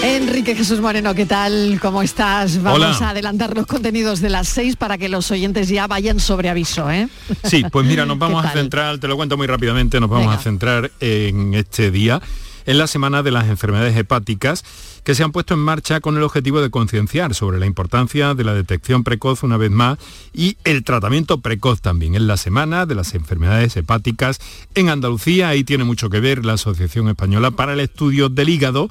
Enrique 0.02 0.54
Jesús 0.54 0.80
Moreno, 0.80 1.14
¿qué 1.14 1.26
tal? 1.26 1.78
¿Cómo 1.82 2.00
estás? 2.00 2.62
Vamos 2.62 2.78
Hola. 2.78 3.08
a 3.08 3.10
adelantar 3.10 3.54
los 3.56 3.66
contenidos 3.66 4.20
de 4.20 4.30
las 4.30 4.48
seis 4.48 4.76
para 4.76 4.98
que 4.98 5.08
los 5.08 5.30
oyentes 5.30 5.68
ya 5.68 5.86
vayan 5.86 6.20
sobre 6.20 6.48
aviso, 6.48 6.90
¿eh? 6.90 7.08
Sí, 7.44 7.64
pues 7.70 7.86
mira, 7.86 8.06
nos 8.06 8.18
vamos 8.18 8.42
¿Qué 8.42 8.48
a 8.48 8.52
centrar, 8.52 8.98
te 8.98 9.08
lo 9.08 9.16
cuento 9.16 9.36
muy 9.36 9.46
rápidamente, 9.46 9.98
nos 10.00 10.08
vamos 10.08 10.26
Venga. 10.26 10.38
a 10.38 10.42
centrar 10.42 10.90
en 11.00 11.54
este 11.54 11.90
día, 11.90 12.22
en 12.66 12.78
la 12.78 12.86
semana 12.86 13.22
de 13.22 13.32
las 13.32 13.48
enfermedades 13.48 13.96
hepáticas, 13.96 14.64
que 15.06 15.14
se 15.14 15.22
han 15.22 15.30
puesto 15.30 15.54
en 15.54 15.60
marcha 15.60 16.00
con 16.00 16.16
el 16.16 16.24
objetivo 16.24 16.60
de 16.60 16.68
concienciar 16.68 17.32
sobre 17.32 17.60
la 17.60 17.66
importancia 17.66 18.34
de 18.34 18.42
la 18.42 18.54
detección 18.54 19.04
precoz 19.04 19.44
una 19.44 19.56
vez 19.56 19.70
más 19.70 19.98
y 20.34 20.56
el 20.64 20.82
tratamiento 20.82 21.38
precoz 21.38 21.80
también. 21.80 22.16
En 22.16 22.26
la 22.26 22.36
semana 22.36 22.86
de 22.86 22.96
las 22.96 23.14
enfermedades 23.14 23.76
hepáticas 23.76 24.40
en 24.74 24.88
Andalucía, 24.88 25.48
ahí 25.48 25.62
tiene 25.62 25.84
mucho 25.84 26.10
que 26.10 26.18
ver 26.18 26.44
la 26.44 26.54
Asociación 26.54 27.08
Española 27.08 27.52
para 27.52 27.74
el 27.74 27.80
Estudio 27.80 28.28
del 28.30 28.48
Hígado. 28.48 28.90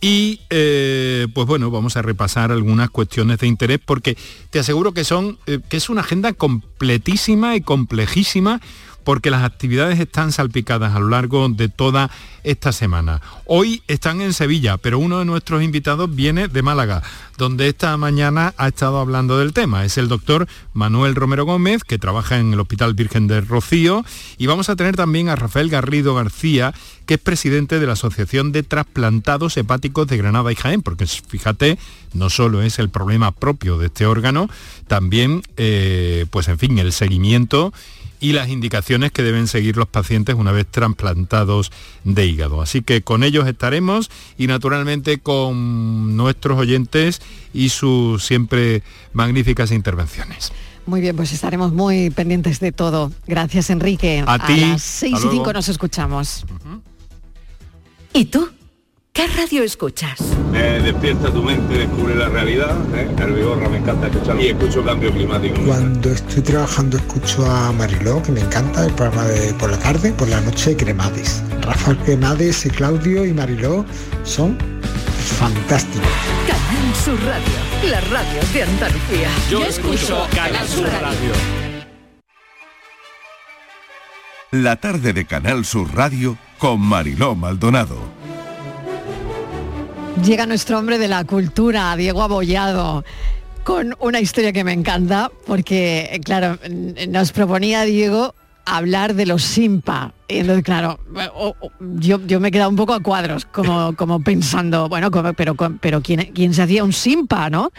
Y 0.00 0.38
eh, 0.50 1.26
pues 1.34 1.48
bueno, 1.48 1.68
vamos 1.72 1.96
a 1.96 2.02
repasar 2.02 2.52
algunas 2.52 2.88
cuestiones 2.88 3.40
de 3.40 3.48
interés 3.48 3.80
porque 3.84 4.16
te 4.50 4.60
aseguro 4.60 4.94
que 4.94 5.02
son 5.02 5.36
eh, 5.46 5.58
que 5.68 5.78
es 5.78 5.90
una 5.90 6.02
agenda 6.02 6.32
completísima 6.32 7.56
y 7.56 7.60
complejísima 7.60 8.60
porque 9.04 9.30
las 9.30 9.44
actividades 9.44 9.98
están 9.98 10.32
salpicadas 10.32 10.94
a 10.94 11.00
lo 11.00 11.08
largo 11.08 11.48
de 11.48 11.68
toda 11.68 12.10
esta 12.42 12.72
semana. 12.72 13.20
Hoy 13.44 13.82
están 13.86 14.20
en 14.20 14.32
Sevilla, 14.32 14.76
pero 14.78 14.98
uno 14.98 15.18
de 15.18 15.24
nuestros 15.24 15.62
invitados 15.62 16.14
viene 16.14 16.48
de 16.48 16.62
Málaga, 16.62 17.02
donde 17.36 17.68
esta 17.68 17.96
mañana 17.96 18.54
ha 18.56 18.68
estado 18.68 18.98
hablando 18.98 19.38
del 19.38 19.52
tema. 19.52 19.84
Es 19.84 19.98
el 19.98 20.08
doctor 20.08 20.46
Manuel 20.72 21.14
Romero 21.14 21.44
Gómez, 21.44 21.84
que 21.84 21.98
trabaja 21.98 22.38
en 22.38 22.52
el 22.52 22.60
Hospital 22.60 22.94
Virgen 22.94 23.26
del 23.26 23.46
Rocío, 23.46 24.04
y 24.38 24.46
vamos 24.46 24.68
a 24.68 24.76
tener 24.76 24.96
también 24.96 25.28
a 25.28 25.36
Rafael 25.36 25.68
Garrido 25.68 26.14
García, 26.14 26.72
que 27.06 27.14
es 27.14 27.20
presidente 27.20 27.78
de 27.78 27.86
la 27.86 27.94
Asociación 27.94 28.52
de 28.52 28.62
Trasplantados 28.62 29.56
Hepáticos 29.56 30.06
de 30.06 30.16
Granada 30.16 30.52
y 30.52 30.56
Jaén, 30.56 30.82
porque 30.82 31.06
fíjate, 31.06 31.78
no 32.14 32.30
solo 32.30 32.62
es 32.62 32.78
el 32.78 32.88
problema 32.88 33.32
propio 33.32 33.78
de 33.78 33.86
este 33.86 34.06
órgano, 34.06 34.48
también, 34.86 35.42
eh, 35.56 36.26
pues 36.30 36.48
en 36.48 36.58
fin, 36.58 36.78
el 36.78 36.92
seguimiento 36.92 37.72
y 38.20 38.32
las 38.32 38.48
indicaciones 38.48 39.10
que 39.12 39.22
deben 39.22 39.48
seguir 39.48 39.76
los 39.76 39.88
pacientes 39.88 40.34
una 40.34 40.52
vez 40.52 40.66
trasplantados 40.70 41.72
de 42.04 42.26
hígado. 42.26 42.60
Así 42.62 42.82
que 42.82 43.02
con 43.02 43.24
ellos 43.24 43.48
estaremos 43.48 44.10
y 44.38 44.46
naturalmente 44.46 45.18
con 45.18 46.16
nuestros 46.16 46.58
oyentes 46.58 47.20
y 47.54 47.70
sus 47.70 48.24
siempre 48.24 48.82
magníficas 49.12 49.72
intervenciones. 49.72 50.52
Muy 50.86 51.00
bien, 51.00 51.16
pues 51.16 51.32
estaremos 51.32 51.72
muy 51.72 52.10
pendientes 52.10 52.60
de 52.60 52.72
todo. 52.72 53.12
Gracias, 53.26 53.70
Enrique. 53.70 54.24
A 54.26 54.46
ti. 54.46 54.60
las 54.60 54.82
seis 54.82 55.14
Hasta 55.14 55.26
y 55.26 55.30
cinco 55.30 55.44
luego. 55.44 55.52
nos 55.54 55.68
escuchamos. 55.68 56.44
¿Y 58.12 58.24
tú? 58.26 58.48
¿Qué 59.12 59.26
radio 59.26 59.64
escuchas? 59.64 60.20
Eh, 60.54 60.80
despierta 60.84 61.32
tu 61.32 61.42
mente, 61.42 61.74
descubre 61.78 62.14
la 62.14 62.28
realidad. 62.28 62.76
¿eh? 62.94 63.08
El 63.18 63.32
Vigorra 63.32 63.68
me 63.68 63.78
encanta 63.78 64.06
escuchar 64.06 64.40
y 64.40 64.48
escucho 64.48 64.84
cambio 64.84 65.12
climático. 65.12 65.60
Cuando 65.66 66.10
estoy 66.10 66.42
trabajando 66.42 66.96
escucho 66.96 67.44
a 67.44 67.72
Mariló, 67.72 68.22
que 68.22 68.30
me 68.30 68.40
encanta, 68.40 68.86
el 68.86 68.92
programa 68.94 69.24
de 69.24 69.52
por 69.54 69.70
la 69.70 69.78
tarde, 69.80 70.12
por 70.12 70.28
la 70.28 70.40
noche 70.40 70.76
Cremades. 70.76 71.42
Rafael 71.60 71.98
Cremades, 71.98 72.64
y 72.66 72.70
Claudio 72.70 73.26
y 73.26 73.32
Mariló 73.32 73.84
son 74.22 74.56
fantásticos. 75.38 76.08
Canal 76.46 76.94
Sur 76.94 77.20
Radio, 77.24 77.90
la 77.90 78.00
radio 78.02 78.40
de 78.52 78.62
Andalucía. 78.62 79.28
Yo 79.50 79.64
escucho 79.64 80.26
Canal 80.34 80.66
Sur 80.68 80.86
Radio. 80.86 81.32
La 84.52 84.76
tarde 84.76 85.12
de 85.12 85.26
Canal 85.26 85.64
Sur 85.64 85.94
Radio 85.94 86.36
con 86.58 86.80
Mariló 86.80 87.34
Maldonado. 87.34 88.19
Llega 90.24 90.46
nuestro 90.46 90.78
hombre 90.78 90.98
de 90.98 91.08
la 91.08 91.24
cultura, 91.24 91.96
Diego 91.96 92.22
Abollado, 92.22 93.04
con 93.64 93.94
una 94.00 94.20
historia 94.20 94.52
que 94.52 94.64
me 94.64 94.72
encanta, 94.72 95.30
porque, 95.46 96.20
claro, 96.24 96.58
nos 97.08 97.32
proponía 97.32 97.82
Diego 97.82 98.34
hablar 98.64 99.14
de 99.14 99.26
los 99.26 99.42
Simpa. 99.42 100.12
Y 100.28 100.38
entonces, 100.38 100.62
claro, 100.64 101.00
yo, 101.80 102.20
yo 102.26 102.38
me 102.38 102.48
he 102.48 102.50
quedado 102.50 102.70
un 102.70 102.76
poco 102.76 102.92
a 102.94 103.00
cuadros, 103.00 103.44
como, 103.46 103.94
como 103.96 104.20
pensando, 104.22 104.88
bueno, 104.88 105.10
como- 105.10 105.32
pero, 105.32 105.54
pero 105.80 106.00
¿quién, 106.02 106.30
¿quién 106.34 106.54
se 106.54 106.62
hacía 106.62 106.84
un 106.84 106.92
Simpa, 106.92 107.48
no? 107.50 107.72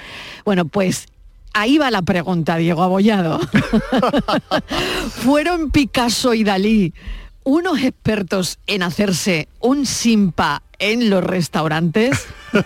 Bueno, 0.43 0.65
pues 0.65 1.05
ahí 1.53 1.77
va 1.77 1.91
la 1.91 2.01
pregunta, 2.01 2.57
Diego 2.57 2.83
Abollado. 2.83 3.39
¿Fueron 5.09 5.69
Picasso 5.71 6.33
y 6.33 6.43
Dalí 6.43 6.93
unos 7.43 7.81
expertos 7.81 8.59
en 8.67 8.83
hacerse 8.83 9.47
un 9.59 9.85
Simpa 9.85 10.61
en 10.81 11.09
los 11.09 11.23
restaurantes? 11.23 12.25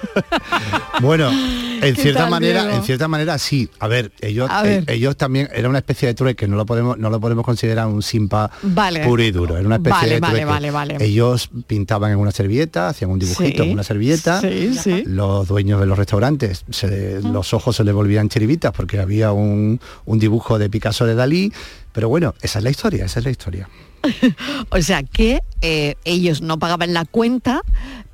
Bueno, 1.01 1.29
en 1.29 1.93
¿Qué 1.93 2.01
cierta 2.01 2.21
tal, 2.21 2.29
manera, 2.31 2.61
Diego? 2.63 2.77
en 2.77 2.83
cierta 2.83 3.07
manera 3.07 3.37
sí. 3.37 3.69
A 3.79 3.87
ver, 3.87 4.11
ellos, 4.21 4.49
A 4.49 4.63
ver. 4.63 4.83
eh, 4.87 4.93
ellos 4.95 5.17
también 5.17 5.49
era 5.53 5.67
una 5.69 5.79
especie 5.79 6.07
de 6.07 6.13
trueque, 6.13 6.47
no 6.47 6.55
lo 6.55 6.65
podemos, 6.65 6.97
no 6.97 7.09
lo 7.09 7.19
podemos 7.19 7.43
considerar 7.45 7.85
un 7.87 8.01
simpa 8.01 8.49
Vale. 8.63 9.03
puro 9.03 9.21
y 9.23 9.31
duro. 9.31 9.57
Era 9.57 9.65
una 9.67 9.75
especie 9.75 9.95
Vale, 9.99 10.13
de 10.15 10.19
vale, 10.21 10.33
trueque. 10.39 10.45
vale, 10.45 10.71
vale. 10.71 10.97
Ellos 11.05 11.49
pintaban 11.67 12.11
en 12.11 12.17
una 12.17 12.31
servilleta, 12.31 12.89
hacían 12.89 13.11
un 13.11 13.19
dibujito 13.19 13.61
Sí. 13.63 13.69
en 13.69 13.73
una 13.73 13.83
servilleta. 13.83 14.41
Sí, 14.41 14.73
sí. 14.81 15.03
Los 15.05 15.47
dueños 15.47 15.79
de 15.81 15.85
los 15.85 15.97
restaurantes, 15.97 16.63
se- 16.69 17.21
los 17.21 17.53
ojos 17.53 17.75
se 17.75 17.83
les 17.83 17.93
volvían 17.93 18.29
chiribitas 18.29 18.71
porque 18.71 18.99
había 18.99 19.33
un, 19.33 19.79
un 20.05 20.19
dibujo 20.19 20.57
de 20.57 20.69
Picasso 20.69 21.05
de 21.05 21.13
Dalí. 21.15 21.51
Pero 21.91 22.09
bueno, 22.09 22.33
esa 22.41 22.59
es 22.59 22.63
la 22.63 22.69
historia, 22.71 23.05
esa 23.05 23.19
es 23.19 23.25
la 23.25 23.31
historia. 23.31 23.69
O 24.69 24.81
sea 24.81 25.03
que 25.03 25.41
eh, 25.61 25.95
ellos 26.05 26.41
no 26.41 26.57
pagaban 26.59 26.93
la 26.93 27.05
cuenta, 27.05 27.61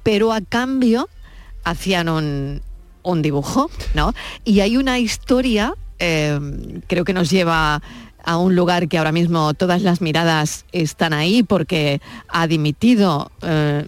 pero 0.04 0.34
a 0.34 0.42
cambio 0.42 1.10
hacían 1.64 2.10
un, 2.10 3.22
dibujo, 3.22 3.70
¿no? 3.94 4.14
Y 4.46 4.62
hay 4.62 4.78
una 4.78 5.00
historia, 5.00 5.74
eh, 6.00 6.40
creo 6.88 7.04
que 7.04 7.14
nos 7.14 7.30
lleva 7.30 7.82
a 8.24 8.38
un 8.38 8.56
lugar 8.56 8.88
que 8.88 8.98
ahora 8.98 9.12
mismo 9.12 9.54
todas 9.54 9.82
las 9.82 10.02
miradas 10.02 10.66
están 10.72 11.14
ahí 11.14 11.44
porque 11.44 12.02
ha 12.28 12.48
dimitido 12.48 13.32
eh, 13.42 13.86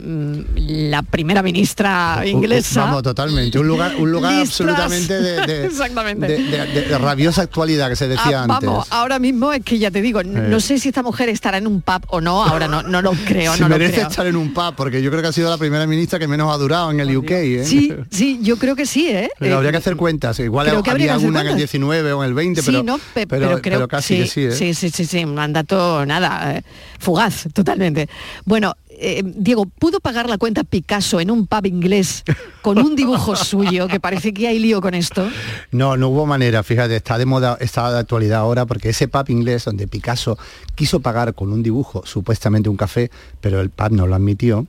la 0.55 1.01
primera 1.03 1.41
ministra 1.43 2.21
inglesa. 2.25 2.85
Vamos, 2.85 3.03
totalmente. 3.03 3.59
Un 3.59 3.67
lugar, 3.67 3.95
un 3.97 4.11
lugar 4.11 4.33
absolutamente 4.39 5.13
de, 5.21 5.45
de- 5.45 5.65
Exactamente. 5.67 6.27
de- 6.27 6.43
de- 6.43 6.65
de- 6.67 6.81
de 6.83 6.97
rabiosa 6.97 7.41
actualidad 7.43 7.89
que 7.89 7.95
se 7.95 8.07
decía 8.07 8.41
Ah, 8.41 8.43
antes. 8.43 8.67
vamos, 8.69 8.87
ahora 8.89 9.19
mismo 9.19 9.53
es 9.53 9.63
que 9.63 9.77
ya 9.79 9.91
te 9.91 10.01
digo, 10.01 10.21
n- 10.21 10.49
no 10.49 10.57
Eh. 10.57 10.61
sé 10.61 10.79
si 10.79 10.89
esta 10.89 11.03
mujer 11.03 11.29
estará 11.29 11.57
en 11.57 11.67
un 11.67 11.81
pub 11.81 12.01
o 12.07 12.21
no, 12.21 12.43
ahora 12.43 12.67
no, 12.67 12.83
no 12.83 13.01
lo 13.01 13.11
creo, 13.25 13.53
si 13.53 13.61
no 13.61 13.69
lo 13.69 13.75
merece 13.77 13.95
creo. 13.97 14.07
estar 14.09 14.25
en 14.27 14.35
un 14.35 14.53
pub, 14.53 14.73
porque 14.75 15.01
yo 15.01 15.09
creo 15.09 15.21
que 15.21 15.27
ha 15.29 15.33
sido 15.33 15.49
la 15.49 15.57
primera 15.57 15.85
ministra 15.87 16.19
que 16.19 16.27
menos 16.27 16.53
ha 16.53 16.57
durado 16.57 16.91
en 16.91 16.99
el 16.99 17.15
UK. 17.17 17.31
¿eh? 17.31 17.63
Sí, 17.65 17.93
sí, 18.09 18.39
yo 18.41 18.57
creo 18.57 18.75
que 18.75 18.85
sí, 18.85 19.07
¿eh? 19.09 19.29
Pero 19.39 19.53
Eh, 19.53 19.57
habría 19.57 19.71
que 19.71 19.77
hacer 19.77 19.95
cuentas. 19.95 20.39
Igual 20.39 20.69
habría 20.69 21.13
había 21.13 21.17
una 21.17 21.41
en 21.41 21.47
el 21.47 21.53
cuentas. 21.53 21.57
19 21.57 22.13
o 22.13 22.23
en 22.23 22.29
el 22.29 22.33
20, 22.33 22.61
sí, 22.61 22.67
pero, 22.71 22.83
no, 22.83 22.97
pe- 22.97 23.27
pero, 23.27 23.27
pero 23.47 23.61
creo 23.61 23.77
pero 23.79 23.87
casi 23.87 24.22
que 24.23 24.29
sí. 24.29 24.41
¿eh? 24.45 24.51
sí, 24.51 24.73
sí, 24.73 24.89
sí, 24.89 25.05
sí, 25.05 25.23
un 25.23 25.35
mandato 25.35 26.05
nada, 26.05 26.57
eh, 26.57 26.63
fugaz, 26.99 27.47
totalmente. 27.53 28.09
Bueno, 28.45 28.75
eh, 28.89 29.23
Diego, 29.25 29.65
¿pudo 29.65 29.99
pagar 29.99 30.29
la 30.29 30.37
cuenta 30.37 30.63
Picasso 30.63 31.19
en 31.19 31.31
un 31.31 31.47
pub 31.47 31.65
inglés 31.65 32.23
con 32.61 32.77
un 32.77 32.95
dibujo 32.95 33.35
suyo? 33.35 33.87
Que 33.87 33.99
parece 33.99 34.33
que 34.33 34.47
hay 34.47 34.59
lío 34.59 34.81
con 34.81 34.93
esto. 34.93 35.29
No, 35.71 35.97
no 35.97 36.09
hubo 36.09 36.25
manera, 36.25 36.63
fíjate, 36.63 36.95
está 36.95 37.17
de 37.17 37.25
moda, 37.25 37.57
está 37.59 37.91
de 37.91 37.99
actualidad 37.99 38.39
ahora, 38.39 38.65
porque 38.65 38.89
ese 38.89 39.07
pub 39.07 39.29
inglés 39.29 39.65
donde 39.65 39.87
Picasso 39.87 40.37
quiso 40.75 40.99
pagar 40.99 41.33
con 41.33 41.51
un 41.51 41.63
dibujo, 41.63 42.03
supuestamente 42.05 42.69
un 42.69 42.77
café, 42.77 43.11
pero 43.41 43.61
el 43.61 43.69
pub 43.69 43.91
no 43.91 44.07
lo 44.07 44.15
admitió. 44.15 44.67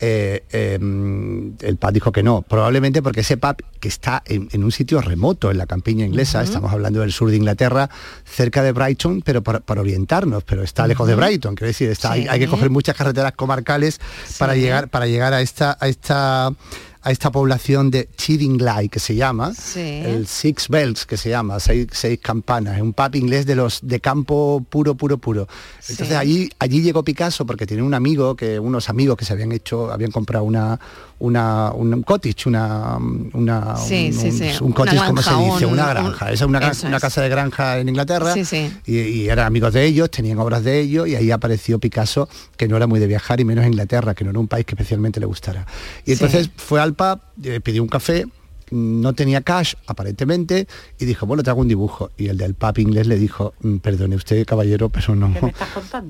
Eh, 0.00 0.44
eh, 0.50 0.74
el 0.74 1.76
pub 1.76 1.92
dijo 1.92 2.12
que 2.12 2.22
no, 2.22 2.42
probablemente 2.42 3.02
porque 3.02 3.20
ese 3.20 3.36
pub 3.36 3.56
que 3.80 3.88
está 3.88 4.22
en, 4.26 4.48
en 4.52 4.64
un 4.64 4.72
sitio 4.72 5.00
remoto 5.00 5.50
en 5.50 5.58
la 5.58 5.66
campiña 5.66 6.06
inglesa, 6.06 6.42
estamos 6.42 6.72
hablando 6.72 7.00
del 7.00 7.12
sur 7.12 7.30
de 7.30 7.36
Inglaterra, 7.36 7.88
cerca 8.24 8.62
de 8.62 8.72
Brighton, 8.72 9.22
pero 9.22 9.42
para, 9.42 9.60
para 9.60 9.80
orientarnos, 9.80 10.44
pero 10.44 10.62
está 10.62 10.86
lejos 10.86 11.06
de. 11.06 11.14
Brighton, 11.14 11.54
quiero 11.54 11.68
decir, 11.68 11.90
está, 11.90 12.12
hay, 12.12 12.22
Sí. 12.22 12.28
hay 12.28 12.40
que 12.40 12.48
coger 12.48 12.70
muchas 12.70 12.96
carreteras 12.96 13.32
comarcales 13.32 14.00
para 14.38 14.54
llegar, 14.54 14.88
para 14.88 15.06
llegar 15.06 15.32
a 15.32 15.40
esta, 15.40 15.76
a 15.80 15.88
esta 15.88 16.52
a 17.02 17.10
esta 17.12 17.30
población 17.30 17.90
de 17.90 18.08
Chidingley 18.16 18.88
que 18.88 18.98
se 18.98 19.14
llama, 19.14 19.52
el 19.76 20.26
Six 20.26 20.68
Bells 20.68 21.06
que 21.06 21.16
se 21.16 21.30
llama, 21.30 21.60
seis, 21.60 21.86
seis 21.92 22.18
campanas, 22.20 22.76
es 22.76 22.82
un 22.82 22.92
pub 22.92 23.14
inglés 23.14 23.46
de 23.46 23.54
los 23.54 23.80
de 23.82 24.00
campo 24.00 24.64
puro, 24.68 24.94
puro, 24.94 25.18
puro. 25.18 25.46
Entonces 25.88 26.08
Sí. 26.08 26.14
allí, 26.14 26.50
allí 26.58 26.82
llegó 26.82 27.02
Picasso 27.04 27.46
porque 27.46 27.66
tiene 27.66 27.82
un 27.82 27.94
amigo, 27.94 28.34
que 28.36 28.58
unos 28.58 28.88
amigos 28.88 29.16
que 29.16 29.24
se 29.24 29.32
habían 29.32 29.52
hecho, 29.52 29.90
habían 29.92 30.10
comprado 30.10 30.44
una, 30.44 30.78
una 31.20 31.72
un 31.72 32.02
cottage, 32.02 32.46
una, 32.48 32.96
una 33.32 33.76
Sí, 33.76 34.10
un, 34.60 34.72
cottage, 34.72 34.98
¿cómo 35.06 35.22
se 35.22 35.30
dice? 35.34 35.66
un- 35.66 35.72
una 35.74 35.84
un- 35.84 35.90
granja. 35.90 36.26
Esa 36.32 36.44
es 36.44 36.48
una, 36.48 36.72
una 36.84 37.00
casa 37.00 37.22
de 37.22 37.28
granja 37.28 37.78
en 37.78 37.88
Inglaterra. 37.88 38.34
Y, 38.86 38.98
y 38.98 39.28
eran 39.28 39.46
amigos 39.46 39.72
de 39.72 39.84
ellos, 39.84 40.10
tenían 40.10 40.38
obras 40.38 40.62
de 40.64 40.80
ellos 40.80 41.08
y 41.08 41.14
ahí 41.16 41.30
apareció 41.30 41.78
Picasso, 41.78 42.28
que 42.56 42.68
no 42.68 42.76
era 42.76 42.86
muy 42.86 43.00
de 43.00 43.06
viajar 43.06 43.40
y 43.40 43.44
menos 43.44 43.66
Inglaterra, 43.66 44.14
que 44.14 44.24
no 44.24 44.30
era 44.30 44.38
un 44.38 44.48
país 44.48 44.64
que 44.66 44.74
especialmente 44.74 45.20
le 45.20 45.26
gustara. 45.26 45.66
Y 46.04 46.12
entonces 46.12 46.50
fue 46.56 46.80
al 46.80 46.87
pub, 46.94 47.20
eh, 47.44 47.60
pidió 47.60 47.82
un 47.82 47.88
café, 47.88 48.26
no 48.70 49.12
tenía 49.12 49.40
cash 49.40 49.74
aparentemente 49.86 50.66
y 50.98 51.04
dijo, 51.04 51.26
bueno, 51.26 51.42
te 51.42 51.50
hago 51.50 51.60
un 51.60 51.68
dibujo. 51.68 52.10
Y 52.16 52.28
el 52.28 52.36
del 52.38 52.54
pub 52.54 52.78
inglés 52.78 53.06
le 53.06 53.16
dijo, 53.18 53.54
"Mm, 53.60 53.76
perdone 53.78 54.16
usted, 54.16 54.44
caballero, 54.46 54.88
pero 54.88 55.14
no. 55.14 55.34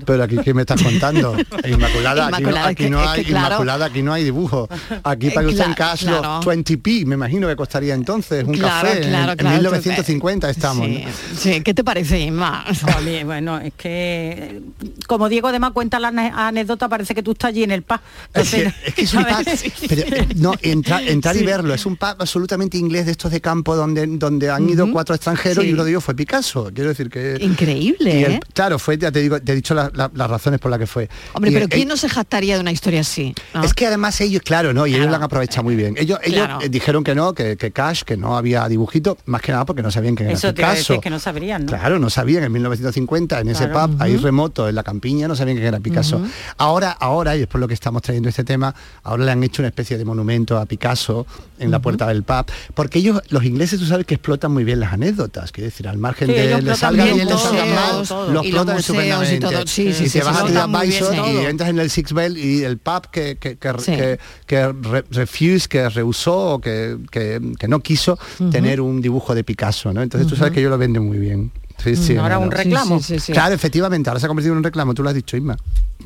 Pero 0.05 0.23
aquí, 0.23 0.37
¿qué 0.43 0.53
me 0.53 0.61
estás 0.61 0.81
contando? 0.81 1.35
Inmaculada, 1.67 2.27
aquí 2.27 2.43
no- 2.43 2.49
aquí 2.57 2.75
que- 2.85 2.93
hay, 2.97 3.23
que 3.23 3.31
claro. 3.31 3.47
Inmaculada, 3.47 3.85
aquí 3.85 4.01
no 4.01 4.13
hay 4.13 4.23
dibujo. 4.23 4.67
Aquí 5.03 5.27
Eh, 5.27 5.31
paga 5.31 5.47
usted 5.49 5.65
en 5.65 5.73
cash 5.73 6.01
claro. 6.03 6.35
los 6.37 6.45
20p, 6.45 7.05
me 7.05 7.15
imagino 7.15 7.47
que 7.47 7.55
costaría 7.55 7.93
entonces 7.93 8.43
un 8.45 8.53
Claro, 8.55 8.87
café. 8.87 9.03
en- 9.03 9.09
claro, 9.09 9.31
en, 9.33 9.37
claro, 9.37 9.55
1950 9.57 10.49
estamos. 10.49 10.85
Sí, 10.87 11.03
¿no? 11.05 11.11
sí, 11.37 11.61
¿qué 11.61 11.73
te 11.73 11.83
parece, 11.83 12.19
Inma? 12.19 12.65
Jolín, 12.93 13.25
bueno, 13.27 13.59
es 13.59 13.73
que 13.75 14.61
como 15.07 15.29
Diego 15.29 15.47
además 15.47 15.71
cuenta 15.73 15.99
la 15.99 16.09
anécdota, 16.09 16.87
parece 16.89 17.13
que 17.15 17.23
tú 17.23 17.31
estás 17.31 17.49
allí 17.49 17.63
en 17.63 17.71
el 17.71 17.83
pub. 17.83 17.99
Es 18.33 18.51
que, 18.51 18.73
es 18.85 18.93
que 18.93 19.01
es 19.03 19.13
un 19.13 19.23
pub, 19.25 19.31
¿sabes? 19.31 19.63
pero, 19.87 20.25
no, 20.35 20.53
entra- 20.61 21.01
entrar 21.07 21.35
y 21.35 21.43
verlo, 21.43 21.73
es 21.73 21.85
un 21.85 21.95
pub 21.95 22.15
absolutamente 22.19 22.48
inglés 22.73 23.05
de 23.05 23.11
estos 23.11 23.31
de 23.31 23.41
campo 23.41 23.75
donde, 23.75 24.05
donde 24.07 24.49
han 24.49 24.67
ido 24.69 24.91
cuatro 24.91 25.15
extranjeros 25.15 25.63
Sí. 25.63 25.69
y 25.69 25.73
uno 25.73 25.83
de 25.83 25.91
ellos 25.91 26.03
fue 26.03 26.15
Picasso. 26.15 26.69
Quiero 26.73 26.89
decir 26.89 27.09
que... 27.09 27.37
Increíble, 27.41 28.23
el- 28.25 28.31
¿eh? 28.33 28.39
claro, 28.53 28.79
fue, 28.79 28.97
ya 28.97 29.11
te 29.11 29.19
digo, 29.21 29.39
te 29.41 29.51
he 29.51 29.55
dicho 29.55 29.73
la- 29.73 29.91
la- 29.93 30.09
las 30.13 30.29
razones 30.29 30.59
por 30.59 30.71
las 30.71 30.79
que 30.79 30.87
fue. 30.87 31.09
Hombre, 31.33 31.51
Y 31.51 31.53
pero 31.53 31.65
el- 31.65 31.69
¿quién 31.71 31.87
no 31.87 31.97
se 31.97 32.09
jactaría 32.09 32.55
de 32.55 32.61
una 32.61 32.71
historia 32.71 33.01
así? 33.01 33.33
no? 33.53 33.63
Es 33.63 33.73
que 33.73 33.87
además 33.87 34.19
ellos, 34.21 34.41
claro, 34.43 34.73
¿no? 34.73 34.87
Y 34.87 34.95
ellos 34.95 35.07
lo 35.07 35.15
han 35.15 35.23
aprovechado 35.23 35.63
muy 35.63 35.75
bien. 35.75 35.95
Ellos, 35.97 36.19
ellos 36.23 36.45
Claro. 36.45 36.61
eh, 36.61 36.69
dijeron 36.69 37.03
que 37.03 37.15
no, 37.15 37.33
que, 37.33 37.57
que 37.57 37.71
Cash, 37.71 38.03
que 38.03 38.17
no 38.17 38.37
había 38.37 38.67
dibujito, 38.67 39.17
más 39.25 39.41
que 39.41 39.51
nada 39.51 39.65
porque 39.65 39.81
no 39.81 39.91
sabían 39.91 40.15
Eso 40.19 40.47
era 40.47 40.49
a 40.49 40.53
Picasso. 40.53 40.93
decir 40.93 40.99
que 40.99 41.09
no 41.09 41.19
sabrían, 41.19 41.65
¿no? 41.65 41.71
Claro, 41.71 41.99
no 41.99 42.09
sabían 42.09 42.43
en 42.43 42.51
1950 42.51 43.39
en 43.39 43.49
ese 43.49 43.69
Claro. 43.69 43.91
pub 43.93 44.01
ahí 44.01 44.17
remoto 44.17 44.67
en 44.69 44.75
la 44.75 44.83
campiña 44.83 45.27
no 45.27 45.35
sabían 45.35 45.57
quién 45.57 45.67
era 45.67 45.79
Picasso. 45.79 46.21
Ahora, 46.57 46.91
ahora 46.91 47.35
y 47.37 47.41
es 47.41 47.47
por 47.47 47.59
lo 47.61 47.67
que 47.67 47.73
estamos 47.73 48.01
trayendo 48.01 48.29
este 48.29 48.43
tema, 48.43 48.73
ahora 49.03 49.25
le 49.25 49.31
han 49.31 49.43
hecho 49.43 49.61
una 49.61 49.67
especie 49.69 49.97
de 49.97 50.05
monumento 50.05 50.57
a 50.57 50.65
Picasso 50.65 51.25
en 51.59 51.71
la 51.71 51.79
puerta 51.79 52.07
del 52.07 52.23
pub, 52.23 52.38
porque 52.73 52.99
ellos 52.99 53.21
los 53.29 53.43
ingleses 53.43 53.79
tú 53.79 53.85
sabes 53.85 54.05
que 54.05 54.15
explotan 54.15 54.51
muy 54.51 54.63
bien 54.63 54.79
las 54.79 54.93
anécdotas, 54.93 55.51
quiero 55.51 55.65
decir, 55.69 55.87
al 55.87 55.97
margen 55.97 56.27
Sí, 56.27 56.33
de 56.33 56.47
ellos 56.47 56.63
le 56.63 56.71
explotan 56.71 56.77
salga 56.79 57.03
bien 57.03 57.15
bien, 57.15 57.27
le 57.27 57.33
todo, 57.33 57.43
salga 57.43 57.65
mal, 57.65 58.33
lo 58.33 58.41
explotan 58.41 58.75
y 58.75 58.79
estupendamente. 58.79 59.47
Sí, 59.67 59.93
sí, 59.93 60.03
y 60.05 60.09
sí, 60.09 60.19
te 60.19 60.25
vas 60.25 60.37
sí, 60.37 60.55
a 60.55 60.65
sí. 60.65 60.87
Bison 60.87 61.15
y 61.15 61.45
entras 61.45 61.69
en 61.69 61.79
el 61.79 61.89
Six 61.89 62.13
Bell 62.13 62.37
y 62.37 62.63
el 62.63 62.77
pub 62.77 63.07
que 63.11 63.37
que, 63.37 63.57
que, 63.57 63.69
Sí. 63.79 63.91
que- 63.93 64.19
que 64.45 64.67
re- 64.71 65.05
refuse, 65.11 65.67
que 65.67 65.87
rehusó 65.89 66.53
o 66.55 66.59
que, 66.61 66.97
que, 67.11 67.39
que 67.59 67.67
no 67.67 67.79
quiso 67.81 68.17
Ujú. 68.39 68.49
tener 68.49 68.81
un 68.81 69.01
dibujo 69.01 69.35
de 69.35 69.43
Picasso, 69.43 69.93
¿no? 69.93 70.01
Entonces 70.01 70.27
tú 70.27 70.35
sabes 70.35 70.53
que 70.53 70.59
ellos 70.59 70.71
lo 70.71 70.77
venden 70.77 71.05
muy 71.05 71.17
bien. 71.19 71.51
Sí, 71.83 71.95
sí, 71.95 72.17
Ahora 72.17 72.35
no, 72.35 72.41
un 72.41 72.51
reclamo. 72.51 72.99
Sí, 72.99 73.03
sí, 73.03 73.13
sí, 73.15 73.19
sí. 73.27 73.33
Claro, 73.33 73.55
efectivamente, 73.55 74.09
ahora 74.09 74.19
se 74.19 74.25
ha 74.25 74.29
convertido 74.29 74.53
en 74.53 74.59
un 74.59 74.63
reclamo, 74.63 74.93
tú 74.93 75.03
lo 75.03 75.09
has 75.09 75.15
dicho, 75.15 75.37
Isma. 75.37 75.57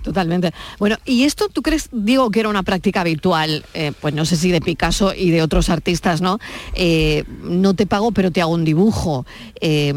Totalmente. 0.02 0.52
Bueno, 0.80 0.98
¿y 1.06 1.24
esto 1.24 1.50
tú 1.50 1.62
crees, 1.62 1.90
digo, 1.92 2.30
que 2.32 2.40
era 2.40 2.50
una 2.50 2.64
práctica 2.64 3.02
habitual, 3.02 3.66
eh, 3.74 3.92
pues 4.02 4.14
no 4.14 4.26
sé 4.26 4.36
si 4.36 4.52
de 4.52 4.62
Picasso 4.62 5.14
y 5.14 5.32
de 5.32 5.42
otros 5.42 5.70
artistas, 5.70 6.22
¿no? 6.22 6.40
Eh, 6.74 7.24
no 7.44 7.74
te 7.74 7.86
pago, 7.86 8.12
pero 8.12 8.32
te 8.32 8.42
hago 8.42 8.52
un 8.54 8.66
dibujo. 8.66 9.26
Eh, 9.62 9.94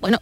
bueno, 0.00 0.20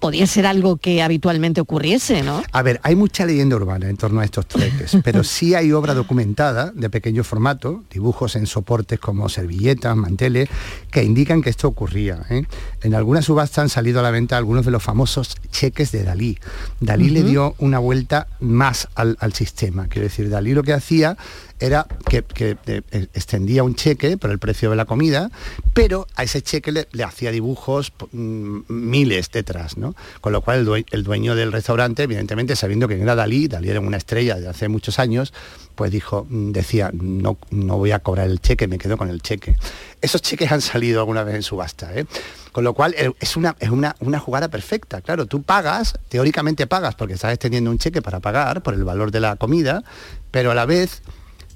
podía 0.00 0.26
ser 0.26 0.46
algo 0.46 0.78
que 0.78 1.02
habitualmente 1.02 1.60
ocurriese, 1.60 2.22
¿no? 2.22 2.42
A 2.52 2.62
ver, 2.62 2.80
hay 2.82 2.96
mucha 2.96 3.26
leyenda 3.26 3.54
urbana 3.56 3.88
en 3.88 3.96
torno 3.96 4.20
a 4.20 4.24
estos 4.24 4.46
treques, 4.46 4.96
pero 5.04 5.22
sí 5.22 5.54
hay 5.54 5.72
obra 5.72 5.94
documentada 5.94 6.72
de 6.74 6.90
pequeño 6.90 7.22
formato, 7.22 7.84
dibujos 7.90 8.34
en 8.34 8.46
soportes 8.46 8.98
como 8.98 9.28
servilletas, 9.28 9.94
manteles, 9.96 10.48
que 10.90 11.04
indican 11.04 11.42
que 11.42 11.50
esto 11.50 11.68
ocurría. 11.68 12.22
¿eh? 12.30 12.44
En 12.82 12.94
algunas 12.94 13.26
subastas 13.26 13.58
han 13.58 13.68
salido 13.68 14.00
a 14.00 14.02
la 14.02 14.10
venta 14.10 14.36
algunos 14.36 14.64
de 14.64 14.70
los 14.70 14.82
famosos 14.82 15.36
cheques 15.50 15.92
de 15.92 16.02
Dalí. 16.02 16.38
Dalí 16.80 17.10
le 17.10 17.22
dio 17.22 17.54
una 17.58 17.78
vuelta 17.78 18.26
más 18.40 18.88
al, 18.94 19.16
al 19.20 19.34
sistema. 19.34 19.86
Quiero 19.88 20.08
decir, 20.08 20.30
Dalí 20.30 20.54
lo 20.54 20.62
que 20.62 20.72
hacía 20.72 21.16
era 21.60 21.86
que, 22.08 22.22
que, 22.22 22.56
eh, 22.66 22.82
extendía 23.12 23.62
un 23.62 23.74
cheque 23.74 24.16
por 24.16 24.30
el 24.30 24.38
precio 24.38 24.70
de 24.70 24.76
la 24.76 24.86
comida, 24.86 25.30
pero 25.74 26.06
a 26.16 26.24
ese 26.24 26.40
cheque 26.40 26.72
le, 26.72 26.88
le 26.92 27.04
hacía 27.04 27.30
dibujos 27.30 27.92
mm, 28.12 28.60
miles 28.68 29.30
detrás, 29.30 29.76
¿no? 29.76 29.94
Con 30.22 30.32
lo 30.32 30.40
cual 30.40 30.66
el 30.90 31.04
dueño 31.04 31.34
del 31.34 31.52
restaurante, 31.52 32.04
evidentemente 32.04 32.56
sabiendo 32.56 32.88
que 32.88 33.00
era 33.00 33.14
Dalí, 33.14 33.46
Dalí 33.46 33.68
era 33.68 33.80
una 33.80 33.98
estrella 33.98 34.36
de 34.36 34.48
hace 34.48 34.68
muchos 34.68 34.98
años, 34.98 35.34
pues 35.80 35.90
dijo, 35.90 36.26
mm, 36.28 36.52
decía, 36.52 36.90
no, 36.92 37.38
no 37.48 37.78
voy 37.78 37.92
a 37.92 38.00
cobrar 38.00 38.28
el 38.28 38.38
cheque, 38.38 38.68
me 38.68 38.76
quedo 38.76 38.98
con 38.98 39.08
el 39.08 39.22
cheque. 39.22 39.56
Esos 40.02 40.20
cheques 40.20 40.52
han 40.52 40.60
salido 40.60 41.00
alguna 41.00 41.24
vez 41.24 41.36
en 41.36 41.42
subasta, 41.42 41.94
¿eh? 41.94 42.04
Con 42.52 42.64
lo 42.64 42.74
cual 42.74 42.94
es, 43.18 43.34
una, 43.38 43.56
es 43.58 43.70
una, 43.70 43.96
una 44.00 44.18
jugada 44.18 44.48
perfecta. 44.48 45.00
Claro, 45.00 45.24
tú 45.24 45.40
pagas, 45.40 45.98
teóricamente 46.10 46.66
pagas 46.66 46.96
porque 46.96 47.14
estás 47.14 47.38
teniendo 47.38 47.70
un 47.70 47.78
cheque 47.78 48.02
para 48.02 48.20
pagar 48.20 48.62
por 48.62 48.74
el 48.74 48.84
valor 48.84 49.10
de 49.10 49.20
la 49.20 49.36
comida, 49.36 49.82
pero 50.30 50.50
a 50.50 50.54
la 50.54 50.66
vez 50.66 51.00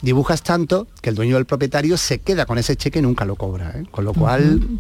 dibujas 0.01 0.43
tanto 0.43 0.87
que 1.03 1.11
el 1.11 1.17
dueño 1.17 1.37
del 1.37 1.45
propietario 1.45 1.99
se 1.99 2.21
queda 2.21 2.47
con 2.47 2.57
ese 2.57 2.77
cheque 2.77 3.01
y 3.01 3.03
nunca 3.03 3.27
lo 3.27 3.37
cobra. 3.37 3.75
¿eh? 3.77 3.85
Con 3.91 4.07
lo 4.07 4.15
cual, 4.15 4.79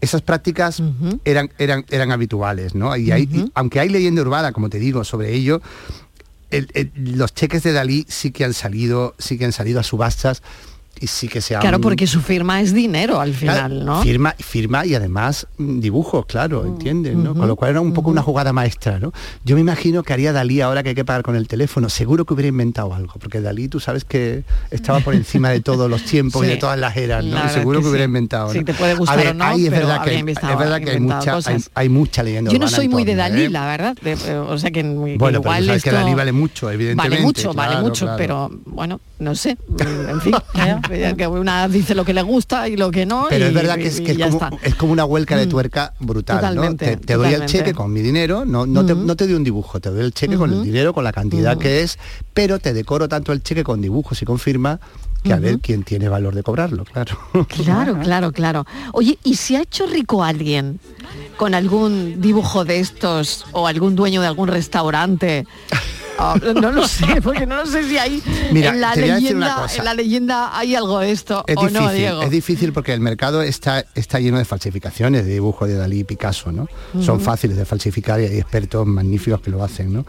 esas 0.00 0.20
prácticas 0.20 0.82
eran, 1.24 1.50
eran, 1.58 1.84
eran 1.90 2.10
habituales, 2.10 2.74
¿no? 2.74 2.96
Y 2.96 3.12
hay, 3.12 3.50
aunque 3.54 3.78
hay 3.78 3.88
leyenda 3.88 4.20
urbana, 4.22 4.52
como 4.52 4.68
te 4.68 4.80
digo, 4.80 5.04
sobre 5.04 5.32
ello, 5.32 5.62
los 6.94 7.34
cheques 7.34 7.62
de 7.62 7.72
Dalí 7.72 8.06
sí 8.08 8.30
que 8.30 8.44
han 8.44 8.54
salido, 8.54 9.14
sí 9.18 9.38
que 9.38 9.44
han 9.44 9.52
salido 9.52 9.80
a 9.80 9.82
subastas 9.82 10.42
y 11.00 11.06
sí 11.06 11.28
que 11.28 11.40
se 11.40 11.56
Claro, 11.56 11.80
porque 11.80 12.06
su 12.06 12.20
firma 12.20 12.60
es 12.60 12.72
dinero 12.72 13.20
al 13.20 13.34
final, 13.34 13.84
¿no? 13.84 14.02
Firma, 14.02 14.34
firma 14.38 14.86
y 14.86 14.94
además 14.94 15.46
mm, 15.58 15.80
dibujos, 15.80 16.26
claro, 16.26 16.62
mm, 16.62 16.66
¿entiendes? 16.66 17.16
¿no? 17.16 17.34
Con 17.34 17.48
lo 17.48 17.56
cual 17.56 17.72
era 17.72 17.80
un 17.80 17.92
poco 17.92 18.10
una 18.10 18.22
jugada 18.22 18.52
maestra, 18.52 18.98
¿no? 18.98 19.12
Yo 19.44 19.54
me 19.56 19.60
imagino 19.60 20.02
que 20.02 20.12
haría 20.12 20.32
Dalí 20.32 20.60
ahora 20.60 20.82
que 20.82 20.90
hay 20.90 20.94
que 20.94 21.04
pagar 21.04 21.22
con 21.22 21.36
el 21.36 21.48
teléfono, 21.48 21.88
seguro 21.88 22.24
que 22.24 22.34
hubiera 22.34 22.48
inventado 22.48 22.94
algo, 22.94 23.14
porque 23.18 23.40
Dalí 23.40 23.68
tú 23.68 23.80
sabes 23.80 24.04
que 24.04 24.44
estaba 24.70 25.00
por 25.00 25.14
encima 25.14 25.50
de 25.50 25.60
todos 25.60 25.90
los 25.90 26.02
tiempos 26.04 26.44
y 26.44 26.48
de 26.48 26.56
todas 26.64 26.78
las 26.78 26.96
eras, 26.96 27.24
¿no? 27.24 27.44
Y 27.44 27.48
seguro 27.48 27.80
que, 27.80 27.88
hubiera 27.88 28.04
inventado. 28.04 28.52
Sí, 28.52 28.64
te 28.64 28.74
puede 28.74 28.94
gustar 28.94 29.26
o 29.26 29.34
no, 29.34 29.52
es 29.52 29.70
verdad 29.70 30.04
que, 30.04 30.18
es 30.18 30.24
verdad 30.24 30.80
que 30.80 30.90
hay 30.92 31.00
mucha, 31.00 31.38
hay, 31.74 31.88
mucha 31.88 32.22
leyenda 32.22 32.50
Yo 32.50 32.58
no 32.58 32.68
soy 32.68 32.88
muy 32.88 33.04
de 33.04 33.14
Dalí, 33.14 33.42
¿eh? 33.42 33.50
la 33.50 33.66
verdad, 33.66 33.96
o 34.48 34.58
sea 34.58 34.70
que, 34.70 34.82
bueno, 34.82 35.38
igual 35.38 35.64
pero 35.66 35.80
que 35.80 35.90
Dalí 35.90 36.14
vale 36.14 36.32
mucho, 36.32 36.70
evidentemente. 36.70 37.16
Vale 37.16 37.22
mucho, 37.22 37.52
vale 37.52 37.80
mucho, 37.80 38.08
pero 38.16 38.50
bueno, 38.66 39.00
no 39.18 39.34
sé, 39.34 39.56
en 39.78 40.20
fin, 40.20 40.34
que 41.16 41.26
una 41.26 41.68
dice 41.68 41.94
lo 41.94 42.04
que 42.04 42.12
le 42.12 42.22
gusta 42.22 42.68
y 42.68 42.76
lo 42.76 42.90
que 42.90 43.06
no. 43.06 43.26
Pero 43.28 43.46
es 43.46 43.54
verdad 43.54 43.76
que, 43.76 43.86
es, 43.86 44.00
como, 44.00 44.58
es, 44.62 44.74
como, 44.74 44.92
una 44.92 45.04
huelca 45.04 45.36
de 45.36 45.46
mm. 45.46 45.48
tuerca 45.48 45.94
brutal. 46.00 46.76
Te, 46.76 47.14
doy 47.14 47.32
el 47.32 47.46
cheque 47.46 47.74
con 47.74 47.92
mi 47.92 48.02
dinero, 48.02 48.44
no, 48.44 48.66
no, 48.66 48.84
te, 48.84 48.94
no, 48.94 49.16
te, 49.16 49.26
doy 49.26 49.34
un 49.34 49.44
dibujo, 49.44 49.80
te 49.80 49.90
doy 49.90 50.04
el 50.04 50.12
cheque 50.12 50.36
con 50.36 50.52
el 50.52 50.62
dinero, 50.62 50.92
con 50.92 51.04
la 51.04 51.12
cantidad 51.12 51.56
que 51.56 51.82
es, 51.82 51.98
pero 52.32 52.58
te 52.58 52.72
decoro 52.72 53.08
tanto 53.08 53.32
el 53.32 53.42
cheque 53.42 53.62
con 53.62 53.80
dibujos 53.80 54.20
y 54.22 54.24
con 54.24 54.38
firma 54.38 54.80
que 55.24 55.32
a 55.32 55.38
ver 55.38 55.58
quién 55.58 55.84
tiene 55.84 56.08
valor 56.08 56.34
de 56.34 56.42
cobrarlo, 56.42 56.84
claro. 56.84 57.18
Claro, 57.48 57.98
claro, 58.02 58.32
claro. 58.32 58.66
Oye, 58.92 59.18
¿y 59.24 59.36
si 59.36 59.56
ha 59.56 59.62
hecho 59.62 59.86
rico 59.86 60.22
alguien 60.22 60.80
con 61.38 61.54
algún 61.54 62.20
dibujo 62.20 62.64
de 62.64 62.78
estos 62.80 63.46
o 63.52 63.66
algún 63.66 63.96
dueño 63.96 64.20
de 64.20 64.26
algún 64.26 64.48
restaurante? 64.48 65.46
Ah, 66.18 66.38
no 66.54 66.70
lo 66.70 66.86
sé, 66.86 67.20
porque 67.22 67.46
no 67.46 67.56
lo 67.56 67.66
sé 67.66 67.88
si 67.88 67.98
hay 67.98 68.22
en, 68.26 68.80
la 68.80 68.94
leyenda, 68.94 69.66
en 69.76 69.84
la 69.84 69.94
leyenda 69.94 70.56
hay 70.56 70.74
algo 70.74 71.00
de 71.00 71.10
esto 71.10 71.44
es 71.46 71.56
o 71.56 71.62
difícil, 71.62 71.82
no, 71.82 71.92
Diego. 71.92 72.22
Es 72.22 72.30
difícil 72.30 72.72
porque 72.72 72.92
el 72.92 73.00
mercado 73.00 73.42
está, 73.42 73.84
está 73.94 74.20
lleno 74.20 74.38
de 74.38 74.44
falsificaciones 74.44 75.24
de 75.24 75.32
dibujos 75.32 75.68
de 75.68 75.74
Dalí 75.74 76.00
y 76.00 76.04
Picasso, 76.04 76.52
¿no? 76.52 76.68
Son 77.00 77.20
fáciles 77.20 77.56
de 77.56 77.64
falsificar 77.64 78.20
y 78.20 78.24
hay 78.24 78.38
expertos 78.38 78.86
magníficos 78.86 79.40
que 79.40 79.50
lo 79.50 79.62
hacen, 79.62 79.92
¿no? 79.92 80.06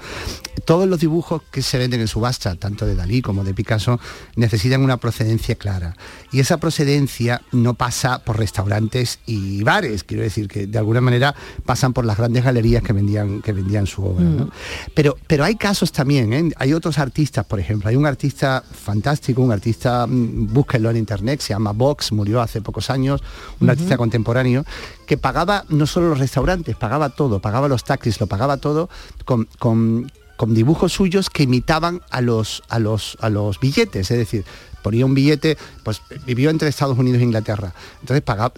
Todos 0.65 0.87
los 0.87 0.99
dibujos 0.99 1.41
que 1.51 1.61
se 1.61 1.77
venden 1.77 2.01
en 2.01 2.07
subasta, 2.07 2.55
tanto 2.55 2.85
de 2.85 2.95
Dalí 2.95 3.21
como 3.21 3.43
de 3.43 3.53
Picasso, 3.53 3.99
necesitan 4.35 4.81
una 4.81 4.97
procedencia 4.97 5.55
clara. 5.55 5.95
Y 6.31 6.39
esa 6.39 6.57
procedencia 6.57 7.41
no 7.51 7.73
pasa 7.73 8.19
por 8.19 8.37
restaurantes 8.37 9.19
y 9.25 9.63
bares, 9.63 10.03
quiero 10.03 10.23
decir 10.23 10.47
que 10.47 10.67
de 10.67 10.77
alguna 10.77 11.01
manera 11.01 11.35
pasan 11.65 11.93
por 11.93 12.05
las 12.05 12.17
grandes 12.17 12.43
galerías 12.43 12.83
que 12.83 12.93
vendían, 12.93 13.41
que 13.41 13.53
vendían 13.53 13.87
su 13.87 14.03
obra. 14.03 14.23
¿no? 14.23 14.49
Pero, 14.93 15.17
pero 15.27 15.43
hay 15.43 15.55
casos 15.55 15.91
también, 15.95 16.33
¿eh? 16.33 16.51
hay 16.57 16.73
otros 16.73 16.99
artistas, 16.99 17.45
por 17.45 17.59
ejemplo, 17.59 17.89
hay 17.89 17.95
un 17.95 18.05
artista 18.05 18.63
fantástico, 18.69 19.41
un 19.41 19.51
artista, 19.51 20.05
mm, 20.05 20.53
búsquenlo 20.53 20.89
en 20.89 20.97
internet, 20.97 21.41
se 21.41 21.53
llama 21.53 21.71
Vox, 21.71 22.11
murió 22.11 22.41
hace 22.41 22.61
pocos 22.61 22.89
años, 22.89 23.23
un 23.59 23.69
artista 23.69 23.97
contemporáneo, 23.97 24.65
que 25.07 25.17
pagaba 25.17 25.65
no 25.69 25.87
solo 25.87 26.09
los 26.09 26.19
restaurantes, 26.19 26.75
pagaba 26.75 27.09
todo, 27.09 27.39
pagaba 27.39 27.67
los 27.67 27.83
taxis, 27.83 28.19
lo 28.19 28.27
pagaba 28.27 28.57
todo 28.57 28.89
con, 29.25 29.47
con 29.57 30.11
con 30.35 30.53
dibujos 30.53 30.93
suyos 30.93 31.29
que 31.29 31.43
imitaban 31.43 32.01
a 32.09 32.21
los, 32.21 32.61
a 32.67 32.79
los, 32.79 33.17
a 33.21 33.29
los 33.29 33.59
billetes, 33.59 34.11
es 34.11 34.17
decir, 34.17 34.45
ponía 34.85 35.03
un 35.03 35.15
billete, 35.15 35.57
pues 35.81 35.99
vivió 36.27 36.51
entre 36.51 36.69
Estados 36.69 36.95
Unidos 36.95 37.19
e 37.19 37.23
Inglaterra. 37.23 37.73
Entonces 38.01 38.21
pagaba, 38.21 38.53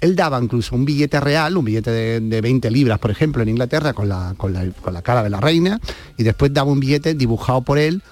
él 0.00 0.16
daba 0.16 0.42
incluso 0.42 0.74
un 0.74 0.86
billete 0.86 1.20
real, 1.20 1.54
un 1.54 1.66
billete 1.66 1.90
de, 1.90 2.40
20 2.40 2.70
libras, 2.70 2.98
por 2.98 3.10
ejemplo, 3.10 3.42
en 3.42 3.50
Inglaterra, 3.50 3.92
con 3.92 4.08
la, 4.08 4.32
con 4.38 4.54
la, 4.54 5.02
cara 5.02 5.22
de 5.22 5.28
la 5.28 5.38
reina, 5.38 5.78
y 6.16 6.22
después 6.22 6.54
daba 6.54 6.72
un 6.72 6.80
billete 6.80 7.12
dibujado 7.12 7.60
por 7.60 7.78
él 7.78 8.02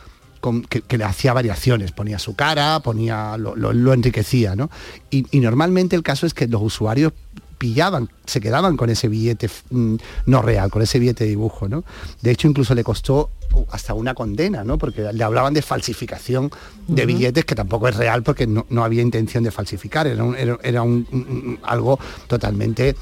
que, 0.69 0.99
le 0.99 1.05
hacía 1.05 1.33
variaciones, 1.33 1.93
ponía 1.93 2.19
su 2.19 2.37
cara, 2.37 2.81
ponía, 2.81 3.39
lo, 3.39 3.93
enriquecía, 3.95 4.55
¿no? 4.55 4.69
Y, 5.11 5.25
y, 5.31 5.41
normalmente 5.41 5.97
el 5.97 6.03
caso 6.03 6.27
es 6.27 6.35
que 6.35 6.47
los 6.49 6.61
usuarios 6.61 7.15
pillaban, 7.57 8.11
se 8.27 8.43
quedaban 8.43 8.77
con 8.77 8.91
ese 8.91 9.09
billete 9.09 9.49
mm, 9.71 9.95
no 10.27 10.43
real, 10.43 10.71
con 10.71 10.83
ese 10.83 10.99
billete 10.99 11.25
de 11.25 11.31
dibujo, 11.31 11.67
¿no? 11.67 11.83
De 12.21 12.31
hecho, 12.31 12.47
incluso 12.47 12.75
le 12.75 12.85
costó 12.85 13.31
hasta 13.71 13.95
una 13.95 14.15
condena, 14.15 14.65
¿no? 14.65 14.79
Porque 14.79 15.13
le 15.13 15.25
hablaban 15.25 15.55
de 15.55 15.63
falsificación 15.63 16.51
de 16.87 17.07
billetes, 17.07 17.45
que 17.45 17.55
tampoco 17.55 17.89
es 17.89 17.97
real 17.97 18.23
porque 18.23 18.47
no, 18.47 18.85
había 18.85 19.03
intención 19.03 19.45
de 19.45 19.51
falsificar, 19.51 20.07
era, 20.07 20.25
era, 20.63 20.83
un, 20.83 21.59
algo 21.63 21.99
totalmente 22.27 22.97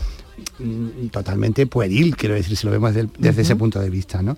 mm, 0.58 1.08
totalmente 1.08 1.66
pueril, 1.66 2.16
quiero 2.16 2.34
decir, 2.34 2.56
si 2.56 2.66
lo 2.66 2.72
vemos 2.72 2.94
desde, 2.94 3.42
ese 3.42 3.56
punto 3.56 3.80
de 3.80 3.90
vista, 3.90 4.22
¿no? 4.22 4.36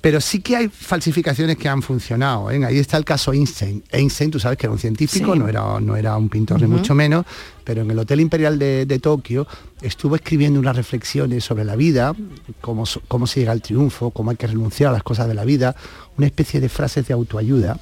Pero 0.00 0.20
sí 0.20 0.40
que 0.40 0.54
hay 0.54 0.68
falsificaciones 0.68 1.56
que 1.56 1.68
han 1.68 1.82
funcionado. 1.82 2.48
¿eh? 2.50 2.64
Ahí 2.64 2.78
está 2.78 2.96
el 2.96 3.04
caso 3.04 3.32
Einstein. 3.32 3.82
Einstein, 3.90 4.30
tú 4.30 4.38
sabes 4.38 4.56
que 4.56 4.66
era 4.66 4.72
un 4.72 4.78
científico, 4.78 5.34
no, 5.34 5.48
era, 5.48 5.80
no 5.80 5.96
era 5.96 6.16
un 6.16 6.28
pintor 6.28 6.60
ni 6.60 6.68
mucho 6.68 6.94
menos, 6.94 7.24
pero 7.64 7.82
en 7.82 7.90
el 7.90 7.98
Hotel 7.98 8.20
Imperial 8.20 8.56
de, 8.58 8.98
Tokio 9.02 9.48
estuvo 9.82 10.16
escribiendo 10.16 10.58
unas 10.58 10.76
reflexiones 10.76 11.44
sobre 11.44 11.64
la 11.64 11.76
vida, 11.76 12.14
cómo, 12.60 12.84
cómo 13.08 13.26
se 13.26 13.40
llega 13.40 13.52
al 13.52 13.62
triunfo, 13.62 14.10
cómo 14.10 14.30
hay 14.30 14.36
que 14.36 14.46
renunciar 14.46 14.90
a 14.90 14.92
las 14.92 15.02
cosas 15.02 15.28
de 15.28 15.34
la 15.34 15.44
vida, 15.44 15.76
una 16.16 16.26
especie 16.26 16.60
de 16.60 16.68
frases 16.68 17.06
de 17.06 17.14
autoayuda. 17.14 17.78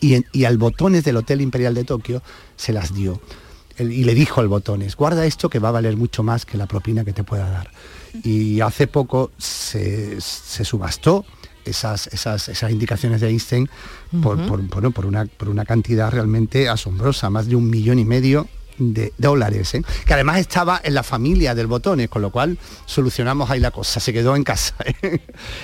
Y, 0.00 0.24
y 0.32 0.44
al 0.44 0.58
botones 0.58 1.04
del 1.04 1.16
Hotel 1.16 1.40
Imperial 1.40 1.74
de 1.74 1.84
Tokio 1.84 2.22
se 2.56 2.72
las 2.72 2.94
dio. 2.94 3.20
y 3.78 4.04
le 4.04 4.14
dijo 4.14 4.40
al 4.40 4.48
botones, 4.48 4.94
guarda 4.94 5.24
esto 5.26 5.48
que 5.48 5.58
va 5.58 5.70
a 5.70 5.72
valer 5.72 5.96
mucho 5.96 6.22
más 6.22 6.44
que 6.44 6.58
la 6.58 6.66
propina 6.66 7.04
que 7.04 7.12
te 7.12 7.24
pueda 7.24 7.48
dar. 7.48 7.70
Y 8.22 8.60
hace 8.60 8.86
poco 8.86 9.30
se, 9.38 10.20
se 10.20 10.64
subastó 10.64 11.24
esas, 11.64 12.06
esas, 12.08 12.48
esas 12.48 12.70
indicaciones 12.70 13.20
de 13.20 13.28
Einstein 13.28 13.68
por, 14.22 14.38
por, 14.46 15.06
una, 15.06 15.24
por 15.26 15.48
una 15.48 15.64
cantidad 15.64 16.10
realmente 16.10 16.68
asombrosa, 16.68 17.28
más 17.30 17.48
de 17.48 17.56
un 17.56 17.68
millón 17.68 17.98
y 17.98 18.04
medio 18.04 18.48
de 18.78 19.12
dólares, 19.18 19.74
¿eh? 19.74 19.82
que 20.04 20.14
además 20.14 20.38
estaba 20.38 20.80
en 20.82 20.94
la 20.94 21.02
familia 21.02 21.54
del 21.54 21.66
botones, 21.66 22.08
con 22.08 22.22
lo 22.22 22.30
cual 22.30 22.58
solucionamos 22.84 23.50
ahí 23.50 23.60
la 23.60 23.70
cosa, 23.70 24.00
se 24.00 24.12
quedó 24.12 24.36
en 24.36 24.44
casa. 24.44 24.74
¿eh? 25.02 25.20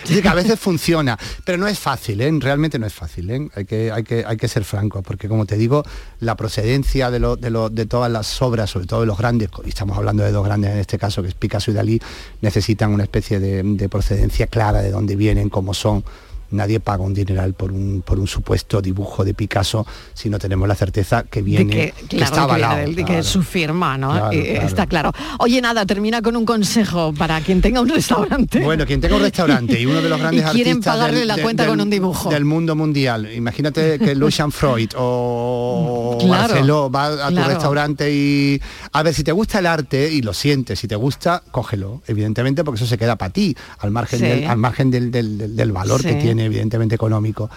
que 0.22 0.28
a 0.28 0.34
veces 0.34 0.58
funciona, 0.58 1.18
pero 1.44 1.58
no 1.58 1.66
es 1.66 1.78
fácil, 1.78 2.20
¿eh? 2.20 2.30
realmente 2.38 2.78
no 2.78 2.86
es 2.86 2.94
fácil, 2.94 3.30
¿eh? 3.30 3.48
hay, 3.54 3.64
que, 3.64 3.90
hay, 3.90 4.04
que, 4.04 4.24
hay 4.26 4.36
que 4.36 4.48
ser 4.48 4.64
franco, 4.64 5.02
porque 5.02 5.28
como 5.28 5.46
te 5.46 5.56
digo, 5.56 5.82
la 6.20 6.36
procedencia 6.36 7.10
de, 7.10 7.18
lo, 7.18 7.36
de, 7.36 7.50
lo, 7.50 7.70
de 7.70 7.86
todas 7.86 8.10
las 8.10 8.40
obras, 8.42 8.70
sobre 8.70 8.86
todo 8.86 9.00
de 9.00 9.06
los 9.06 9.18
grandes, 9.18 9.50
y 9.64 9.68
estamos 9.68 9.96
hablando 9.96 10.22
de 10.22 10.32
dos 10.32 10.44
grandes 10.44 10.72
en 10.72 10.78
este 10.78 10.98
caso, 10.98 11.22
que 11.22 11.28
es 11.28 11.34
Picasso 11.34 11.70
y 11.70 11.74
Dalí, 11.74 12.00
necesitan 12.40 12.92
una 12.92 13.02
especie 13.02 13.40
de, 13.40 13.62
de 13.62 13.88
procedencia 13.88 14.46
clara 14.46 14.80
de 14.82 14.90
dónde 14.90 15.16
vienen, 15.16 15.48
cómo 15.48 15.74
son 15.74 16.04
nadie 16.52 16.80
paga 16.80 17.02
un 17.02 17.14
dineral 17.14 17.54
por 17.54 17.72
un, 17.72 18.02
por 18.04 18.18
un 18.18 18.26
supuesto 18.26 18.80
dibujo 18.80 19.24
de 19.24 19.34
Picasso 19.34 19.86
si 20.14 20.28
no 20.28 20.38
tenemos 20.38 20.68
la 20.68 20.74
certeza 20.74 21.24
que 21.24 21.42
viene, 21.42 21.92
que, 22.08 22.22
está 22.22 22.42
avalado. 22.42 22.94
Que, 22.94 23.18
es 23.18 23.26
su 23.26 23.42
firma, 23.42 23.98
¿no? 23.98 24.30
Está 24.30 24.86
claro. 24.86 25.12
Oye, 25.38 25.60
nada, 25.60 25.86
termina 25.86 26.22
con 26.22 26.36
un 26.36 26.44
consejo 26.44 27.12
para 27.12 27.40
quien 27.40 27.60
tenga 27.60 27.80
un 27.80 27.88
restaurante. 27.88 28.60
Bueno, 28.60 28.86
quien 28.86 29.00
tenga 29.00 29.16
un 29.16 29.22
restaurante 29.22 29.80
y 29.80 29.86
uno 29.86 30.00
de 30.00 30.08
los 30.08 30.18
grandes 30.20 30.46
y 30.46 30.50
quieren 30.52 30.80
pagarle 30.80 31.24
la 31.24 31.38
cuenta 31.38 31.66
con 31.66 31.80
un 31.80 31.90
dibujo. 31.90 32.30
Del 32.30 32.44
mundo 32.44 32.76
mundial. 32.76 33.32
Imagínate 33.34 33.98
que 33.98 34.14
Lucian 34.14 34.52
Freud 34.52 34.90
o 34.96 36.18
Marcelo 36.28 36.90
va 36.90 37.26
a 37.26 37.30
tu 37.30 37.42
restaurante 37.42 38.12
y... 38.12 38.60
A 38.92 39.02
ver, 39.02 39.14
si 39.14 39.24
te 39.24 39.32
gusta 39.32 39.58
el 39.58 39.66
arte 39.66 40.10
y 40.12 40.22
lo 40.22 40.32
sientes, 40.32 40.78
si 40.78 40.88
te 40.88 40.96
gusta, 40.96 41.42
cógelo, 41.50 42.02
evidentemente, 42.06 42.64
porque 42.64 42.76
eso 42.76 42.86
se 42.86 42.98
queda 42.98 43.16
para 43.16 43.32
ti, 43.32 43.56
al 43.78 43.90
margen, 43.90 44.20
del, 44.20 44.44
al 44.46 44.56
margen 44.56 44.90
del, 44.90 45.10
del 45.10 45.72
valor 45.72 46.02
que 46.02 46.14
tiene 46.14 46.41
evidentemente 46.42 46.94
económico. 46.94 47.48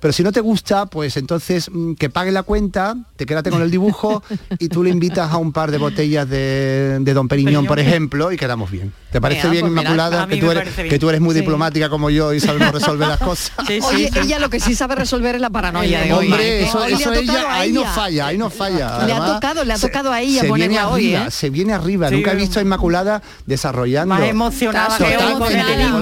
Pero 0.00 0.12
si 0.12 0.22
no 0.22 0.32
te 0.32 0.40
gusta, 0.40 0.86
pues 0.86 1.16
entonces 1.16 1.70
mm, 1.72 1.94
que 1.94 2.10
pague 2.10 2.30
la 2.32 2.42
cuenta, 2.42 2.96
te 3.16 3.26
quédate 3.26 3.50
con 3.50 3.62
el 3.62 3.70
dibujo 3.70 4.22
y 4.58 4.68
tú 4.68 4.82
le 4.84 4.90
invitas 4.90 5.32
a 5.32 5.36
un 5.38 5.52
par 5.52 5.70
de 5.70 5.78
botellas 5.78 6.28
de, 6.28 6.98
de 7.00 7.14
Don 7.14 7.26
Periñón, 7.28 7.66
por 7.66 7.78
ejemplo, 7.78 8.30
y 8.32 8.36
quedamos 8.36 8.70
bien. 8.70 8.92
¿Te 9.10 9.20
parece 9.20 9.48
bien, 9.48 9.62
pues 9.62 9.70
Inmaculada? 9.72 10.26
Que 10.26 10.36
tú, 10.38 10.50
eres, 10.50 10.64
parece 10.64 10.82
bien. 10.82 10.90
que 10.92 10.98
tú 10.98 11.08
eres 11.08 11.20
muy 11.20 11.34
Sí. 11.34 11.40
diplomática 11.40 11.88
como 11.88 12.10
yo 12.10 12.32
y 12.34 12.40
sabemos 12.40 12.72
resolver 12.72 13.06
las 13.08 13.18
cosas. 13.20 13.52
Oye, 13.84 14.10
ella 14.14 14.38
lo 14.40 14.50
que 14.50 14.58
sí 14.60 14.74
sabe 14.74 14.94
resolver 14.96 15.36
es 15.36 15.40
la 15.40 15.50
paranoia 15.50 16.00
de 16.00 16.12
hoy. 16.12 16.26
Hombre, 16.26 16.64
eso, 16.64 16.78
Hoy 16.80 16.92
eso 16.94 17.12
ella, 17.12 17.44
ahí 17.50 17.72
no 17.72 17.84
falla, 17.84 18.26
ahí 18.26 18.36
no 18.38 18.50
falla. 18.50 19.04
Le 19.06 19.12
ha 19.12 19.24
tocado, 19.24 19.64
le 19.64 19.72
ha 19.72 19.78
se- 19.78 19.86
tocado 19.88 20.12
a 20.12 20.20
ella 20.20 20.40
se 20.40 20.46
viene 20.52 20.66
ponerla 20.66 20.88
hoy, 20.88 21.14
arriba, 21.14 21.26
¿eh? 21.28 21.30
Se 21.30 21.50
viene 21.50 21.72
arriba, 21.72 22.08
Sí. 22.08 22.16
nunca 22.16 22.32
he 22.32 22.36
visto 22.36 22.58
a 22.58 22.62
Inmaculada 22.62 23.22
desarrollando. 23.46 24.14
Más 24.16 24.22
emocionada 24.28 24.98
que 24.98 25.16
hoy 25.16 25.34
con 25.38 25.52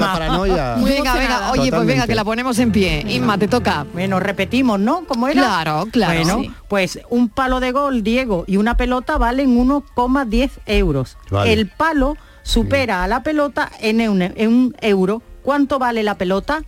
la 0.00 0.12
paranoia. 0.12 0.74
venga, 0.76 1.14
venga, 1.14 1.50
oye, 1.52 1.70
pues 1.70 1.86
venga, 1.86 2.06
que 2.06 2.14
la 2.14 2.24
ponemos 2.32 2.58
en 2.60 2.72
pie. 2.72 3.04
Inma, 3.08 3.36
te 3.36 3.46
toca. 3.46 3.84
Bueno, 3.92 4.18
repetimos, 4.18 4.80
¿no? 4.80 5.04
¿Cómo 5.06 5.28
era? 5.28 5.42
Claro, 5.42 5.86
claro. 5.92 6.14
Bueno, 6.14 6.40
Sí. 6.40 6.50
pues 6.66 6.98
un 7.10 7.28
palo 7.28 7.60
de 7.60 7.72
gol, 7.72 8.02
Diego, 8.02 8.44
y 8.46 8.56
una 8.56 8.74
pelota 8.78 9.18
valen 9.18 9.54
1,10 9.54 10.50
euros. 10.64 11.18
Vale. 11.30 11.52
El 11.52 11.68
palo 11.68 12.16
supera 12.42 13.04
a 13.04 13.06
la 13.08 13.22
pelota 13.22 13.70
en 13.80 14.08
un, 14.08 14.22
en 14.22 14.48
un 14.48 14.74
euro. 14.80 15.20
¿Cuánto 15.42 15.78
vale 15.78 16.02
la 16.02 16.14
pelota? 16.16 16.62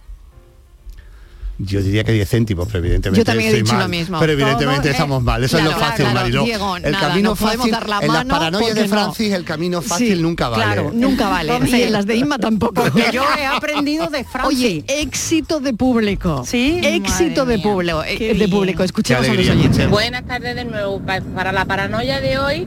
Yo 1.58 1.80
diría 1.82 2.02
que 2.02 2.10
10 2.12 2.28
céntimos, 2.28 2.66
pero 2.66 2.80
evidentemente 2.80 3.20
Yo 3.20 3.24
también 3.24 3.50
he 3.54 3.58
dicho 3.58 3.74
mal. 3.74 3.82
lo 3.84 3.88
mismo. 3.88 4.18
Pero 4.18 4.32
evidentemente 4.32 4.80
Todo, 4.80 4.88
eh, 4.88 4.90
estamos 4.90 5.22
mal, 5.22 5.44
eso 5.44 5.56
es 5.58 5.62
lo 5.64 5.70
fácil, 5.70 6.04
claro, 6.04 6.14
Mariló. 6.20 6.44
Diego, 6.44 6.76
el 6.78 6.82
nada, 6.90 7.08
camino 7.08 7.36
fácil, 7.36 7.70
dar 7.70 7.88
la 7.88 7.98
en 8.00 8.12
las 8.12 8.24
paranoias 8.24 8.74
de 8.74 8.82
no. 8.82 8.88
Francis, 8.88 9.32
el 9.32 9.44
camino 9.44 9.80
fácil 9.80 10.16
Sí, 10.16 10.22
nunca 10.22 10.48
vale. 10.48 10.64
Claro, 10.64 10.90
nunca 10.92 11.28
vale. 11.28 11.52
Y 11.68 11.82
en 11.82 11.92
las 11.92 12.06
de 12.06 12.16
Inma 12.16 12.38
tampoco. 12.38 12.74
Porque 12.82 13.04
yo 13.12 13.22
he 13.38 13.46
aprendido 13.46 14.08
de 14.08 14.24
Francis. 14.24 14.58
Oye, 14.58 14.84
éxito 14.88 15.60
de 15.60 15.74
público. 15.74 16.42
Sí, 16.44 16.80
Éxito 16.82 17.44
madre 17.44 17.56
de 17.58 17.62
público. 17.62 18.02
eh, 18.04 18.34
de 18.34 18.48
público. 18.48 18.82
Escuchemos 18.82 19.28
a 19.28 19.32
los 19.34 19.48
oyentes. 19.48 19.88
Buenas 19.88 20.24
tardes 20.26 20.56
de 20.56 20.64
nuevo. 20.64 21.00
Pa- 21.02 21.20
Para 21.36 21.52
la 21.52 21.64
paranoia 21.66 22.20
de 22.20 22.36
hoy, 22.38 22.66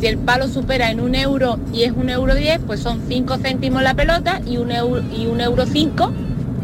si 0.00 0.06
el 0.08 0.18
palo 0.18 0.48
supera 0.48 0.90
en 0.90 0.98
un 1.00 1.14
euro 1.14 1.60
y 1.72 1.84
es 1.84 1.92
un 1.92 2.10
euro 2.10 2.34
10, 2.34 2.58
pues 2.66 2.80
son 2.80 3.02
5 3.08 3.36
céntimos 3.38 3.82
la 3.84 3.94
pelota 3.94 4.40
y 4.44 4.56
un 4.56 4.72
euro, 4.72 5.00
y 5.16 5.26
un 5.26 5.40
euro 5.40 5.64
5 5.64 6.12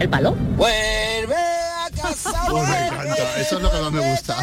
el 0.02 0.08
palo. 0.08 0.34
Vuelve 0.56 1.34
a 1.36 1.88
casa, 1.90 2.44
Pues 2.50 2.68
me 2.68 2.86
encanta, 2.86 3.40
eso 3.40 3.56
es 3.56 3.62
lo 3.62 3.70
que 3.70 3.80
más 3.80 3.92
me 3.92 4.10
gusta. 4.10 4.36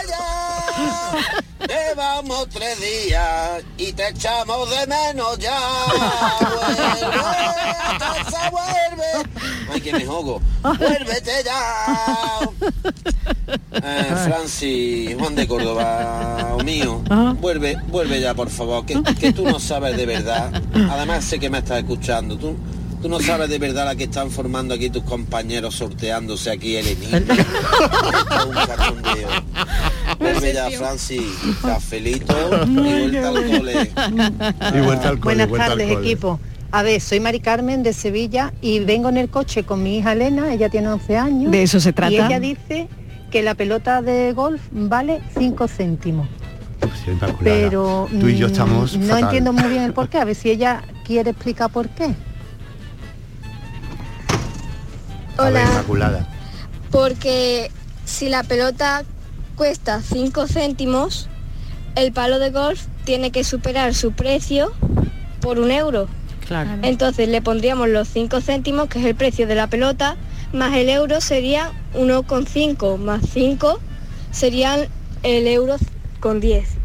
Llevamos 1.68 2.48
tres 2.50 2.80
días 2.80 3.64
y 3.78 3.92
te 3.92 4.08
echamos 4.10 4.70
de 4.70 4.88
menos 4.88 5.38
ya. 5.38 5.60
Vuelve 6.40 7.20
a 7.20 7.98
casa, 8.00 8.50
vuelve. 8.50 9.30
Ay, 9.72 9.82
que 9.82 9.94
me 9.94 10.06
jogo. 10.06 10.42
Vuélvete 10.64 11.44
ya. 11.44 12.40
Eh, 13.72 14.16
Francis, 14.26 15.16
Juan 15.20 15.36
de 15.36 15.48
Córdoba, 15.48 16.54
o 16.54 16.64
mío, 16.64 17.02
vuelve, 17.40 17.78
vuelve 17.88 18.20
ya, 18.22 18.34
por 18.34 18.50
favor, 18.50 18.86
que, 18.86 19.02
que 19.20 19.32
tú 19.34 19.44
no 19.44 19.60
sabes 19.60 19.96
de 19.98 20.06
verdad. 20.06 20.52
Además 20.90 21.24
sé 21.26 21.40
que 21.40 21.50
me 21.50 21.60
estás 21.60 21.80
escuchando. 21.80 22.38
Tú, 22.38 22.56
tú 23.02 23.10
no 23.10 23.20
sabes 23.20 23.50
de 23.50 23.58
verdad 23.60 23.86
la 23.86 23.96
que 23.96 24.06
están 24.06 24.30
formando 24.32 24.74
aquí 24.74 24.90
tus 24.90 25.04
compañeros 25.04 25.76
sorteándose 25.76 26.52
aquí 26.52 26.76
el 26.76 26.88
enigma. 26.88 27.18
Un 28.48 28.54
cachondeo. 28.54 29.30
Vuelve 30.20 30.54
ya, 30.54 30.70
Francis, 30.72 31.22
cafelito 31.62 32.36
y 32.66 32.76
vuelta 32.76 33.28
al 33.30 33.34
cole. 33.36 33.92
Y 34.76 34.80
vuelta 34.82 35.10
al 35.10 35.20
cole, 35.20 35.36
Buenas 35.36 35.50
vuelta 35.50 35.66
al 35.66 35.72
tardes, 35.78 35.94
cole. 35.94 36.06
equipo. 36.08 36.40
A 36.72 36.84
ver, 36.84 37.02
soy 37.02 37.20
Mari 37.20 37.40
Carmen 37.40 37.82
de 37.84 37.94
Sevilla 37.94 38.54
y 38.62 38.80
vengo 38.80 39.10
en 39.10 39.18
el 39.18 39.30
coche 39.30 39.64
con 39.64 39.82
mi 39.82 39.98
hija 39.98 40.14
Elena, 40.14 40.54
ella 40.54 40.70
tiene 40.70 40.90
11 40.90 41.18
años. 41.18 41.52
De 41.52 41.64
eso 41.64 41.80
se 41.80 41.94
trata. 41.94 42.12
Y 42.14 42.18
ella 42.18 42.40
dice 42.40 42.88
que 43.32 43.42
la 43.42 43.56
pelota 43.56 44.02
de 44.04 44.34
golf 44.34 44.62
vale 44.72 45.22
5 45.38 45.68
céntimos. 45.68 46.28
Pero 47.44 48.08
Tú 48.20 48.28
y 48.28 48.38
yo 48.38 48.48
mm, 48.48 48.52
estamos 48.52 48.98
no 48.98 49.06
fatal. 49.08 49.24
entiendo 49.24 49.54
muy 49.54 49.70
bien 49.70 49.84
el 49.84 49.94
por 49.94 50.10
qué. 50.10 50.18
A 50.20 50.26
ver 50.26 50.36
si 50.36 50.50
ella 50.52 50.84
quiere 51.06 51.32
explicar 51.32 51.70
por 51.72 51.90
qué. 51.90 52.14
Hola. 55.40 55.64
Inmaculada. 55.64 56.28
Porque 56.92 57.72
si 58.06 58.30
la 58.30 58.44
pelota 58.44 59.04
cuesta 59.56 60.02
5 60.02 60.48
céntimos, 60.48 61.30
el 61.96 62.12
palo 62.12 62.40
de 62.40 62.52
golf 62.52 62.86
tiene 63.06 63.32
que 63.32 63.44
superar 63.44 63.94
su 63.94 64.12
precio 64.12 64.74
por 65.42 65.60
un 65.60 65.72
euro. 65.72 66.08
Claro. 66.46 66.72
Entonces 66.82 67.30
le 67.30 67.42
pondríamos 67.42 67.88
los 67.90 68.08
5 68.10 68.42
céntimos, 68.42 68.90
que 68.90 69.00
es 69.00 69.06
el 69.06 69.16
precio 69.16 69.48
de 69.48 69.56
la 69.56 69.68
pelota, 69.68 70.18
más 70.52 70.76
el 70.76 70.90
euro 70.90 71.22
sería 71.22 71.72
1,5, 71.94 72.98
más 72.98 73.22
5 73.32 73.80
serían 74.32 74.88
el 75.24 75.48
euro 75.48 75.78
con 76.20 76.40
10. 76.40 76.79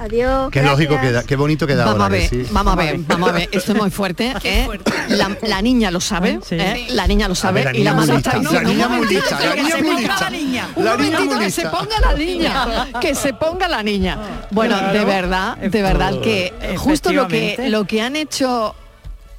Adiós. 0.00 0.50
Qué 0.50 0.62
lógico 0.62 1.00
queda, 1.00 1.22
qué 1.24 1.36
bonito 1.36 1.66
queda 1.66 1.84
Vamos 1.84 2.00
a 2.00 2.04
ahora. 2.04 2.12
ver, 2.18 2.30
que 2.30 2.44
sí. 2.44 2.50
vamos 2.52 2.72
a 2.72 2.76
ver, 2.76 2.98
vamos 3.06 3.28
a 3.28 3.32
ver. 3.32 3.48
Esto 3.52 3.72
es 3.72 3.78
muy 3.78 3.90
fuerte. 3.90 4.32
¿eh? 4.44 4.68
La, 5.08 5.36
la 5.42 5.62
niña 5.62 5.90
lo 5.90 6.00
sabe, 6.00 6.38
¿eh? 6.50 6.86
la 6.90 7.06
niña 7.06 7.28
lo 7.28 7.34
sabe 7.34 7.64
ver, 7.64 7.74
la 7.74 7.80
y 7.80 7.84
la 7.84 7.94
madre 7.94 8.16
está 8.16 8.38
diciendo, 8.38 8.52
la 8.52 8.68
niña 8.68 8.86
"Un 8.86 8.92
muy 8.92 9.00
momentito, 9.00 9.20
lista, 9.20 9.40
la 9.46 9.54
que 9.54 9.62
niña 9.62 9.76
se 9.76 9.82
muy 9.82 9.90
ponga 9.92 10.00
lista. 10.08 10.24
la 10.24 10.30
niña, 10.30 10.68
La 10.76 10.94
un 10.94 11.02
momentito 11.02 11.38
que 11.38 11.50
se 11.50 11.62
lista". 11.62 11.70
ponga 11.78 12.00
la 12.00 12.14
niña, 12.14 12.88
que 13.00 13.14
se 13.14 13.34
ponga 13.34 13.68
la 13.68 13.82
niña. 13.82 14.18
Bueno, 14.50 14.76
de 14.92 15.04
verdad, 15.04 15.56
de 15.56 15.82
verdad 15.82 16.20
que 16.20 16.52
justo 16.78 17.12
lo 17.12 17.28
que 17.28 17.66
lo 17.68 17.84
que 17.84 18.02
han 18.02 18.16
hecho 18.16 18.74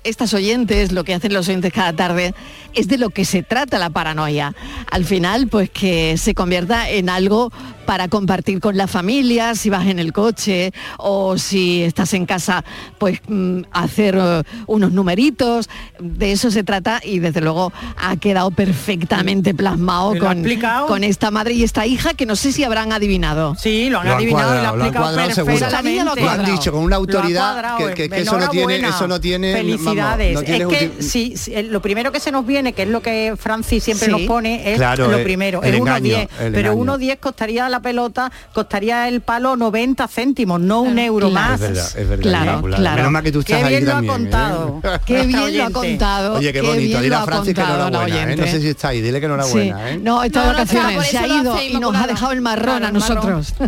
estas 0.03 0.34
oyentes, 0.34 0.91
lo 0.91 1.03
que 1.05 1.13
hacen 1.13 1.34
los 1.34 1.47
oyentes 1.47 1.71
cada 1.71 1.93
tarde, 1.93 2.34
es 2.74 2.88
de 2.88 2.97
lo 2.97 3.09
que 3.09 3.26
se 3.26 3.43
trata 3.43 3.78
la 3.80 3.89
paranoia. 3.89 4.53
Al 4.91 5.05
final, 5.05 5.47
pues 5.47 5.69
que 5.69 6.17
se 6.17 6.34
convierta 6.34 6.89
en 6.89 7.09
algo 7.09 7.51
para 7.86 8.07
compartir 8.07 8.61
con 8.61 8.78
la 8.78 8.88
familia, 8.88 9.55
si 9.55 9.69
vas 9.69 9.86
en 9.88 9.99
el 9.99 10.13
coche 10.13 10.71
o 10.97 11.38
si 11.38 11.84
estás 11.84 12.13
en 12.13 12.26
casa, 12.26 12.63
pues 12.97 13.19
mm, 13.28 13.63
hacer 13.71 14.15
eh, 14.17 14.43
unos 14.67 14.93
numeritos. 14.93 15.69
De 15.99 16.32
eso 16.32 16.49
se 16.49 16.63
trata 16.63 17.01
y 17.03 17.19
desde 17.19 17.41
luego 17.41 17.74
ha 17.97 18.15
quedado 18.15 18.51
perfectamente 18.51 19.53
plasmado 19.53 20.15
Y 20.15 20.19
con, 20.19 20.43
con 20.88 21.03
esta 21.03 21.30
madre 21.32 21.53
y 21.55 21.63
esta 21.63 21.86
hija 21.86 22.13
que 22.13 22.26
no 22.26 22.36
sé 22.38 22.53
si 22.53 22.63
habrán 22.63 22.93
adivinado. 22.93 23.55
Sí, 23.59 23.89
lo 23.89 23.99
han 23.99 24.05
Lo 24.07 24.11
han 24.13 24.17
adivinado 24.17 24.53
y 24.53 24.55
lo 24.55 24.61
cuadrado, 24.61 24.74
han 24.74 25.15
lo 25.15 25.21
han 25.21 25.30
explicado 25.30 25.45
perfectamente. 25.45 26.03
Lo 26.05 26.15
Lo 26.15 26.30
han 26.30 26.45
dicho 26.45 26.71
con 26.71 26.84
una 26.84 26.95
autoridad 26.95 27.51
cuadrado, 27.53 27.78
que, 27.80 27.93
que- 27.95 28.09
que 28.09 28.21
eso 28.21 28.38
no 28.39 28.49
tiene, 28.49 28.76
eso 28.88 29.07
no 29.07 29.19
tiene. 29.19 29.51
vamos, 29.53 29.61
Felicidades. 29.65 30.34
no 30.36 30.41
tiene 30.43 30.63
es 30.63 31.11
que 31.11 31.59
eh, 31.59 31.63
lo 31.63 31.82
primero 31.82 32.11
que 32.13 32.19
se 32.21 32.32
nos 32.32 32.45
viene, 32.45 32.62
que 32.72 32.84
es 32.84 32.88
lo 32.88 33.01
que 33.01 33.34
Francis 33.38 33.84
siempre 33.84 34.05
Sí. 34.05 34.11
nos 34.14 34.22
pone, 34.22 34.72
es 34.72 34.78
Claro, 34.78 35.09
lo 35.09 35.22
primero, 35.24 35.61
el 35.61 35.74
es 35.74 35.80
engaño, 35.82 36.16
1,10. 36.16 36.30
el 36.39 36.53
Pero 36.53 36.72
engaño. 36.72 36.93
1,10 36.97 37.18
costaría 37.20 37.68
la 37.68 37.82
pelota, 37.82 38.32
costaría 38.53 39.09
el 39.09 39.20
palo 39.20 39.57
90 39.57 40.07
céntimos, 40.07 40.61
no 40.61 40.82
un 40.82 40.97
euro 40.99 41.30
Claro. 41.30 41.49
más. 41.49 41.61
Es 41.61 41.68
verdad, 41.70 41.88
es 41.97 42.07
verdad. 42.09 42.22
Claro, 42.24 42.61
claro. 42.61 42.95
Menos 42.95 43.11
mal 43.11 43.24
que 43.24 43.32
tú 43.34 43.39
estás 43.41 43.57
Qué 43.57 43.64
ahí 43.66 43.70
bien 43.74 43.86
lo 43.86 43.95
ha 43.97 43.99
¿eh? 44.03 44.07
contado. 44.07 44.82
Qué 45.05 45.26
bien 45.26 45.57
lo 45.57 45.66
ha 45.66 45.70
contado. 45.72 46.34
Oye, 46.36 46.53
qué, 46.53 46.61
bonito. 46.61 46.78
bien 46.78 47.01
Dile 47.01 47.09
lo 47.09 47.18
a 47.18 47.22
ha 47.22 47.26
Francis 47.26 47.53
que 47.53 47.61
contado 47.61 47.78
la 47.80 47.88
enhorabuena, 47.89 48.32
¿eh? 48.32 48.36
No 48.38 48.45
sé 48.45 48.61
si 48.61 48.68
está 48.70 48.88
ahí, 48.89 49.01
dile 49.01 49.20
que 49.20 49.26
enhorabuena, 49.26 49.78
Sí. 49.78 49.93
¿eh? 49.95 49.99
No, 50.01 50.24
está 50.24 50.41
de 50.41 50.47
No, 50.47 50.53
vacaciones, 50.53 51.07
se 51.07 51.18
ha 51.18 51.28
ido 51.28 51.61
y 51.61 51.74
nos 51.80 51.95
ha 51.95 52.07
dejado 52.07 52.32
el 52.32 52.41
marrón 52.41 52.84
a 52.84 52.88
el 52.88 52.93
nosotros. 52.93 53.53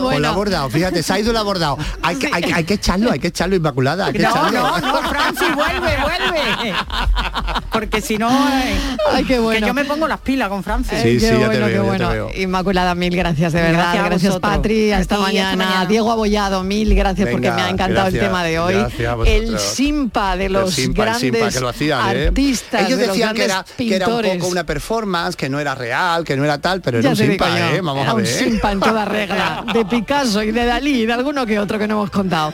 Pues 0.00 0.18
lo 0.20 0.28
ha 0.28 0.32
bordado, 0.32 0.70
fíjate, 0.70 1.02
se 1.02 1.12
ha 1.12 1.18
ido 1.18 1.30
el 1.32 1.36
abordado. 1.36 1.76
Hay 2.02 2.16
que, 2.16 2.30
hay, 2.32 2.42
que- 2.42 2.54
hay 2.54 2.64
que 2.64 2.74
echarlo, 2.74 3.10
hay 3.10 3.18
que 3.18 3.28
echarlo, 3.28 3.56
Inmaculada. 3.56 4.06
Hay 4.06 4.12
que 4.12 4.18
No, 4.20 4.30
echarlo. 4.30 4.60
no, 4.60 4.78
no, 4.80 5.08
Francis, 5.08 5.54
vuelve, 5.54 5.96
vuelve. 6.00 6.74
Porque 7.72 7.88
si 8.00 8.16
no, 8.18 8.28
eh, 8.30 8.76
Ay, 9.12 9.24
qué 9.24 9.38
bueno. 9.38 9.60
que 9.60 9.66
yo 9.66 9.74
me 9.74 9.84
pongo 9.84 10.06
las 10.08 10.20
pilas 10.20 10.48
con 10.48 10.62
Francis. 10.62 10.98
Sí, 11.02 11.18
sí, 11.20 11.26
ya 11.26 11.30
te 11.32 11.36
bueno, 11.46 11.50
veo, 11.50 11.66
qué 11.66 11.72
ya 11.74 11.80
te 11.80 11.86
bueno. 11.86 12.08
veo. 12.10 12.30
Inmaculada, 12.36 12.94
mil 12.94 13.16
gracias, 13.16 13.52
de 13.52 13.60
verdad. 13.62 13.92
Gracias 13.94 14.04
Gracias. 14.10 14.38
Patri. 14.38 14.92
Hasta 14.92 15.18
mañana. 15.18 15.86
Diego 15.86 16.10
Abollado, 16.12 16.62
mil 16.62 16.94
gracias 16.94 17.28
porque 17.30 17.50
me 17.50 17.62
ha 17.62 17.68
encantado 17.70 18.08
el 18.08 18.18
tema 18.18 18.44
de 18.44 18.58
hoy. 18.58 18.74
el 19.26 19.58
simpa 19.58 20.36
de 20.36 20.48
los 20.48 20.72
simpa, 20.74 21.04
grandes 21.04 21.20
simpa, 21.22 21.50
que 21.50 21.60
lo 21.60 21.68
hacían, 21.68 22.16
¿eh? 22.16 22.26
artistas, 22.28 22.86
Ellos 22.86 22.98
de 22.98 23.06
los 23.06 23.16
decían 23.16 23.34
que 23.34 23.44
era, 23.44 23.54
grandes 23.54 23.74
que 23.76 23.94
era 23.96 24.06
un 24.06 24.12
pintores. 24.12 24.36
poco 24.38 24.50
una 24.52 24.64
performance, 24.64 25.36
que 25.36 25.48
no 25.48 25.58
era 25.60 25.74
real, 25.74 26.24
que 26.24 26.36
no 26.36 26.44
era 26.44 26.58
tal, 26.60 26.80
pero 26.80 27.00
Ya 27.00 27.10
era 27.12 27.22
un 27.22 27.28
simpa, 27.28 27.48
¿eh? 27.74 27.80
Vamos 27.82 28.02
era 28.02 28.10
a 28.10 28.14
un 28.14 28.22
ver. 28.22 28.26
simpa 28.32 28.72
en 28.72 28.80
toda 28.80 29.04
regla, 29.04 29.64
de 29.72 29.84
Picasso 29.90 30.42
y 30.42 30.50
de 30.52 30.64
Dalí 30.64 31.02
y 31.02 31.06
de 31.06 31.12
alguno 31.12 31.46
que 31.46 31.58
otro 31.58 31.78
que 31.78 31.86
no 31.88 31.94
hemos 31.94 32.10
contado. 32.10 32.52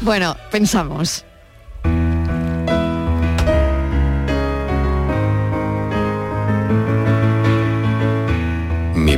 Bueno, 0.00 0.36
pensamos. 0.50 1.24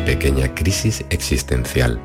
Pequeña 0.07 0.55
crisis 0.55 1.05
existencial. 1.11 2.01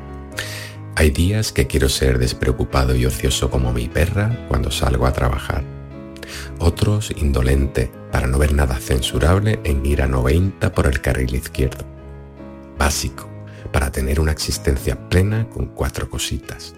Hay 0.96 1.10
días 1.10 1.50
que 1.50 1.66
quiero 1.66 1.88
ser 1.88 2.18
despreocupado 2.18 2.94
y 2.94 3.06
ocioso 3.06 3.50
como 3.50 3.72
mi 3.72 3.88
perra 3.88 4.46
cuando 4.48 4.70
salgo 4.70 5.06
a 5.06 5.12
trabajar. 5.12 5.64
Otros 6.58 7.10
indolente 7.16 7.90
para 8.12 8.26
no 8.26 8.38
ver 8.38 8.52
nada 8.52 8.76
censurable 8.76 9.60
en 9.64 9.84
ir 9.84 10.02
a 10.02 10.06
90 10.06 10.72
por 10.72 10.86
el 10.86 11.00
carril 11.00 11.34
izquierdo. 11.34 11.84
Básico 12.78 13.28
para 13.72 13.90
tener 13.90 14.20
una 14.20 14.32
existencia 14.32 15.08
plena 15.08 15.48
con 15.48 15.66
cuatro 15.66 16.08
cositas. 16.08 16.74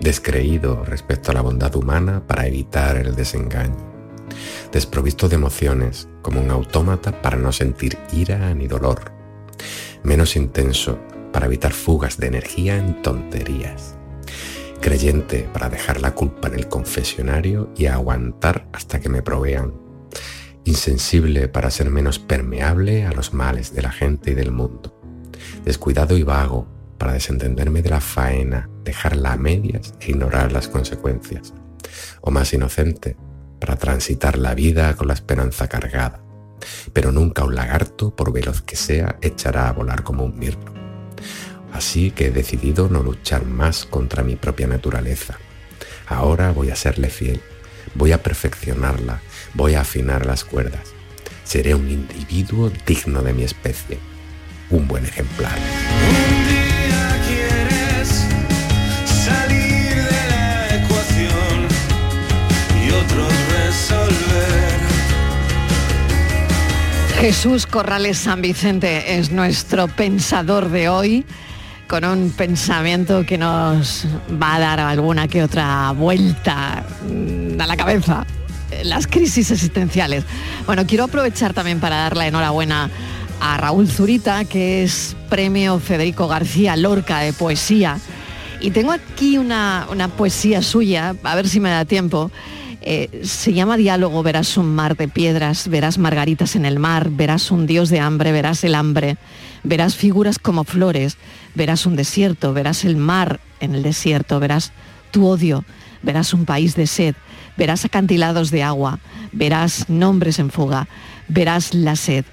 Descreído 0.00 0.84
respecto 0.84 1.30
a 1.30 1.34
la 1.34 1.40
bondad 1.40 1.74
humana 1.76 2.26
para 2.26 2.46
evitar 2.46 2.96
el 2.96 3.14
desengaño. 3.14 3.88
desprovisto 4.72 5.28
de 5.28 5.36
emociones, 5.36 6.08
como 6.20 6.40
un 6.40 6.50
autómata 6.50 7.22
para 7.22 7.38
no 7.38 7.50
sentir 7.52 7.96
ira 8.12 8.52
ni 8.54 8.66
dolor, 8.66 9.17
menos 10.08 10.36
intenso 10.36 10.98
para 11.32 11.46
evitar 11.46 11.74
fugas 11.74 12.16
de 12.16 12.28
energía 12.28 12.78
en 12.78 13.02
tonterías, 13.02 13.94
creyente 14.80 15.46
para 15.52 15.68
dejar 15.68 16.00
la 16.00 16.14
culpa 16.14 16.48
en 16.48 16.54
el 16.54 16.66
confesionario 16.66 17.70
y 17.76 17.86
aguantar 17.86 18.66
hasta 18.72 19.00
que 19.00 19.10
me 19.10 19.20
provean, 19.20 19.74
insensible 20.64 21.48
para 21.48 21.70
ser 21.70 21.90
menos 21.90 22.18
permeable 22.18 23.04
a 23.04 23.12
los 23.12 23.34
males 23.34 23.74
de 23.74 23.82
la 23.82 23.92
gente 23.92 24.30
y 24.30 24.34
del 24.34 24.50
mundo, 24.50 24.98
descuidado 25.66 26.16
y 26.16 26.22
vago 26.22 26.66
para 26.96 27.12
desentenderme 27.12 27.82
de 27.82 27.90
la 27.90 28.00
faena, 28.00 28.70
dejarla 28.84 29.34
a 29.34 29.36
medias 29.36 29.92
e 30.00 30.12
ignorar 30.12 30.52
las 30.52 30.68
consecuencias, 30.68 31.52
o 32.22 32.30
más 32.30 32.54
inocente 32.54 33.18
para 33.60 33.76
transitar 33.76 34.38
la 34.38 34.54
vida 34.54 34.96
con 34.96 35.08
la 35.08 35.14
esperanza 35.14 35.68
cargada, 35.68 36.22
pero 36.92 37.12
nunca 37.12 37.44
un 37.44 37.54
lagarto, 37.54 38.10
por 38.10 38.32
veloz 38.32 38.62
que 38.62 38.76
sea, 38.76 39.16
echará 39.20 39.68
a 39.68 39.72
volar 39.72 40.02
como 40.02 40.24
un 40.24 40.38
mirlo. 40.38 40.72
Así 41.72 42.10
que 42.10 42.26
he 42.26 42.30
decidido 42.30 42.88
no 42.88 43.02
luchar 43.02 43.44
más 43.44 43.84
contra 43.84 44.22
mi 44.22 44.36
propia 44.36 44.66
naturaleza. 44.66 45.38
Ahora 46.06 46.52
voy 46.52 46.70
a 46.70 46.76
serle 46.76 47.10
fiel, 47.10 47.40
voy 47.94 48.12
a 48.12 48.22
perfeccionarla, 48.22 49.20
voy 49.54 49.74
a 49.74 49.82
afinar 49.82 50.26
las 50.26 50.44
cuerdas. 50.44 50.88
Seré 51.44 51.74
un 51.74 51.90
individuo 51.90 52.70
digno 52.86 53.22
de 53.22 53.32
mi 53.32 53.42
especie, 53.42 53.98
un 54.70 54.88
buen 54.88 55.04
ejemplar. 55.04 55.58
Jesús 67.20 67.66
Corrales 67.66 68.16
San 68.16 68.40
Vicente 68.40 69.18
es 69.18 69.32
nuestro 69.32 69.88
pensador 69.88 70.68
de 70.68 70.88
hoy, 70.88 71.24
con 71.88 72.04
un 72.04 72.30
pensamiento 72.30 73.26
que 73.26 73.36
nos 73.36 74.06
va 74.40 74.54
a 74.54 74.60
dar 74.60 74.78
alguna 74.78 75.26
que 75.26 75.42
otra 75.42 75.90
vuelta 75.90 76.84
mm, 77.10 77.60
a 77.60 77.66
la 77.66 77.76
cabeza. 77.76 78.24
Las 78.84 79.08
crisis 79.08 79.50
existenciales. 79.50 80.22
Bueno, 80.64 80.86
quiero 80.86 81.04
aprovechar 81.04 81.54
también 81.54 81.80
para 81.80 81.96
dar 81.96 82.16
la 82.16 82.28
enhorabuena 82.28 82.88
a 83.40 83.56
Raúl 83.56 83.88
Zurita, 83.88 84.44
que 84.44 84.84
es 84.84 85.16
premio 85.28 85.80
Federico 85.80 86.28
García 86.28 86.76
Lorca 86.76 87.18
de 87.18 87.32
poesía. 87.32 87.98
Y 88.60 88.70
tengo 88.70 88.92
aquí 88.92 89.38
una, 89.38 89.88
una 89.90 90.06
poesía 90.06 90.62
suya, 90.62 91.16
a 91.24 91.34
ver 91.34 91.48
si 91.48 91.58
me 91.58 91.70
da 91.70 91.84
tiempo. 91.84 92.30
Eh, 92.80 93.22
se 93.24 93.52
llama 93.52 93.76
Diálogo, 93.76 94.22
verás 94.22 94.56
un 94.56 94.74
mar 94.74 94.96
de 94.96 95.08
piedras, 95.08 95.68
verás 95.68 95.98
margaritas 95.98 96.54
en 96.54 96.64
el 96.64 96.78
mar, 96.78 97.10
verás 97.10 97.50
un 97.50 97.66
dios 97.66 97.88
de 97.88 98.00
hambre, 98.00 98.30
verás 98.30 98.62
el 98.62 98.74
hambre, 98.74 99.16
verás 99.64 99.96
figuras 99.96 100.38
como 100.38 100.64
flores, 100.64 101.16
verás 101.54 101.86
un 101.86 101.96
desierto, 101.96 102.52
verás 102.52 102.84
el 102.84 102.96
mar 102.96 103.40
en 103.60 103.74
el 103.74 103.82
desierto, 103.82 104.38
verás 104.38 104.72
tu 105.10 105.26
odio, 105.26 105.64
verás 106.02 106.32
un 106.32 106.44
país 106.44 106.76
de 106.76 106.86
sed, 106.86 107.16
verás 107.56 107.84
acantilados 107.84 108.50
de 108.50 108.62
agua, 108.62 109.00
verás 109.32 109.88
nombres 109.88 110.38
en 110.38 110.50
fuga, 110.50 110.86
verás 111.26 111.74
la 111.74 111.96
sed, 111.96 112.24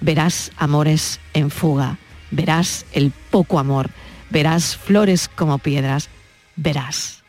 verás 0.00 0.50
amores 0.56 1.20
en 1.32 1.50
fuga, 1.50 1.98
verás 2.32 2.86
el 2.92 3.12
poco 3.30 3.60
amor, 3.60 3.90
verás 4.30 4.76
flores 4.76 5.28
como 5.28 5.58
piedras, 5.58 6.08
verás. 6.56 7.21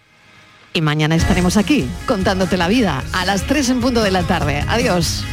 Y 0.73 0.81
mañana 0.81 1.15
estaremos 1.15 1.55
aquí 1.57 1.87
contándote 2.07 2.57
la 2.57 2.67
vida 2.67 3.03
a 3.13 3.25
las 3.25 3.43
3 3.43 3.69
en 3.69 3.81
punto 3.81 4.01
de 4.01 4.11
la 4.11 4.23
tarde. 4.23 4.65
Adiós. 4.67 5.23